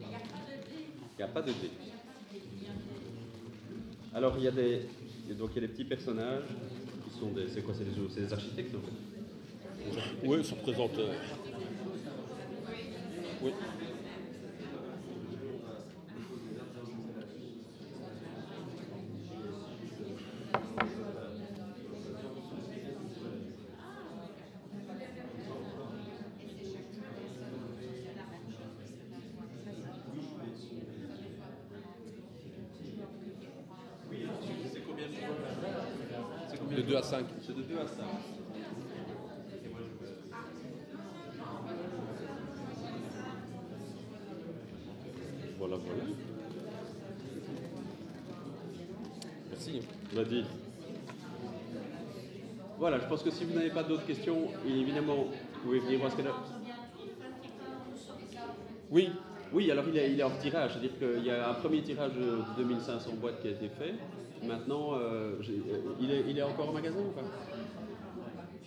[0.00, 1.70] Il n'y a pas de dé.
[4.19, 4.81] Alors, il y a des,
[5.39, 6.43] donc, il y a des petits personnages
[7.05, 7.47] qui sont des.
[7.47, 9.97] C'est quoi C'est des, des architectes en fait?
[10.25, 10.99] Oui, ça représente.
[10.99, 11.12] euh,
[13.41, 13.53] Oui.
[36.71, 37.25] De 2 à 5.
[37.41, 38.05] C'est de 2 à 5.
[45.59, 46.03] Voilà, voilà.
[49.51, 49.81] Merci.
[50.12, 50.45] Vas-y.
[53.19, 56.29] Pense que si vous n'avez pas d'autres questions, évidemment, vous pouvez venir voir ce qu'elle
[56.29, 56.35] a.
[58.93, 59.11] Oui,
[59.53, 62.12] Oui, alors il est, il est en tirage, c'est-à-dire qu'il y a un premier tirage
[62.12, 63.95] de 2500 boîtes qui a été fait.
[64.47, 67.23] Maintenant, euh, euh, il, est, il est encore en magasin ou pas?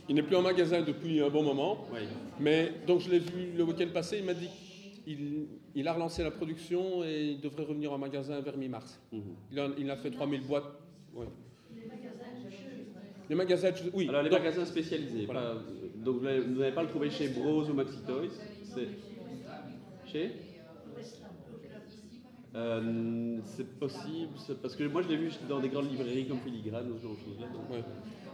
[0.09, 1.87] Il n'est plus en magasin depuis un bon moment.
[1.93, 2.01] Oui.
[2.37, 4.49] Mais donc je l'ai vu le week-end passé, il m'a dit
[5.05, 5.45] qu'il
[5.75, 8.99] il a relancé la production et il devrait revenir en magasin vers mi-mars.
[9.13, 9.21] Mhm.
[9.53, 10.65] Il, a, il a fait 3000 boîtes.
[11.15, 11.27] ouais.
[13.31, 14.09] Les magasins, oui.
[14.09, 15.41] Alors les donc- magasins spécialisés, Voilà.
[15.53, 15.55] pas-
[16.03, 18.27] donc vous n'allez- pas le trouver chez Bros ou Maxi Toys,
[18.75, 18.89] c'est
[20.11, 20.31] chez
[22.53, 26.91] Euh, c'est possible, parce que moi je l'ai vu dans des grandes librairies comme Filigrane
[26.91, 27.47] ou ce genre de choses-là.
[27.47, 27.81] donc- Ouais.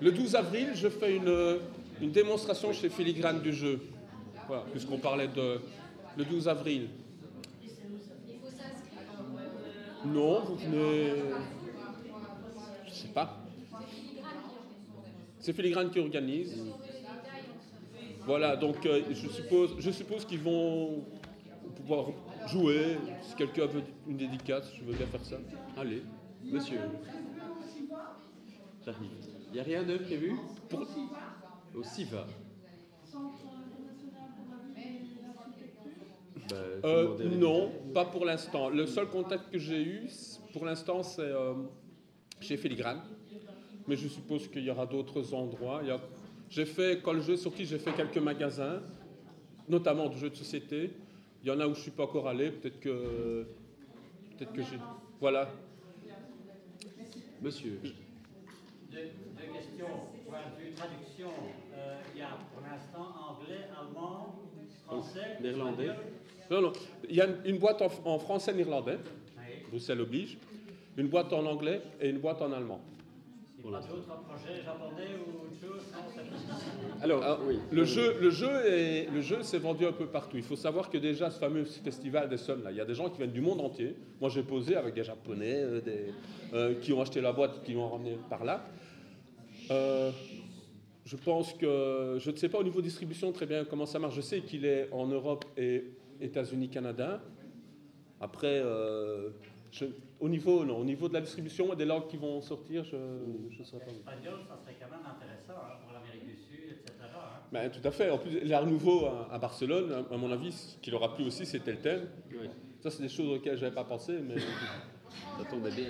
[0.02, 1.60] Le 12 avril, je fais une,
[2.02, 3.80] une démonstration chez Filigrane du jeu.
[4.48, 5.60] Voilà, puisqu'on parlait de.
[6.18, 6.88] Le 12 avril.
[10.08, 11.14] Non, vous venez.
[12.88, 13.44] Je sais pas.
[15.48, 16.62] C'est Filigrane qui organise.
[18.26, 21.06] Voilà, donc euh, je suppose, je suppose qu'ils vont
[21.74, 22.08] pouvoir
[22.48, 22.98] jouer.
[23.22, 25.38] Si quelqu'un veut une dédicace, je veux bien faire ça.
[25.78, 26.04] Allez,
[26.44, 26.80] monsieur.
[28.84, 29.10] J'arrive.
[29.48, 30.36] Il n'y a rien de prévu?
[30.68, 30.86] Pour-
[31.76, 32.28] Au SIVA.
[36.50, 38.68] Bah, Euh, non, pas pour l'instant.
[38.68, 40.10] Le seul contact que j'ai eu,
[40.52, 41.54] pour l'instant, c'est euh,
[42.42, 43.02] chez Filigrane.
[43.88, 45.80] Mais je suppose qu'il y aura d'autres endroits.
[45.84, 46.00] Il y a-
[46.50, 48.82] J'ai fait, quand le jeu est sorti, j'ai fait quelques magasins,
[49.68, 50.92] notamment de jeux de société.
[51.44, 52.52] Il y en a où je ne suis pas encore allé.
[52.52, 53.46] Peut-être que,
[54.38, 54.78] peut-être que j'ai.
[55.20, 55.50] Voilà.
[57.42, 57.80] Monsieur.
[57.84, 59.88] Deux, deux questions.
[60.28, 61.30] Point de vue traduction,
[61.76, 64.36] euh, il y a pour l'instant anglais, allemand,
[64.86, 65.90] français, Néerlandais.
[66.50, 66.74] Non, non.
[67.10, 68.98] Il y a une, une boîte en, en français néerlandais,
[69.38, 69.44] Oui.
[69.70, 70.38] Bruxelles oblige,
[70.98, 72.82] une boîte en anglais et une boîte en allemand.
[73.64, 75.84] Pas d'autres projets japonais ou autre chose
[77.02, 77.60] Alors, Ah, oui.
[77.72, 80.38] Le jeu, le jeu, est, le jeu s'est vendu un peu partout.
[80.38, 82.94] Il faut savoir que déjà ce fameux festival des Suns, là, il y a des
[82.94, 83.96] gens qui viennent du monde entier.
[84.22, 86.14] Moi, j'ai posé avec des Japonais euh, des,
[86.54, 88.64] euh, qui ont acheté la boîte, qui l'ont ramené par là.
[89.72, 90.12] Euh,
[91.04, 94.16] je pense que je ne sais pas au niveau distribution très bien comment ça marche.
[94.16, 95.86] Je sais qu'il est en Europe et
[96.22, 97.22] États-Unis, Canada.
[98.20, 99.30] Après, euh,
[99.72, 99.86] je-
[100.20, 102.96] au niveau non, au niveau de la distribution et des langues qui vont sortir, je
[102.96, 103.92] ne saurais pas.
[103.92, 106.94] L'espagnol, ça serait quand même intéressant hein, pour l'Amérique du Sud, etc.
[107.02, 107.42] hein.
[107.52, 108.10] Ben, tout à fait.
[108.10, 111.14] En plus, l'art nouveau à, à Barcelone, à, à mon avis, ce qui leur a
[111.14, 112.08] plu aussi, c'était le thème.
[112.32, 112.50] Oui,
[112.82, 115.86] Ça, c'est des choses auxquelles je n'avais pas pensé, mais ça tombait bien.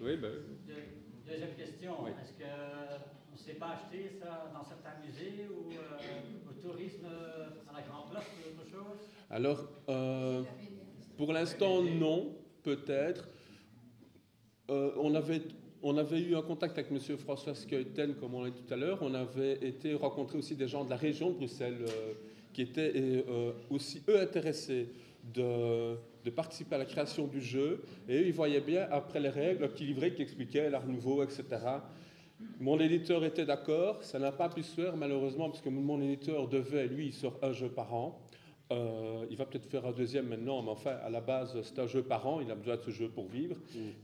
[0.00, 0.16] Oui.
[0.16, 0.84] Deux-
[1.28, 2.10] Deuxième question, Oui.
[2.20, 7.50] est-ce qu'on ne sait pas acheter ça dans certains musées ou euh, au tourisme euh,
[7.68, 8.98] à la Grande Place ou autre chose?
[9.30, 10.42] Alors, euh,
[11.20, 13.28] pour l'instant, non, peut-être.
[14.70, 15.42] Euh, on, avait,
[15.82, 17.18] on avait eu un contact avec M.
[17.18, 19.00] François Skeuten, comme on l'a dit tout à l'heure.
[19.02, 22.14] On avait été rencontrer aussi des gens de la région de Bruxelles euh,
[22.54, 24.88] qui étaient euh, aussi, eux, intéressés
[25.34, 25.94] de,
[26.24, 27.82] de participer à la création du jeu.
[28.08, 31.22] Et eux, ils voyaient bien, après les règles, un petit livret qui expliquait l'art nouveau,
[31.22, 31.44] etc.
[32.58, 36.48] Mon éditeur était d'accord, ça n'a pas pu se faire malheureusement, parce que mon éditeur
[36.48, 38.18] devait, lui, il sort un jeu par an.
[38.72, 41.88] Euh, il va peut-être faire un deuxième maintenant, mais enfin, à la base, c'est un
[41.88, 43.56] jeu par an, il a besoin de ce jeu pour vivre.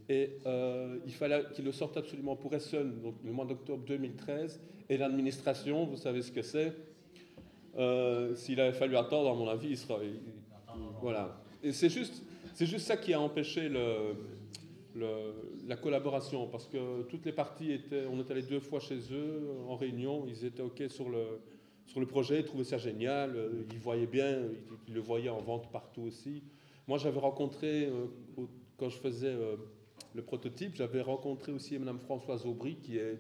[0.09, 4.61] Et euh, il fallait qu'il le sorte absolument pour Essen, donc le mois d'octobre 2013.
[4.89, 6.73] Et l'administration, vous savez ce que c'est.
[7.79, 9.99] Euh, S'il avait fallu attendre, à mon avis, il sera.
[10.03, 10.19] il-
[11.01, 11.37] voilà.
[11.63, 12.23] Et c'est juste,
[12.55, 14.15] c'est juste ça qui a empêché le,
[14.95, 15.35] le-
[15.69, 18.05] la collaboration, parce que toutes les parties étaient.
[18.11, 21.25] On est allé deux fois chez eux en réunion, ils étaient OK sur le,
[21.87, 24.41] sur le projet, ils trouvaient ça génial, euh, ils voyaient bien,
[24.89, 26.43] ils le voyaient en vente partout aussi.
[26.89, 28.07] Moi, j'avais rencontré, euh,
[28.77, 29.57] quand je faisais euh,
[30.15, 33.19] le prototype, j'avais rencontré aussi Mme Françoise Aubry, qui est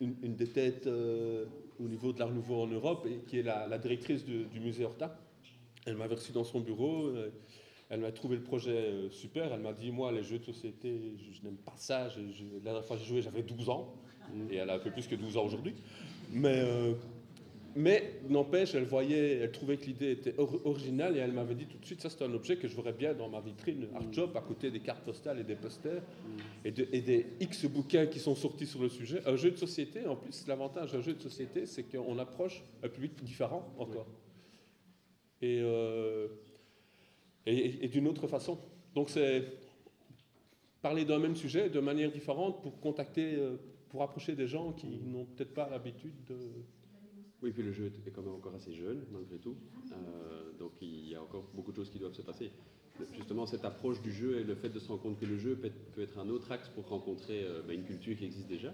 [0.00, 4.24] une, des têtes au niveau de l'Art Nouveau en Europe et qui est la, directrice
[4.24, 5.16] du, musée Horta.
[5.86, 7.12] Elle m'avait reçu dans son bureau.
[7.88, 9.52] elle m'a trouvé le projet super.
[9.52, 12.08] Elle m'a dit Moi, les jeux de société, je, n'aime pas ça.
[12.08, 13.94] La dernière fois que j'ai joué, j'avais 12 ans.
[14.50, 15.74] Et elle a un peu plus que 12 ans aujourd'hui.
[16.32, 16.94] Mais, euh,
[17.76, 21.66] mais n'empêche, elle voyait, elle trouvait que l'idée était or- originale et elle m'avait dit
[21.66, 24.12] tout de suite Ça, c'est un objet que je verrais bien dans ma vitrine Art
[24.12, 26.02] Job, à côté des cartes postales et des posters
[26.64, 29.20] et, de- et des X bouquins qui sont sortis sur le sujet.
[29.26, 32.88] Un jeu de société, en plus, l'avantage d'un jeu de société, c'est qu'on approche un
[32.88, 34.06] public différent encore.
[35.40, 36.28] Et, euh,
[37.46, 38.58] et, et d'une autre façon.
[38.94, 39.44] Donc c'est
[40.82, 43.56] parler d'un même sujet de manière différente pour contacter, euh,
[43.92, 46.36] pour approcher des gens qui n'ont peut-être pas l'habitude de...
[47.42, 49.54] Oui, puis le jeu est quand même encore assez jeune, malgré tout.
[49.92, 52.50] Euh, donc il y a encore beaucoup de choses qui doivent se passer.
[53.12, 55.56] Justement, cette approche du jeu et le fait de se rendre compte que le jeu
[55.56, 55.70] peut
[56.00, 58.72] être, un autre axe pour rencontrer euh, bah, une culture qui existe déjà,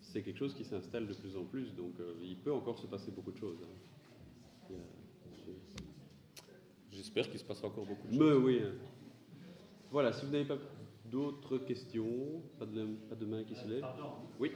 [0.00, 1.74] c'est quelque chose qui s'installe de plus en plus.
[1.74, 3.58] Donc euh, il peut encore se passer beaucoup de choses.
[3.62, 4.74] hein.
[6.90, 8.20] J'espère qu'il se passera encore beaucoup de choses.
[8.20, 8.60] Mais oui.
[8.64, 8.72] hein.
[9.90, 10.58] Voilà, si vous n'avez pas
[11.10, 13.80] d'autres questions, pas de, pas de main qui se lève?
[13.80, 14.10] Pardon.
[14.38, 14.50] Oui,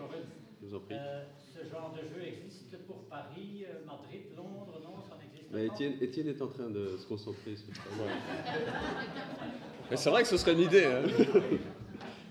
[0.60, 0.94] je vous en prie.
[0.98, 5.66] euh, ce genre de jeu existe pour Paris, euh, Madrid, Londres, non Ça n'existe Mais
[5.68, 7.82] pas Étienne, Étienne est en train de se concentrer sur ça.
[9.90, 10.84] Mais c'est vrai que ce serait une idée.
[10.84, 11.02] hein.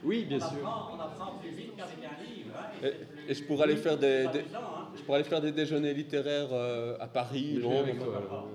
[0.03, 0.67] Oui, bien on sûr.
[0.67, 2.49] Apprend, on apprend plus vite qu'avec un livre.
[2.57, 4.87] Hein, Et, plus- et je pourrais aller faire des, plus des- amusant, hein.
[4.95, 7.81] je pourrais aller faire des déjeuners littéraires euh, à Paris, Londres.
[7.83, 8.49] avec toi, enfin, alors.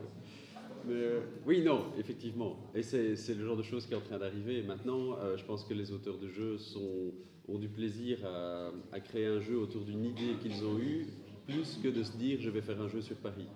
[0.88, 2.56] Euh, oui, non, effectivement.
[2.74, 4.62] Et c'est le genre de choses qui est en train d'arriver.
[4.62, 6.56] Maintenant, euh, je pense que les auteurs de jeux
[7.48, 11.06] ont du plaisir à, créer un jeu autour d'une idée qu'ils ont eue,
[11.46, 13.46] plus que de se dire je vais faire un jeu sur Paris.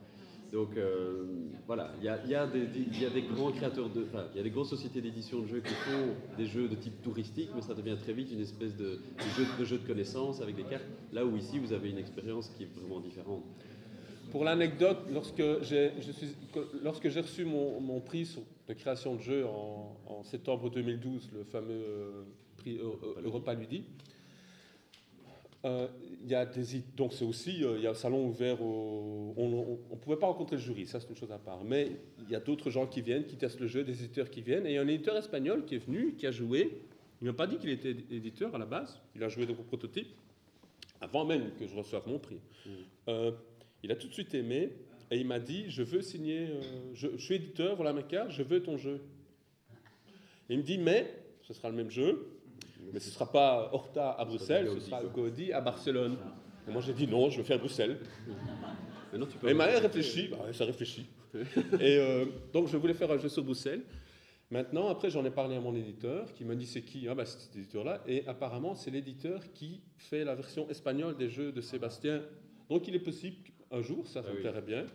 [0.53, 1.27] Donc euh,
[1.67, 4.05] voilà, il y a, des grands créateurs de.
[4.35, 7.01] Il y a des grosses sociétés d'édition de jeux qui font des jeux de type
[7.03, 8.99] touristique, mais ça devient très vite une espèce de
[9.37, 10.87] jeu de, jeu de connaissances avec des cartes.
[11.13, 13.45] Là où ici, vous avez une expérience qui est vraiment différente.
[14.31, 15.43] Pour l'anecdote, lorsque
[17.09, 18.37] j'ai reçu mon, mon, prix
[18.69, 22.23] de création de jeu en, en septembre 2012, le fameux euh,
[22.57, 22.79] prix
[23.23, 23.85] Europa Ludi,
[25.65, 25.89] euh,
[26.23, 29.35] il y a des, donc c'est aussi euh, il y a un salon ouvert au,
[29.37, 31.65] on ne pouvait pas rencontrer le jury, ça c'est une chose à part.
[31.65, 31.91] Mais
[32.23, 34.67] il y a d'autres gens qui viennent, qui testent le jeu, des éditeurs qui viennent.
[34.67, 36.81] Et il y a un éditeur espagnol qui est venu, qui a joué.
[37.21, 39.01] Il m'a pas dit qu'il était éditeur à la base.
[39.15, 40.09] Il a joué donc au prototype
[41.01, 42.41] avant même que je reçoive mon prix.
[42.67, 42.71] Mm.
[43.09, 43.33] Euh,
[43.83, 44.73] il a tout de suite aimé
[45.11, 46.49] et il m'a dit je veux signer,
[46.95, 49.01] je, suis éditeur, voilà ma carte, je veux ton jeu.
[50.49, 51.13] Et il me dit mais
[51.43, 52.27] ce sera le même jeu,
[52.93, 56.17] mais ce ne sera pas Horta à Bruxelles, ce sera Gaudi à Barcelone.
[56.69, 57.99] Et moi j'ai dit non, je veux faire Bruxelles.
[59.13, 61.05] Mais non, tu peux et m'a réfléchi, bah, ça réfléchit.
[61.35, 63.83] et euh, donc je voulais faire un jeu sur Bruxelles.
[64.53, 67.07] Maintenant, après, j'en ai parlé à mon éditeur qui m'a dit c'est qui?
[67.09, 68.03] Ah, bah, c'est cet éditeur-là.
[68.09, 72.23] Et apparemment, c'est l'éditeur qui fait la version espagnole des jeux de Sébastien.
[72.69, 73.37] Donc il est possible
[73.71, 74.87] qu'un jour, ça, ça me ah plairait bien.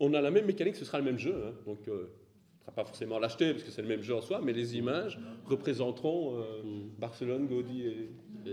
[0.00, 1.44] On a la même mécanique, ce sera le même jeu.
[1.46, 1.54] Hein.
[1.66, 1.88] donc.
[1.88, 2.12] Euh,
[2.68, 5.18] ne pas forcément l'acheter parce que c'est le même jeu en soi, mais les images
[5.46, 6.88] représenteront euh, mm.
[6.98, 8.10] Barcelone, Gaudi et...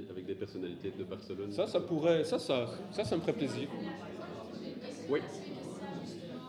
[0.08, 1.52] Avec des personnalités de Barcelone.
[1.52, 3.68] Ça, ça pourrait, ça, ça, ça, ça me ferait plaisir.
[5.10, 5.20] Oui.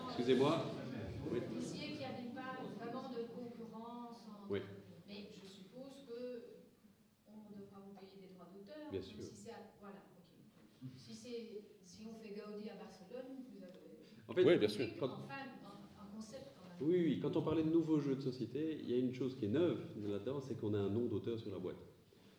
[0.09, 0.63] Excusez-moi.
[1.33, 1.39] Oui.
[1.59, 4.21] Ici, qu'il n'y avait pas vraiment de concurrence.
[4.51, 4.61] Oui.
[5.09, 8.93] Mais je suppose qu'on devra vous payer des droits d'auteur.
[8.93, 9.17] Bien sûr.
[9.23, 9.49] Si
[9.81, 10.91] voilà, ok.
[10.99, 13.81] Si, si on fait Gaudi à Barcelone, vous avez.
[14.31, 14.87] En fait, oui, bien sûr.
[16.81, 19.35] Oui, oui, quand on parlait de nouveaux jeux de société, il y a une chose
[19.35, 21.85] qui est neuve là-dedans, c'est qu'on a un nom d'auteur sur la boîte.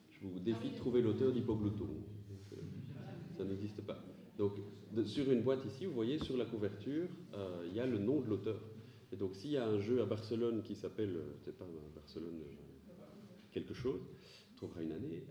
[0.09, 1.87] Je vous défie de trouver l'auteur d'Hippoglouton.
[3.37, 3.99] Ça n'existe pas.
[4.37, 4.53] Donc,
[5.05, 8.21] sur une boîte ici, vous voyez sur la couverture, euh, il y a le nom
[8.21, 8.59] de l'auteur.
[9.11, 11.65] Et donc, s'il y a un jeu à Barcelone qui s'appelle, euh, je sais pas,
[11.93, 13.03] Barcelone euh,
[13.51, 14.01] quelque chose,
[14.55, 15.23] trouvera une année,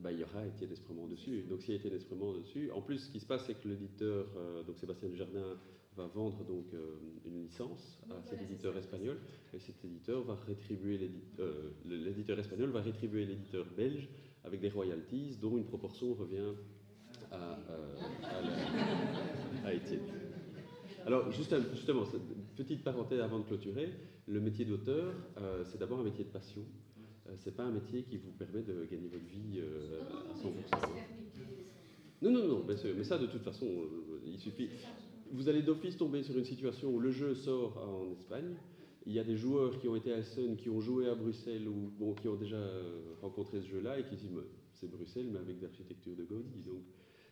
[0.00, 1.42] bah, il y aura Étienne Espremont dessus.
[1.48, 3.68] Donc, s'il y a Étienne Espremont dessus, en plus, ce qui se passe, c'est que
[3.68, 4.26] l'éditeur,
[4.66, 5.56] donc Sébastien Dujardin,
[5.96, 9.18] va vendre donc euh, une licence à cet éditeur espagnol
[9.54, 11.10] et cet éditeur va rétribuer
[11.40, 14.08] euh, l'éditeur espagnol va rétribuer l'éditeur belge
[14.44, 16.52] avec des royalties dont une proportion revient
[17.32, 17.94] à, euh,
[19.64, 20.02] à, Étienne.
[21.06, 22.04] Alors juste justement,
[22.56, 23.92] petite parenthèse avant de clôturer,
[24.26, 25.14] le métier d'auteur,
[25.64, 26.62] c'est d'abord un métier de passion.
[27.38, 30.88] C'est pas un métier qui vous permet de gagner votre vie à 100%.
[32.22, 33.66] Non, non, non, mais ça de toute façon,
[34.24, 34.68] il suffit
[35.32, 38.54] vous allez d'office tomber sur une situation où le jeu sort en Espagne.
[39.06, 41.68] Il y a des joueurs qui ont été à Essen, qui ont joué à Bruxelles
[41.68, 44.32] ou bon, qui ont déjà euh, rencontré ce jeu-là et qui disent
[44.74, 46.62] c'est Bruxelles mais avec l'architecture de Gaudi.
[46.62, 46.82] Donc,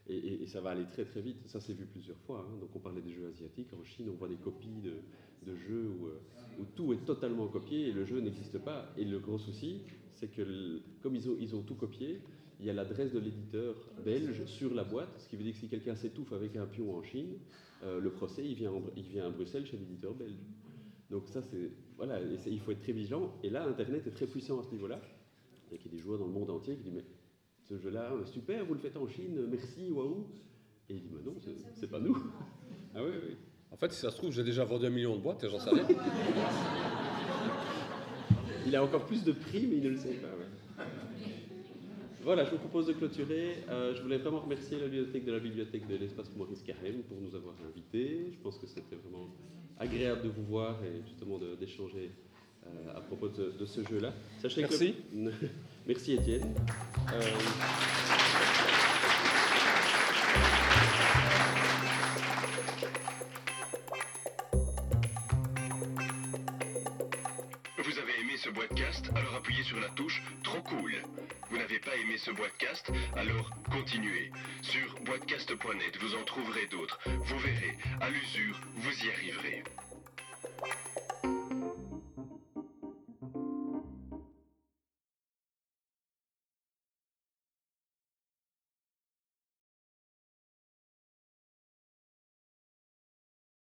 [0.08, 1.38] et, ça va aller très très vite.
[1.46, 2.46] Ça s'est vu plusieurs fois.
[2.46, 2.56] Hein.
[2.60, 3.72] Donc on parlait des jeux asiatiques.
[3.72, 6.20] En Chine, on voit des copies de, jeux où, euh,
[6.60, 8.92] où, tout est totalement copié et le jeu n'existe pas.
[8.96, 9.82] Et le gros souci,
[10.14, 12.20] c'est que comme ils ont, ils ont tout copié,
[12.60, 13.74] il y a l'adresse de l'éditeur
[14.04, 16.96] belge sur la boîte, ce qui veut dire que si quelqu'un s'étouffe avec un pion
[16.96, 17.38] en Chine,
[17.82, 20.38] euh, le procès, il vient, il vient à Bruxelles chez l'éditeur belge.
[21.10, 21.70] Donc ça, c'est...
[21.96, 23.34] Voilà, il faut être très vigilant.
[23.42, 25.00] Et là, Internet est très puissant à ce niveau-là.
[25.70, 27.04] Il y a des joueurs dans le monde entier qui disent, mais
[27.68, 30.26] ce jeu-là, super, vous le faites en Chine, merci, waouh.
[30.88, 31.36] Et il dit, mais non,
[31.74, 32.16] c'est pas nous.
[32.94, 33.36] ah oui, oui.
[33.70, 35.58] En fait, si ça se trouve, j'ai déjà vendu un million de boîtes et j'en
[35.58, 35.86] sais rien.
[38.66, 40.28] il a encore plus de prix, mais il ne le sait pas.
[42.22, 43.56] Voilà, je vous propose de clôturer.
[43.68, 47.20] Euh, je voulais vraiment remercier la bibliothèque de la bibliothèque de l'espace Maurice Carême pour
[47.20, 48.30] nous avoir invités.
[48.32, 49.28] Je pense que c'était vraiment
[49.78, 52.12] agréable de vous voir et justement d'échanger
[52.66, 54.14] euh, à propos de, ce jeu-là.
[54.56, 54.94] Merci.
[55.86, 56.54] Merci Étienne.
[57.12, 57.20] Euh,
[68.44, 70.92] ce podcast, alors appuyez sur la touche Trop cool.
[71.48, 74.30] Vous n'avez pas aimé ce podcast, alors continuez.
[74.60, 76.98] Sur boitcast.net, vous en trouverez d'autres.
[77.06, 79.64] Vous verrez, à l'usure, vous y arriverez.